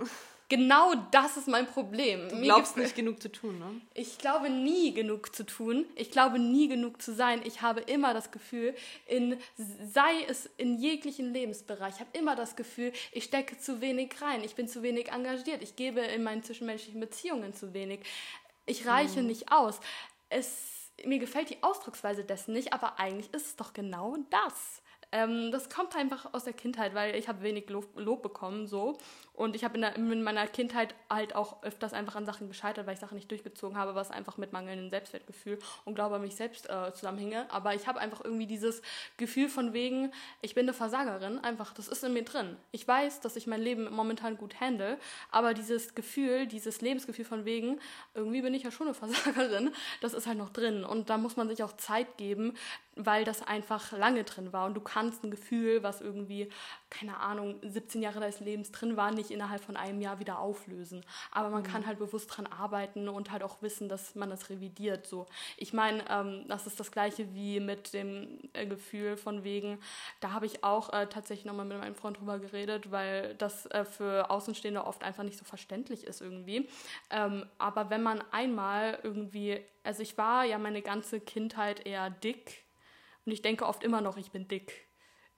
Genau 0.47 0.93
das 1.09 1.37
ist 1.37 1.47
mein 1.47 1.65
Problem. 1.65 2.29
Du 2.29 2.35
Mir 2.35 2.43
glaubst 2.43 2.77
nicht 2.77 2.95
genug 2.95 3.19
zu 3.19 3.31
tun, 3.31 3.57
ne? 3.57 3.81
ich 3.95 4.19
glaube 4.19 4.51
nie 4.51 4.93
genug 4.93 5.35
zu 5.35 5.43
tun. 5.43 5.87
Ich 5.95 6.11
glaube 6.11 6.37
nie 6.37 6.67
genug 6.67 7.01
zu 7.01 7.15
sein. 7.15 7.41
Ich 7.45 7.63
habe 7.63 7.81
immer 7.81 8.13
das 8.13 8.29
Gefühl, 8.29 8.75
in, 9.07 9.39
sei 9.57 10.23
es 10.27 10.47
in 10.57 10.77
jeglichen 10.77 11.33
Lebensbereich, 11.33 11.95
ich 11.95 11.99
habe 11.99 12.15
immer 12.15 12.35
das 12.35 12.55
Gefühl, 12.55 12.93
ich 13.11 13.23
stecke 13.23 13.57
zu 13.57 13.81
wenig 13.81 14.21
rein. 14.21 14.43
Ich 14.43 14.53
bin 14.53 14.67
zu 14.67 14.83
wenig 14.83 15.11
engagiert. 15.11 15.63
Ich 15.63 15.75
gebe 15.75 16.01
in 16.01 16.21
meinen 16.21 16.43
zwischenmenschlichen 16.43 16.99
Beziehungen 16.99 17.55
zu 17.55 17.73
wenig. 17.73 18.01
Ich 18.67 18.85
reiche 18.85 19.23
nicht 19.23 19.51
aus. 19.51 19.79
Es, 20.29 20.91
mir 21.05 21.19
gefällt 21.19 21.49
die 21.49 21.61
Ausdrucksweise 21.63 22.23
dessen 22.23 22.53
nicht, 22.53 22.73
aber 22.73 22.99
eigentlich 22.99 23.33
ist 23.33 23.45
es 23.47 23.55
doch 23.55 23.73
genau 23.73 24.15
das. 24.29 24.81
Ähm, 25.11 25.51
das 25.51 25.69
kommt 25.69 25.95
einfach 25.95 26.33
aus 26.33 26.43
der 26.43 26.53
Kindheit, 26.53 26.93
weil 26.93 27.15
ich 27.15 27.27
habe 27.27 27.41
wenig 27.41 27.69
Lob, 27.69 27.87
Lob 27.95 28.21
bekommen 28.21 28.67
so 28.67 28.97
und 29.35 29.55
ich 29.55 29.63
habe 29.63 29.77
in, 29.77 29.83
in 30.11 30.23
meiner 30.23 30.47
Kindheit 30.47 30.95
halt 31.09 31.35
auch 31.35 31.61
öfters 31.63 31.93
einfach 31.93 32.15
an 32.15 32.25
Sachen 32.25 32.47
gescheitert, 32.47 32.87
weil 32.87 32.93
ich 32.93 32.99
Sachen 32.99 33.15
nicht 33.15 33.29
durchgezogen 33.29 33.77
habe, 33.77 33.95
was 33.95 34.11
einfach 34.11 34.37
mit 34.37 34.53
mangelndem 34.53 34.89
Selbstwertgefühl 34.89 35.59
und 35.83 35.95
Glaube 35.95 36.15
an 36.15 36.21
mich 36.21 36.35
selbst 36.35 36.69
äh, 36.69 36.93
zusammenhinge. 36.93 37.45
Aber 37.51 37.73
ich 37.73 37.87
habe 37.87 37.99
einfach 37.99 38.23
irgendwie 38.23 38.47
dieses 38.47 38.81
Gefühl 39.17 39.49
von 39.49 39.73
wegen, 39.73 40.11
ich 40.41 40.55
bin 40.55 40.65
eine 40.65 40.73
Versagerin, 40.73 41.39
einfach, 41.39 41.73
das 41.73 41.87
ist 41.87 42.03
in 42.03 42.13
mir 42.13 42.23
drin. 42.23 42.55
Ich 42.71 42.87
weiß, 42.87 43.19
dass 43.21 43.35
ich 43.35 43.45
mein 43.45 43.61
Leben 43.61 43.93
momentan 43.93 44.37
gut 44.37 44.59
handle, 44.61 44.97
aber 45.31 45.53
dieses 45.53 45.95
Gefühl, 45.95 46.47
dieses 46.47 46.81
Lebensgefühl 46.81 47.25
von 47.25 47.45
wegen, 47.45 47.79
irgendwie 48.13 48.41
bin 48.41 48.53
ich 48.53 48.63
ja 48.63 48.71
schon 48.71 48.87
eine 48.87 48.93
Versagerin, 48.95 49.71
das 50.01 50.13
ist 50.13 50.27
halt 50.27 50.37
noch 50.37 50.49
drin 50.49 50.83
und 50.85 51.09
da 51.09 51.17
muss 51.17 51.35
man 51.35 51.49
sich 51.49 51.61
auch 51.63 51.73
Zeit 51.73 52.17
geben, 52.17 52.53
weil 52.95 53.25
das 53.25 53.45
einfach 53.45 53.91
lange 53.91 54.23
drin 54.23 54.53
war 54.53 54.65
und 54.65 54.73
du 54.73 54.81
kannst 54.81 55.23
ein 55.23 55.31
Gefühl, 55.31 55.83
was 55.83 55.99
irgendwie, 55.99 56.49
keine 56.89 57.17
Ahnung, 57.17 57.59
17 57.61 58.01
Jahre 58.01 58.21
deines 58.21 58.39
Lebens 58.39 58.71
drin 58.71 58.95
war, 58.95 59.11
nicht 59.11 59.24
innerhalb 59.31 59.63
von 59.63 59.77
einem 59.77 60.01
Jahr 60.01 60.19
wieder 60.19 60.39
auflösen. 60.39 61.05
Aber 61.31 61.49
man 61.49 61.63
kann 61.63 61.85
halt 61.85 61.99
bewusst 61.99 62.35
dran 62.35 62.47
arbeiten 62.47 63.09
und 63.09 63.31
halt 63.31 63.43
auch 63.43 63.61
wissen, 63.61 63.89
dass 63.89 64.15
man 64.15 64.29
das 64.29 64.49
revidiert. 64.49 65.07
So, 65.07 65.25
ich 65.57 65.73
meine, 65.73 66.03
ähm, 66.09 66.45
das 66.47 66.67
ist 66.67 66.79
das 66.79 66.91
gleiche 66.91 67.33
wie 67.33 67.59
mit 67.59 67.93
dem 67.93 68.39
äh, 68.53 68.65
Gefühl 68.65 69.17
von 69.17 69.43
wegen, 69.43 69.79
da 70.19 70.31
habe 70.31 70.45
ich 70.45 70.63
auch 70.63 70.93
äh, 70.93 71.07
tatsächlich 71.07 71.45
nochmal 71.45 71.65
mit 71.65 71.77
meinem 71.77 71.95
Freund 71.95 72.19
drüber 72.19 72.39
geredet, 72.39 72.91
weil 72.91 73.35
das 73.35 73.65
äh, 73.67 73.85
für 73.85 74.29
Außenstehende 74.29 74.85
oft 74.85 75.03
einfach 75.03 75.23
nicht 75.23 75.37
so 75.37 75.45
verständlich 75.45 76.05
ist 76.05 76.21
irgendwie. 76.21 76.67
Ähm, 77.09 77.45
aber 77.57 77.89
wenn 77.89 78.03
man 78.03 78.23
einmal 78.31 78.99
irgendwie, 79.03 79.59
also 79.83 80.01
ich 80.01 80.17
war 80.17 80.45
ja 80.45 80.57
meine 80.57 80.81
ganze 80.81 81.19
Kindheit 81.19 81.85
eher 81.85 82.09
dick 82.09 82.65
und 83.25 83.31
ich 83.31 83.41
denke 83.41 83.65
oft 83.65 83.83
immer 83.83 84.01
noch, 84.01 84.17
ich 84.17 84.31
bin 84.31 84.47
dick. 84.47 84.87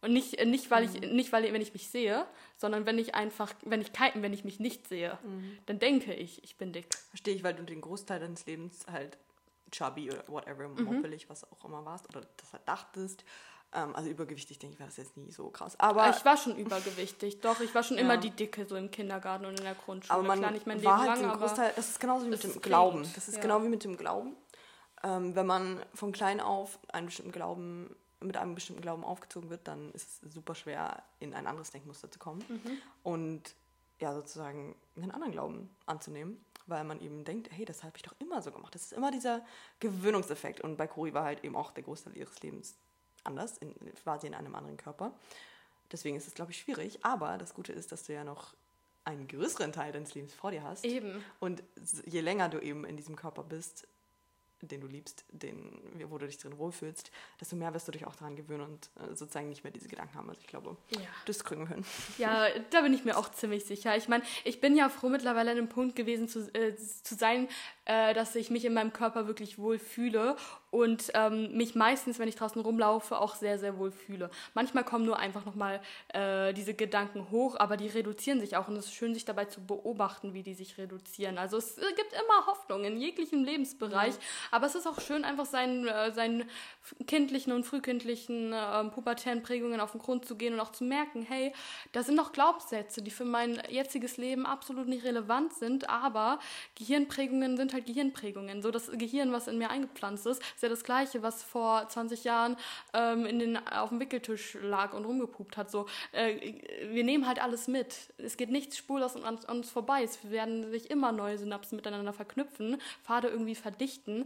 Und 0.02 0.14
nicht, 0.14 0.36
äh, 0.36 0.46
nicht 0.46 0.70
weil 0.70 0.84
ich, 0.84 1.02
nicht 1.02 1.32
weil 1.32 1.46
ich, 1.46 1.54
wenn 1.54 1.62
ich 1.62 1.74
mich 1.74 1.90
sehe, 1.90 2.28
sondern 2.56 2.86
wenn 2.86 3.00
ich 3.00 3.16
einfach, 3.16 3.54
wenn 3.64 3.82
ich 3.82 3.94
kein, 3.94 4.22
wenn 4.22 4.32
ich 4.34 4.44
mich 4.46 4.60
nicht 4.60 4.88
sehe, 4.88 5.18
dann 5.66 5.80
denke 5.80 6.14
ich, 6.14 6.44
ich 6.44 6.58
bin 6.58 6.72
dick. 6.72 6.88
Verstehe 7.10 7.34
ich, 7.34 7.44
weil 7.44 7.56
du 7.56 7.64
den 7.64 7.82
Großteil 7.82 8.20
deines 8.20 8.46
Lebens 8.46 8.86
halt 8.92 9.18
chubby 9.72 10.12
oder 10.12 10.24
whatever, 10.28 10.68
Mhm. 10.70 10.84
moppelig, 10.84 11.30
was 11.30 11.52
auch 11.52 11.66
immer 11.66 11.84
warst 11.84 12.08
oder 12.10 12.22
das 12.38 12.54
halt 12.54 12.68
dachtest. 12.68 13.24
Ähm, 13.74 13.96
also 13.96 14.10
übergewichtig, 14.10 14.60
denke 14.60 14.76
ich, 14.76 14.80
war 14.80 14.88
das 14.88 14.96
jetzt 14.98 15.18
nie 15.18 15.32
so 15.32 15.50
krass. 15.50 15.78
Aber, 15.80 16.10
ich 16.12 16.24
war 16.24 16.38
schon 16.38 16.56
übergewichtig, 16.56 17.42
doch, 17.42 17.60
ich 17.60 17.76
war 17.76 17.84
schon 17.84 17.98
Ja. 17.98 18.04
immer 18.04 18.16
die 18.18 18.30
Dicke, 18.30 18.66
so 18.66 18.78
im 18.78 18.92
Kindergarten 18.92 19.46
und 19.46 19.58
in 19.58 19.64
der 19.66 19.76
Grundschule. 19.76 20.18
aber 20.18 20.26
man 20.28 20.40
Klar, 20.40 20.52
nicht 20.52 20.68
mein 20.68 20.82
war 20.86 21.00
Leben 21.00 21.12
halt 21.12 21.22
lang, 21.22 21.38
Großteil, 21.40 21.74
das 21.76 21.90
ist 21.90 22.00
genauso 22.00 22.26
wie 22.28 22.30
mit 22.30 22.44
dem 22.44 22.62
Glauben. 22.62 23.02
Das 23.16 23.28
ist 23.28 23.36
ja. 23.36 23.42
genau 23.42 23.62
wie 23.64 23.68
mit 23.68 23.84
dem 23.84 23.98
Glauben. 23.98 24.38
Ähm, 25.04 25.36
wenn 25.36 25.46
man 25.46 25.82
von 25.94 26.12
klein 26.14 26.40
auf 26.40 26.80
einen 26.94 27.08
bestimmten 27.08 27.34
Glauben, 27.34 27.94
mit 28.20 28.38
einem 28.38 28.56
bestimmten 28.56 28.82
Glauben 28.82 29.04
aufgezogen 29.04 29.50
wird, 29.50 29.68
dann 29.68 29.92
ist 29.94 30.24
es 30.24 30.34
super 30.34 30.56
schwer, 30.56 31.04
in 31.20 31.34
ein 31.34 31.46
anderes 31.48 31.72
Denkmuster 31.72 32.10
zu 32.10 32.18
kommen 32.20 32.44
Mhm. 32.48 32.78
und 33.04 33.56
ja, 34.00 34.14
sozusagen 34.14 34.76
einen 34.96 35.12
anderen 35.12 35.32
Glauben 35.32 35.76
anzunehmen, 35.88 36.44
weil 36.68 36.84
man 36.84 37.00
eben 37.02 37.24
denkt, 37.24 37.50
hey, 37.52 37.66
das 37.66 37.84
habe 37.84 37.94
ich 37.98 38.04
doch 38.04 38.14
immer 38.20 38.42
so 38.42 38.52
gemacht. 38.52 38.76
Das 38.76 38.84
ist 38.84 38.94
immer 38.94 39.10
dieser 39.12 39.44
Gewöhnungseffekt. 39.80 40.62
Und 40.62 40.78
bei 40.78 40.86
Cori 40.88 41.14
war 41.14 41.24
halt 41.24 41.44
eben 41.44 41.56
auch 41.56 41.72
der 41.72 41.84
Großteil 41.84 42.16
ihres 42.16 42.40
Lebens 42.42 42.76
anders, 43.24 43.58
in, 43.58 43.74
war 44.04 44.20
sie 44.20 44.28
in 44.28 44.36
einem 44.36 44.54
anderen 44.56 44.78
Körper. 44.78 45.14
Deswegen 45.92 46.18
ist 46.18 46.28
es, 46.28 46.34
glaube 46.34 46.52
ich, 46.52 46.60
schwierig. 46.60 47.04
Aber 47.06 47.38
das 47.38 47.54
Gute 47.54 47.72
ist, 47.74 47.92
dass 47.92 48.04
du 48.04 48.14
ja 48.14 48.24
noch 48.24 48.54
einen 49.06 49.28
größeren 49.28 49.72
Teil 49.72 49.94
deines 49.94 50.14
Lebens 50.14 50.34
vor 50.34 50.52
dir 50.52 50.64
hast. 50.64 50.84
eben. 50.84 51.24
Und 51.40 51.64
je 52.06 52.20
länger 52.22 52.50
du 52.50 52.60
eben 52.60 52.84
in 52.86 52.98
diesem 52.98 53.16
Körper 53.16 53.44
bist, 53.44 53.88
den 54.62 54.82
du 54.82 54.88
liebst, 54.88 55.26
den, 55.32 55.80
wo 56.10 56.18
du 56.18 56.26
dich 56.26 56.38
drin 56.38 56.58
wohlfühlst, 56.58 57.12
desto 57.40 57.56
mehr 57.56 57.74
wirst 57.74 57.88
du 57.88 57.92
dich 57.92 58.06
auch 58.08 58.16
daran 58.16 58.36
gewöhnen 58.36 58.62
und 58.64 58.90
äh, 59.04 59.16
sozusagen 59.16 59.50
nicht 59.50 59.64
mehr 59.64 59.72
diese 59.72 59.88
Gedanken 59.88 60.16
haben. 60.16 60.30
Also 60.30 60.42
ich 60.42 60.48
glaube, 60.48 60.76
Ja. 60.90 61.00
das 61.26 61.44
kriegen 61.44 61.62
wir 61.62 61.76
hin. 61.76 61.86
Ja, 62.18 62.48
da 62.72 62.82
bin 62.82 62.94
ich 62.94 63.06
mir 63.06 63.18
auch 63.18 63.30
ziemlich 63.32 63.66
sicher. 63.66 63.96
Ich 63.98 64.08
meine, 64.08 64.24
ich 64.44 64.60
bin 64.62 64.76
ja 64.76 64.90
froh 64.90 65.10
mittlerweile 65.10 65.52
an 65.52 65.58
dem 65.58 65.70
Punkt 65.70 65.96
gewesen 65.96 66.28
zu, 66.28 66.50
äh, 66.56 66.76
zu 66.76 67.16
sein, 67.16 67.48
äh, 67.86 68.14
dass 68.14 68.36
ich 68.36 68.50
mich 68.50 68.66
in 68.66 68.74
meinem 68.74 68.94
Körper 68.94 69.28
wirklich 69.28 69.58
wohl 69.60 69.80
fühle 69.80 70.36
und 70.72 71.12
ähm, 71.14 71.56
mich 71.56 71.76
meistens, 71.76 72.20
wenn 72.20 72.28
ich 72.28 72.36
draußen 72.36 72.62
rumlaufe, 72.62 73.18
auch 73.18 73.36
sehr, 73.36 73.58
sehr 73.58 73.78
wohl 73.78 73.92
fühle. 73.92 74.30
Manchmal 74.54 74.84
kommen 74.84 75.06
nur 75.06 75.18
einfach 75.18 75.46
nochmal 75.46 75.82
äh, 76.14 76.54
diese 76.54 76.74
Gedanken 76.74 77.32
hoch, 77.32 77.56
aber 77.58 77.78
die 77.78 77.88
reduzieren 77.88 78.40
sich 78.42 78.58
auch 78.58 78.68
und 78.68 78.76
es 78.76 78.86
ist 78.88 78.94
schön, 78.94 79.14
sich 79.14 79.24
dabei 79.26 79.46
zu 79.46 79.66
beobachten, 79.66 80.34
wie 80.34 80.44
die 80.44 80.54
sich 80.54 80.78
reduzieren. 80.78 81.38
Also 81.38 81.58
es 81.58 81.78
äh, 81.78 81.82
gibt 81.96 82.12
immer 82.14 82.46
Hoffnung 82.48 82.84
in 82.84 82.98
jeglichem 82.98 83.44
Lebensbereich, 83.46 84.16
aber 84.52 84.66
es 84.66 84.76
ist 84.76 84.88
auch 84.88 85.00
schön, 85.00 85.24
einfach 85.24 85.46
seinen, 85.46 85.88
äh, 85.88 86.12
seinen 86.12 86.50
kindlichen 87.06 87.54
und 87.54 87.66
frühkindlichen 87.66 88.54
äh, 88.54 88.84
pubertären 88.86 89.44
Prägungen 89.44 89.80
auf 89.80 89.92
den 89.92 90.02
Grund 90.02 90.26
zu 90.26 90.36
gehen 90.36 90.54
und 90.54 90.60
auch 90.60 90.72
zu 90.72 90.84
merken, 90.84 91.24
hey, 91.24 91.54
da 91.92 92.04
sind 92.04 92.16
noch 92.16 92.32
Glaubenssätze, 92.32 93.02
die 93.02 93.12
für 93.12 93.26
mein 93.26 93.62
jetziges 93.70 94.18
Leben 94.18 94.46
absolut 94.46 94.88
nicht 94.88 95.04
relevant 95.04 95.54
sind, 95.54 95.90
aber 95.90 96.40
Gehirnprägungen 96.76 97.58
sind 97.58 97.74
halt 97.74 97.86
Gehirnprägungen. 97.86 98.62
So 98.62 98.72
das 98.72 98.92
Gehirn, 98.92 99.32
was 99.32 99.48
in 99.48 99.58
mir 99.58 99.70
eingepflanzt 99.70 100.26
ist, 100.28 100.42
ist 100.42 100.64
ja 100.64 100.70
das 100.70 100.84
gleiche, 100.84 101.24
was 101.24 101.44
vor 101.44 101.88
20 101.88 102.24
Jahren 102.24 102.58
ähm, 102.94 103.26
in 103.26 103.40
den, 103.40 103.68
auf 103.68 103.90
dem 103.90 104.00
Wickeltisch 104.00 104.58
lag 104.62 104.94
und 104.94 105.06
rumgepupt 105.06 105.58
hat. 105.58 105.72
So, 105.72 105.88
äh, 106.12 106.54
wir 106.90 107.04
nehmen 107.04 107.28
halt 107.28 107.42
alles 107.42 107.68
mit. 107.68 108.14
Es 108.18 108.38
geht 108.38 108.50
nichts 108.50 108.78
spurlos 108.78 109.16
an, 109.16 109.38
uns 109.48 109.70
vorbei. 109.70 110.04
Es 110.04 110.30
werden 110.30 110.70
sich 110.72 110.90
immer 110.90 111.12
neue 111.12 111.38
Synapsen 111.38 111.76
miteinander 111.76 112.14
verknüpfen, 112.14 112.82
Pfade 113.04 113.28
irgendwie 113.28 113.56
verdichten 113.56 114.26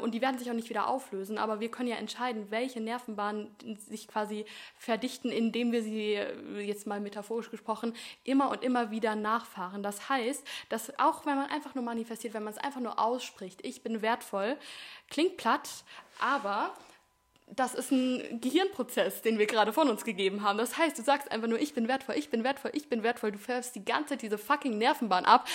und 0.00 0.12
die 0.12 0.20
werden 0.20 0.38
sich 0.38 0.50
auch 0.50 0.54
nicht 0.54 0.70
wieder 0.70 0.88
auflösen. 0.88 1.38
Aber 1.38 1.60
wir 1.60 1.70
können 1.70 1.88
ja 1.88 1.96
entscheiden, 1.96 2.50
welche 2.50 2.80
Nervenbahnen 2.80 3.54
sich 3.78 4.08
quasi 4.08 4.44
verdichten, 4.78 5.30
indem 5.30 5.72
wir 5.72 5.82
sie, 5.82 6.14
äh, 6.14 6.60
jetzt 6.60 6.86
mal 6.86 7.00
metaphorisch 7.00 7.50
gesprochen, 7.50 7.94
immer 8.24 8.50
und 8.50 8.62
immer 8.62 8.90
wieder 8.90 9.16
nachfahren. 9.16 9.82
Das 9.82 10.08
heißt, 10.08 10.46
dass 10.68 10.98
auch 10.98 11.26
wenn 11.26 11.36
man 11.36 11.50
einfach 11.50 11.74
nur 11.74 11.84
manifestiert, 11.84 12.34
wenn 12.34 12.44
man 12.44 12.52
es 12.52 12.58
einfach 12.58 12.80
nur 12.80 12.98
ausspricht, 12.98 13.64
ich 13.64 13.82
bin 13.82 14.02
wertvoll, 14.02 14.56
klingt 15.08 15.36
platt, 15.36 15.84
aber 16.18 16.74
das 17.46 17.74
ist 17.74 17.92
ein 17.92 18.40
Gehirnprozess, 18.40 19.22
den 19.22 19.38
wir 19.38 19.46
gerade 19.46 19.72
von 19.72 19.88
uns 19.88 20.04
gegeben 20.04 20.42
haben. 20.42 20.58
Das 20.58 20.78
heißt, 20.78 20.98
du 20.98 21.02
sagst 21.02 21.30
einfach 21.30 21.48
nur, 21.48 21.60
ich 21.60 21.74
bin 21.74 21.88
wertvoll, 21.88 22.16
ich 22.16 22.30
bin 22.30 22.42
wertvoll, 22.42 22.70
ich 22.74 22.88
bin 22.88 23.02
wertvoll. 23.02 23.32
Du 23.32 23.38
fährst 23.38 23.74
die 23.74 23.84
ganze 23.84 24.10
Zeit 24.10 24.22
diese 24.22 24.38
fucking 24.38 24.78
Nervenbahn 24.78 25.24
ab. 25.24 25.46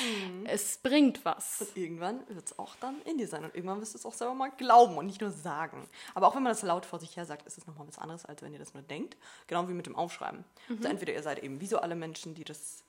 Es 0.45 0.77
bringt 0.77 1.25
was. 1.25 1.61
Und 1.61 1.75
irgendwann 1.75 2.19
wird 2.27 2.45
es 2.45 2.59
auch 2.59 2.75
dann 2.79 3.01
in 3.03 3.17
dir 3.17 3.27
sein 3.27 3.43
und 3.43 3.55
irgendwann 3.55 3.81
wirst 3.81 3.95
du 3.95 3.97
es 3.97 4.05
auch 4.05 4.13
selber 4.13 4.35
mal 4.35 4.49
glauben 4.49 4.97
und 4.97 5.07
nicht 5.07 5.21
nur 5.21 5.31
sagen. 5.31 5.87
Aber 6.13 6.27
auch 6.27 6.35
wenn 6.35 6.43
man 6.43 6.51
das 6.51 6.61
laut 6.61 6.85
vor 6.85 6.99
sich 6.99 7.17
her 7.17 7.25
sagt, 7.25 7.47
ist 7.47 7.57
es 7.57 7.67
nochmal 7.67 7.87
was 7.87 7.97
anderes, 7.97 8.25
als 8.25 8.41
wenn 8.41 8.53
ihr 8.53 8.59
das 8.59 8.73
nur 8.73 8.83
denkt. 8.83 9.17
Genau 9.47 9.67
wie 9.67 9.73
mit 9.73 9.87
dem 9.87 9.95
Aufschreiben. 9.95 10.45
Also 10.69 10.87
entweder 10.87 11.13
ihr 11.13 11.23
seid 11.23 11.43
eben 11.43 11.59
visuelle 11.59 11.95
Menschen, 11.95 12.35
die 12.35 12.43
das. 12.43 12.83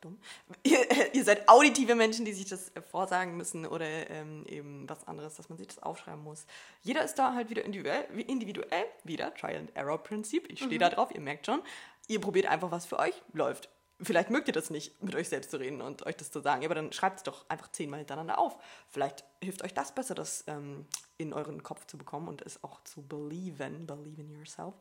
Dumm? 0.00 0.18
Ihr, 0.62 0.78
ihr 1.14 1.24
seid 1.24 1.48
auditive 1.48 1.94
Menschen, 1.94 2.24
die 2.24 2.32
sich 2.32 2.46
das 2.46 2.70
äh, 2.70 2.82
vorsagen 2.82 3.36
müssen 3.36 3.66
oder 3.66 3.86
ähm, 4.10 4.44
eben 4.46 4.88
was 4.88 5.06
anderes, 5.06 5.34
dass 5.36 5.48
man 5.48 5.58
sich 5.58 5.68
das 5.68 5.82
aufschreiben 5.82 6.22
muss. 6.22 6.46
Jeder 6.82 7.04
ist 7.04 7.14
da 7.14 7.34
halt 7.34 7.50
wieder 7.50 7.64
individuell, 7.64 8.06
individuell 8.26 8.86
wieder, 9.04 9.34
Trial-and-Error-Prinzip. 9.34 10.50
Ich 10.50 10.60
stehe 10.60 10.78
da 10.78 10.88
drauf, 10.88 11.10
ihr 11.14 11.20
merkt 11.20 11.46
schon. 11.46 11.62
Ihr 12.08 12.20
probiert 12.20 12.46
einfach, 12.46 12.70
was 12.70 12.86
für 12.86 12.98
euch 12.98 13.14
läuft. 13.32 13.68
Vielleicht 14.02 14.30
mögt 14.30 14.48
ihr 14.48 14.54
das 14.54 14.70
nicht, 14.70 15.02
mit 15.02 15.14
euch 15.14 15.28
selbst 15.28 15.50
zu 15.50 15.58
reden 15.58 15.82
und 15.82 16.06
euch 16.06 16.16
das 16.16 16.30
zu 16.30 16.40
sagen, 16.40 16.64
aber 16.64 16.74
dann 16.74 16.90
schreibt 16.90 17.18
es 17.18 17.22
doch 17.22 17.44
einfach 17.50 17.70
zehnmal 17.70 17.98
hintereinander 17.98 18.38
auf. 18.38 18.56
Vielleicht 18.88 19.24
hilft 19.42 19.62
euch 19.62 19.74
das 19.74 19.94
besser, 19.94 20.14
das 20.14 20.44
ähm, 20.46 20.86
in 21.18 21.34
euren 21.34 21.62
Kopf 21.62 21.86
zu 21.86 21.98
bekommen 21.98 22.26
und 22.28 22.40
es 22.40 22.64
auch 22.64 22.82
zu 22.84 23.02
belieben, 23.02 23.86
believe 23.86 24.22
in 24.22 24.30
yourself. 24.30 24.74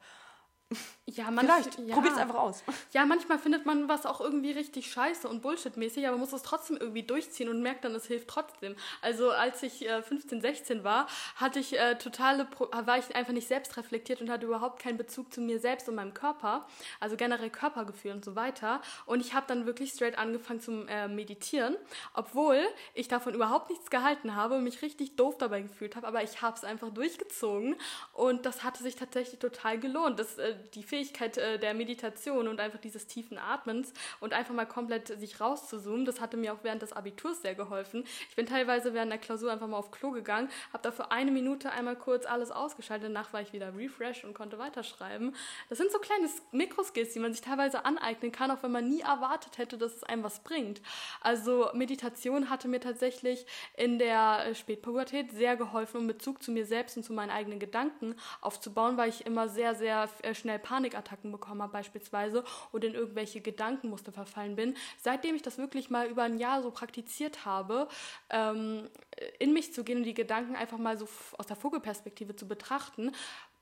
Ja, 1.16 1.32
manch, 1.32 1.48
Vielleicht. 1.48 1.80
ja. 1.80 1.96
Probiert's 1.96 2.18
einfach 2.18 2.36
aus. 2.36 2.64
Ja, 2.92 3.06
manchmal 3.06 3.38
findet 3.38 3.66
man 3.66 3.88
was 3.88 4.06
auch 4.06 4.20
irgendwie 4.20 4.52
richtig 4.52 4.92
scheiße 4.92 5.28
und 5.28 5.42
bullshitmäßig, 5.42 6.08
aber 6.08 6.18
muss 6.18 6.34
es 6.34 6.42
trotzdem 6.42 6.78
irgendwie 6.78 7.04
durchziehen 7.04 7.50
und 7.50 7.62
merkt 7.62 7.84
dann, 7.84 7.94
es 7.94 8.06
hilft 8.06 8.28
trotzdem. 8.28 8.76
Also 9.02 9.32
als 9.32 9.62
ich 9.64 9.88
äh, 9.88 10.02
15, 10.02 10.42
16 10.42 10.84
war, 10.84 11.08
hatte 11.36 11.60
ich 11.60 11.78
äh, 11.80 11.96
totale, 11.96 12.46
Pro 12.46 12.68
war 12.72 12.98
ich 12.98 13.16
einfach 13.16 13.34
nicht 13.34 13.48
selbst 13.48 13.78
reflektiert 13.78 14.22
und 14.22 14.30
hatte 14.30 14.46
überhaupt 14.46 14.82
keinen 14.82 14.98
Bezug 14.98 15.32
zu 15.34 15.42
mir 15.42 15.60
selbst 15.60 15.88
und 15.90 15.96
meinem 15.96 16.14
Körper, 16.14 16.68
also 17.00 17.16
generell 17.16 17.50
Körpergefühl 17.50 18.12
und 18.12 18.26
so 18.26 18.36
weiter. 18.36 18.82
Und 19.06 19.22
ich 19.22 19.34
habe 19.34 19.46
dann 19.48 19.66
wirklich 19.66 19.92
straight 19.92 20.18
angefangen 20.18 20.62
zum 20.62 20.88
äh, 20.88 21.08
Meditieren, 21.08 21.76
obwohl 22.14 22.60
ich 22.94 23.08
davon 23.08 23.34
überhaupt 23.34 23.70
nichts 23.70 23.90
gehalten 23.90 24.36
habe 24.36 24.56
und 24.56 24.64
mich 24.64 24.82
richtig 24.82 25.16
doof 25.16 25.38
dabei 25.38 25.62
gefühlt 25.62 25.96
habe, 25.96 26.08
aber 26.08 26.24
ich 26.24 26.42
habe 26.42 26.56
es 26.56 26.64
einfach 26.64 26.90
durchgezogen 26.90 27.76
und 28.14 28.46
das 28.46 28.64
hatte 28.64 28.84
sich 28.84 28.96
tatsächlich 28.96 29.40
total 29.40 29.80
gelohnt. 29.80 30.20
Das, 30.20 30.38
äh, 30.38 30.56
die 30.60 30.84
Fähigkeit 30.84 31.38
äh, 31.38 31.60
der 31.60 31.74
Meditation 31.74 32.48
und 32.48 32.60
einfach 32.60 32.80
dieses 32.80 33.08
tiefen 33.08 33.38
Atmens 33.38 33.94
und 34.20 34.34
einfach 34.34 34.54
mal 34.54 34.66
komplett 34.66 35.08
sich 35.20 35.40
rauszuzoomen, 35.40 36.06
das 36.06 36.22
hatte 36.22 36.38
mir 36.38 36.54
auch 36.54 36.64
während 36.64 36.82
des 36.82 36.94
Abiturs 36.94 37.42
sehr 37.42 37.56
geholfen. 37.56 38.04
Ich 38.30 38.36
bin 38.36 38.46
teilweise 38.46 38.94
während 38.94 39.12
der 39.12 39.20
Klausur 39.20 39.52
einfach 39.52 39.68
mal 39.68 39.78
auf 39.78 39.92
Klo 39.92 40.12
gegangen, 40.12 40.50
habe 40.74 40.84
dafür 40.84 41.12
eine 41.12 41.32
Minute 41.32 41.72
einmal 41.72 41.96
kurz 41.96 42.26
alles 42.26 42.52
ausgeschaltet, 42.52 43.10
danach 43.10 43.34
war 43.34 43.42
ich 43.42 43.54
wieder 43.54 43.76
refreshed 43.76 44.24
und 44.24 44.34
konnte 44.34 44.60
weiterschreiben. 44.60 45.36
Das 45.70 45.78
sind 45.78 45.92
so 45.92 46.00
kleine 46.00 46.28
Mikroskills, 46.52 47.14
die 47.14 47.20
man 47.20 47.34
sich 47.34 47.42
teilweise 47.42 47.86
aneignen 47.86 48.32
kann, 48.32 48.52
auch 48.52 48.64
wenn 48.64 48.72
man 48.72 48.88
nie 48.90 49.02
erwartet 49.02 49.58
hätte, 49.58 49.78
dass 49.78 49.96
es 49.96 50.04
einem 50.04 50.24
was 50.24 50.44
bringt. 50.44 50.82
Also 51.22 51.70
Meditation 51.74 52.50
hatte 52.50 52.68
mir 52.68 52.80
tatsächlich 52.80 53.46
in 53.78 54.00
der 54.00 54.46
äh, 54.46 54.56
Spätpubertät 54.56 55.32
sehr 55.32 55.56
geholfen, 55.56 55.98
um 55.98 56.08
Bezug 56.08 56.44
zu 56.44 56.52
mir 56.52 56.66
selbst 56.66 56.98
und 56.98 57.04
zu 57.04 57.14
meinen 57.14 57.30
eigenen 57.30 57.60
Gedanken 57.60 58.16
aufzubauen, 58.42 58.98
weil 58.98 59.10
ich 59.10 59.26
immer 59.26 59.50
sehr, 59.50 59.76
sehr 59.76 60.10
äh, 60.24 60.34
schnell 60.50 60.60
Panikattacken 60.60 61.32
bekommen 61.32 61.62
habe 61.62 61.74
beispielsweise 61.74 62.44
oder 62.72 62.88
in 62.88 62.96
irgendwelche 62.96 63.40
Gedankenmuster 63.40 64.12
verfallen 64.12 64.56
bin. 64.56 64.76
Seitdem 64.98 65.36
ich 65.36 65.44
das 65.44 65.60
wirklich 65.60 65.92
mal 65.92 66.08
über 66.08 66.24
ein 66.24 66.40
Jahr 66.40 66.64
so 66.64 66.72
praktiziert 66.72 67.46
habe, 67.46 67.88
ähm, 68.32 68.90
in 69.38 69.54
mich 69.54 69.74
zu 69.74 69.84
gehen 69.84 70.00
und 70.00 70.04
die 70.04 70.16
Gedanken 70.16 70.56
einfach 70.56 70.80
mal 70.80 70.98
so 70.98 71.08
aus 71.38 71.46
der 71.46 71.56
Vogelperspektive 71.56 72.36
zu 72.36 72.48
betrachten, 72.48 73.12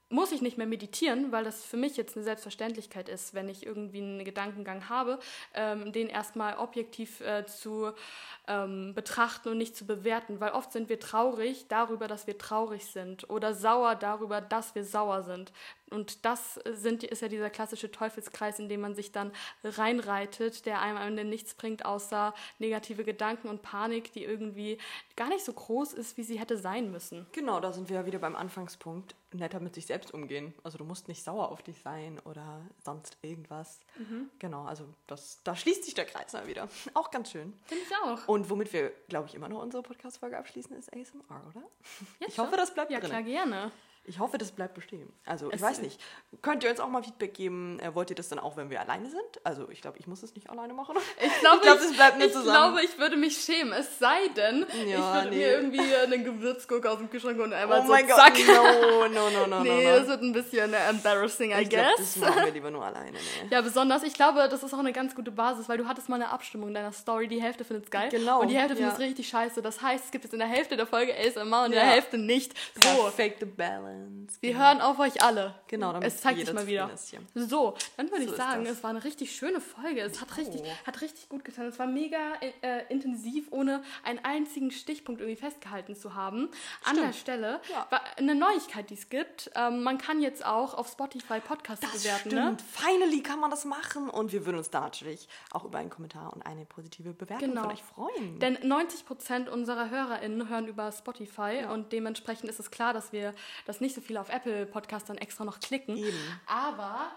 muss 0.09 0.31
ich 0.31 0.41
nicht 0.41 0.57
mehr 0.57 0.67
meditieren, 0.67 1.33
weil 1.33 1.43
das 1.43 1.65
für 1.65 1.75
mich 1.75 1.97
jetzt 1.97 2.15
eine 2.15 2.23
Selbstverständlichkeit 2.23 3.09
ist, 3.09 3.33
wenn 3.33 3.49
ich 3.49 3.65
irgendwie 3.65 3.97
einen 3.97 4.23
Gedankengang 4.23 4.87
habe, 4.87 5.19
ähm, 5.53 5.91
den 5.91 6.07
erstmal 6.07 6.55
objektiv 6.57 7.19
äh, 7.19 7.45
zu 7.45 7.91
ähm, 8.47 8.93
betrachten 8.93 9.49
und 9.49 9.57
nicht 9.57 9.75
zu 9.75 9.85
bewerten, 9.85 10.39
weil 10.39 10.51
oft 10.51 10.71
sind 10.71 10.89
wir 10.89 10.99
traurig 10.99 11.67
darüber, 11.67 12.07
dass 12.07 12.27
wir 12.27 12.37
traurig 12.37 12.85
sind 12.85 13.29
oder 13.29 13.53
sauer 13.53 13.95
darüber, 13.95 14.41
dass 14.41 14.75
wir 14.75 14.83
sauer 14.83 15.23
sind. 15.23 15.51
Und 15.89 16.25
das 16.25 16.55
sind, 16.65 17.03
ist 17.03 17.21
ja 17.21 17.29
dieser 17.29 17.49
klassische 17.49 17.89
Teufelskreis, 17.89 18.59
in 18.59 18.67
dem 18.67 18.81
man 18.81 18.95
sich 18.95 19.11
dann 19.11 19.31
reinreitet, 19.63 20.65
der 20.65 20.81
einem 20.81 20.97
am 20.97 21.07
Ende 21.07 21.23
nichts 21.23 21.53
bringt, 21.53 21.85
außer 21.85 22.33
negative 22.59 23.05
Gedanken 23.05 23.47
und 23.47 23.61
Panik, 23.61 24.11
die 24.11 24.23
irgendwie 24.23 24.79
gar 25.15 25.29
nicht 25.29 25.45
so 25.45 25.53
groß 25.53 25.93
ist, 25.93 26.17
wie 26.17 26.23
sie 26.23 26.39
hätte 26.39 26.57
sein 26.57 26.91
müssen. 26.91 27.25
Genau, 27.31 27.61
da 27.61 27.71
sind 27.71 27.89
wir 27.89 27.97
ja 27.97 28.05
wieder 28.05 28.19
beim 28.19 28.35
Anfangspunkt. 28.35 29.15
Netter 29.33 29.59
mit 29.59 29.75
sich 29.75 29.85
selbst 29.85 30.13
umgehen. 30.13 30.53
Also 30.63 30.77
du 30.77 30.85
musst 30.85 31.07
nicht 31.07 31.23
sauer 31.23 31.51
auf 31.51 31.61
dich 31.61 31.81
sein 31.81 32.19
oder 32.23 32.61
sonst 32.83 33.17
irgendwas. 33.21 33.79
Genau, 34.39 34.63
also 34.63 34.85
das, 35.05 35.41
da 35.43 35.55
schließt 35.55 35.83
sich 35.83 35.93
der 35.93 36.05
Kreis 36.05 36.33
mal 36.33 36.47
wieder. 36.47 36.69
Auch 36.93 37.11
ganz 37.11 37.31
schön. 37.31 37.53
Finde 37.65 37.83
ich 37.83 37.95
auch. 38.03 38.27
Und 38.27 38.36
womit 38.49 38.71
wir, 38.73 38.91
glaube 39.09 39.27
ich, 39.27 39.35
immer 39.35 39.49
noch 39.49 39.61
unsere 39.61 39.83
Podcast-Folge 39.83 40.37
abschließen, 40.37 40.75
ist 40.77 40.91
ASMR, 40.93 41.23
oder? 41.49 41.63
Ja, 42.19 42.27
ich 42.27 42.37
hoffe, 42.39 42.55
das 42.57 42.73
bleibt 42.73 42.91
Ja, 42.91 42.99
drin. 42.99 43.09
klar, 43.09 43.23
gerne. 43.23 43.71
Ich 44.09 44.19
hoffe, 44.19 44.37
das 44.37 44.53
bleibt 44.53 44.73
bestehen. 44.73 45.11
Also, 45.25 45.49
ich 45.49 45.55
Es- 45.55 45.61
weiß 45.61 45.81
nicht. 45.81 45.99
Könnt 46.41 46.63
ihr 46.63 46.69
uns 46.69 46.79
auch 46.79 46.87
mal 46.87 47.03
Feedback 47.03 47.33
geben? 47.33 47.77
Äh, 47.81 47.93
wollt 47.93 48.09
ihr 48.09 48.15
das 48.15 48.29
dann 48.29 48.39
auch, 48.39 48.55
wenn 48.55 48.69
wir 48.69 48.79
alleine 48.79 49.09
sind? 49.09 49.21
Also, 49.43 49.69
ich 49.69 49.81
glaube, 49.81 49.97
ich 49.99 50.07
muss 50.07 50.23
es 50.23 50.33
nicht 50.33 50.49
alleine 50.49 50.73
machen. 50.73 50.95
Ich 51.21 51.33
glaube, 51.41 51.59
glaub, 51.61 51.77
das 51.77 51.91
bleibt 51.93 52.17
nur 52.17 52.27
ich 52.27 52.31
zusammen. 52.33 52.73
glaube, 52.73 52.85
ich 52.85 52.97
würde 52.97 53.17
mich 53.17 53.37
schämen. 53.41 53.73
Es 53.73 53.99
sei 53.99 54.29
denn, 54.37 54.65
ich 54.69 54.91
Ja, 54.91 55.13
würde 55.15 55.29
nee. 55.29 55.35
mir 55.35 55.51
irgendwie 55.51 55.93
einen 55.95 56.23
Gewürzgurke 56.23 56.89
aus 56.89 56.99
dem 56.99 57.09
Kühlschrank 57.09 57.37
und 57.41 57.51
einmal 57.51 57.81
oh 57.81 57.83
so 57.83 57.89
mein 57.91 58.07
Gott, 58.07 58.15
zack. 58.15 58.33
no, 58.47 59.07
no, 59.09 59.29
no, 59.29 59.45
no, 59.47 59.59
nee, 59.63 59.83
no, 59.83 59.89
das 59.91 60.03
no. 60.03 60.07
wird 60.09 60.21
ein 60.21 60.31
bisschen 60.31 60.73
äh, 60.73 60.89
embarrassing, 60.89 61.51
I 61.51 61.63
Ich 61.63 61.69
glaube, 61.69 61.89
das 61.97 62.13
guess. 62.13 62.17
machen 62.29 62.45
wir 62.45 62.51
lieber 62.53 62.71
nur 62.71 62.85
alleine. 62.85 63.11
Nee. 63.11 63.19
Ja, 63.49 63.59
besonders, 63.59 64.03
ich 64.03 64.13
glaube, 64.13 64.47
das 64.49 64.63
ist 64.63 64.73
auch 64.73 64.79
eine 64.79 64.93
ganz 64.93 65.15
gute 65.15 65.31
Basis, 65.31 65.67
weil 65.67 65.77
du 65.77 65.85
hattest 65.85 66.07
mal 66.07 66.15
eine 66.15 66.29
Abstimmung 66.29 66.69
in 66.69 66.75
deiner 66.75 66.93
Story, 66.93 67.27
die 67.27 67.41
Hälfte 67.41 67.65
findet 67.65 67.83
es 67.85 67.91
geil 67.91 68.07
Genau, 68.09 68.39
und 68.39 68.47
die 68.47 68.55
Hälfte 68.57 68.75
ja. 68.75 68.77
findet 68.77 68.93
es 68.93 68.99
richtig 68.99 69.27
scheiße. 69.27 69.61
Das 69.61 69.81
heißt, 69.81 70.05
es 70.05 70.11
gibt 70.11 70.23
jetzt 70.23 70.31
in 70.31 70.39
der 70.39 70.47
Hälfte 70.47 70.77
der 70.77 70.87
Folge 70.87 71.13
ASMR 71.13 71.41
und 71.65 71.73
in 71.73 71.73
Ja. 71.73 71.81
der 71.81 71.89
Hälfte 71.91 72.17
nicht. 72.17 72.53
So, 72.81 73.03
Perfekte 73.03 73.45
Balance. 73.45 73.96
Wir 74.41 74.57
hören 74.57 74.81
auf 74.81 74.99
euch 74.99 75.21
alle. 75.23 75.55
Genau, 75.67 75.91
damit 75.93 76.07
es 76.07 76.21
zeigt 76.21 76.39
sich 76.39 76.53
mal 76.53 76.67
wieder. 76.67 76.89
So, 77.35 77.75
dann 77.97 78.09
würde 78.11 78.25
So 78.25 78.31
ich 78.31 78.37
sagen, 78.37 78.65
es 78.65 78.83
war 78.83 78.89
eine 78.91 79.03
richtig 79.03 79.35
schöne 79.35 79.61
Folge. 79.61 80.01
Es 80.01 80.21
hat 80.21 80.35
richtig, 80.37 80.61
auch. 80.61 80.87
hat 80.87 81.01
richtig 81.01 81.29
gut 81.29 81.43
getan. 81.45 81.65
Es 81.65 81.79
war 81.79 81.87
mega 81.87 82.17
äh, 82.61 82.83
intensiv, 82.89 83.47
ohne 83.51 83.83
einen 84.03 84.19
einzigen 84.23 84.71
Stichpunkt 84.71 85.21
irgendwie 85.21 85.39
festgehalten 85.39 85.95
zu 85.95 86.15
haben. 86.15 86.49
An 86.83 86.95
der 86.97 87.13
Stelle 87.13 87.61
Ja. 87.71 87.87
war 87.89 88.01
eine 88.17 88.35
Neuigkeit, 88.35 88.89
die 88.89 88.95
es 88.95 89.09
gibt. 89.09 89.51
Ähm, 89.55 89.83
man 89.83 89.97
kann 89.97 90.21
jetzt 90.21 90.45
auch 90.45 90.73
auf 90.73 90.87
Spotify 90.89 91.39
Podcasts 91.39 91.81
Das 91.89 92.01
bewerten. 92.03 92.29
stimmt. 92.29 92.33
Ne? 92.35 92.57
Finally 92.71 93.21
kann 93.23 93.39
man 93.39 93.49
das 93.49 93.65
machen. 93.65 94.09
Und 94.09 94.31
wir 94.31 94.45
würden 94.45 94.57
uns 94.57 94.69
da 94.69 94.81
natürlich 94.81 95.27
auch 95.51 95.63
über 95.65 95.77
einen 95.79 95.89
Kommentar 95.89 96.33
und 96.33 96.45
eine 96.45 96.65
positive 96.65 97.13
Bewertung 97.13 97.49
Genau. 97.49 97.61
von 97.63 97.71
euch 97.71 97.83
freuen. 97.83 98.39
Denn 98.39 98.57
90% 98.57 99.49
unserer 99.49 99.89
HörerInnen 99.89 100.49
hören 100.49 100.67
über 100.67 100.91
Spotify 100.91 101.65
und 101.71 101.91
dementsprechend 101.91 102.49
ist 102.49 102.59
es 102.59 102.71
klar, 102.71 102.93
dass 102.93 103.11
wir 103.11 103.33
das 103.65 103.81
nicht 103.81 103.86
so 103.95 104.01
viele 104.01 104.21
auf 104.21 104.29
Apple 104.29 104.65
Podcast 104.65 105.09
dann 105.09 105.17
extra 105.17 105.43
noch 105.45 105.59
klicken. 105.59 105.97
Eben. 105.97 106.17
Aber, 106.45 107.11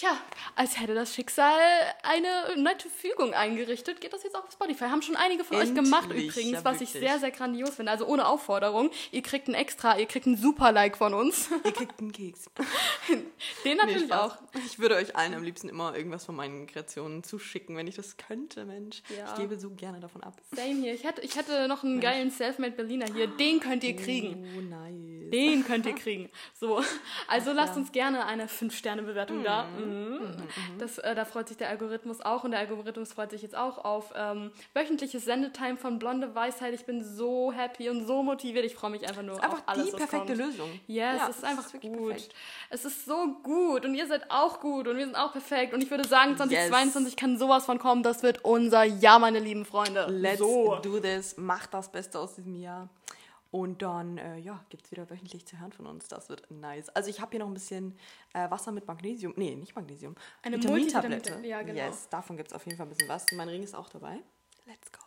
tja, 0.00 0.16
als 0.56 0.80
hätte 0.80 0.94
das 0.94 1.14
Schicksal 1.14 1.60
eine 2.02 2.60
nette 2.60 2.88
Fügung 2.88 3.34
eingerichtet, 3.34 4.00
geht 4.00 4.12
das 4.12 4.22
jetzt 4.22 4.34
auch 4.34 4.44
auf 4.44 4.52
Spotify. 4.52 4.84
Haben 4.84 5.02
schon 5.02 5.16
einige 5.16 5.44
von 5.44 5.56
euch 5.58 5.74
gemacht 5.74 6.04
Endlich, 6.04 6.28
übrigens, 6.28 6.52
ja, 6.52 6.64
was 6.64 6.80
ich 6.80 6.90
sehr, 6.90 7.18
sehr 7.18 7.30
grandios 7.30 7.70
finde. 7.76 7.92
Also 7.92 8.06
ohne 8.06 8.26
Aufforderung. 8.26 8.90
Ihr 9.12 9.22
kriegt 9.22 9.48
ein 9.48 9.54
extra, 9.54 9.98
ihr 9.98 10.06
kriegt 10.06 10.26
ein 10.26 10.36
super 10.36 10.72
Like 10.72 10.96
von 10.96 11.14
uns. 11.14 11.50
Ihr 11.64 11.72
kriegt 11.72 12.00
einen 12.00 12.12
Keks. 12.12 12.50
Den 13.08 13.24
Nee, 13.64 13.74
natürlich 13.74 14.04
Spaß. 14.04 14.32
auch. 14.32 14.38
Ich 14.66 14.78
würde 14.78 14.96
euch 14.96 15.16
allen 15.16 15.34
am 15.34 15.42
liebsten 15.42 15.68
immer 15.68 15.94
irgendwas 15.96 16.24
von 16.24 16.34
meinen 16.34 16.66
Kreationen 16.66 17.22
zuschicken, 17.22 17.76
wenn 17.76 17.86
ich 17.86 17.96
das 17.96 18.16
könnte, 18.16 18.64
Mensch. 18.64 19.02
Ja. 19.16 19.26
Ich 19.32 19.40
gebe 19.40 19.58
so 19.58 19.70
gerne 19.70 20.00
davon 20.00 20.22
ab. 20.22 20.40
Same 20.52 20.80
hier. 20.80 20.94
Ich 20.94 21.04
hätte, 21.04 21.20
ich 21.20 21.36
hätte 21.36 21.68
noch 21.68 21.84
einen 21.84 22.00
geilen 22.00 22.30
Selfmade 22.30 22.72
Berliner 22.72 23.06
hier. 23.12 23.26
Den 23.26 23.60
könnt 23.60 23.84
ihr 23.84 23.96
kriegen. 23.96 24.46
Oh, 24.56 24.60
nice. 24.62 25.30
Den 25.30 25.64
könnt 25.64 25.86
ihr 25.86 25.94
kriegen. 25.94 26.30
So, 26.58 26.82
also 27.28 27.52
lasst 27.52 27.76
uns 27.76 27.92
gerne 27.92 28.26
eine 28.26 28.46
5-Sterne-Bewertung 28.46 29.44
da. 29.44 29.68
Mhm. 29.90 30.36
Das, 30.78 30.98
äh, 30.98 31.14
da 31.14 31.24
freut 31.24 31.48
sich 31.48 31.56
der 31.56 31.68
Algorithmus 31.68 32.20
auch 32.20 32.44
und 32.44 32.52
der 32.52 32.60
Algorithmus 32.60 33.12
freut 33.12 33.30
sich 33.30 33.42
jetzt 33.42 33.56
auch 33.56 33.84
auf 33.84 34.12
ähm, 34.16 34.50
wöchentliches 34.74 35.24
Sendetime 35.24 35.76
von 35.76 35.98
Blonde 35.98 36.34
Weisheit. 36.34 36.74
Ich 36.74 36.84
bin 36.86 37.04
so 37.04 37.52
happy 37.52 37.90
und 37.90 38.06
so 38.06 38.22
motiviert. 38.22 38.64
Ich 38.64 38.74
freue 38.74 38.90
mich 38.90 39.08
einfach 39.08 39.22
nur 39.22 39.36
Einfach 39.42 39.58
auf 39.58 39.62
alles, 39.66 39.90
die 39.90 39.96
perfekte. 39.96 40.34
Lösung. 40.34 40.70
Yes, 40.86 41.16
Ja, 41.18 41.28
es 41.28 41.36
ist 41.36 41.44
einfach 41.44 41.66
ist 41.66 41.72
wirklich 41.72 41.92
gut. 41.92 42.08
perfekt. 42.10 42.34
Es 42.70 42.84
ist 42.84 43.04
so 43.04 43.36
gut 43.42 43.84
und 43.84 43.94
ihr 43.94 44.06
seid 44.06 44.30
auch 44.30 44.60
gut 44.60 44.88
und 44.88 44.96
wir 44.96 45.04
sind 45.04 45.16
auch 45.16 45.32
perfekt 45.32 45.74
und 45.74 45.82
ich 45.82 45.90
würde 45.90 46.06
sagen, 46.06 46.36
2022 46.36 47.16
kann 47.16 47.38
sowas 47.38 47.64
von 47.66 47.78
kommen. 47.78 48.02
Das 48.02 48.22
wird 48.22 48.44
unser 48.44 48.84
Jahr, 48.84 49.18
meine 49.18 49.38
lieben 49.38 49.64
Freunde. 49.64 50.06
Let's 50.08 50.38
so. 50.38 50.76
do 50.82 51.00
this. 51.00 51.36
Macht 51.36 51.74
das 51.74 51.90
Beste 51.90 52.18
aus 52.18 52.34
diesem 52.34 52.56
Jahr. 52.56 52.88
Und 53.50 53.82
dann, 53.82 54.16
äh, 54.18 54.38
ja, 54.38 54.64
gibt 54.68 54.84
es 54.84 54.92
wieder 54.92 55.10
wöchentlich 55.10 55.44
zu 55.44 55.58
hören 55.58 55.72
von 55.72 55.86
uns. 55.86 56.06
Das 56.06 56.28
wird 56.28 56.48
nice. 56.50 56.88
Also 56.90 57.10
ich 57.10 57.20
habe 57.20 57.32
hier 57.32 57.40
noch 57.40 57.48
ein 57.48 57.54
bisschen 57.54 57.96
äh, 58.32 58.48
Wasser 58.50 58.70
mit 58.70 58.86
Magnesium. 58.86 59.32
Nee, 59.36 59.56
nicht 59.56 59.74
Magnesium. 59.74 60.14
Eine 60.42 60.58
Vitamintablette. 60.58 61.32
Multivitamin- 61.34 61.46
ja, 61.46 61.62
genau. 61.62 61.80
Yes, 61.88 62.08
davon 62.08 62.36
gibt 62.36 62.50
es 62.50 62.54
auf 62.54 62.64
jeden 62.66 62.76
Fall 62.76 62.86
ein 62.86 62.90
bisschen 62.90 63.08
was. 63.08 63.26
Mein 63.32 63.48
Ring 63.48 63.62
ist 63.64 63.74
auch 63.74 63.88
dabei. 63.88 64.20
Let's 64.66 64.92
go. 64.92 65.00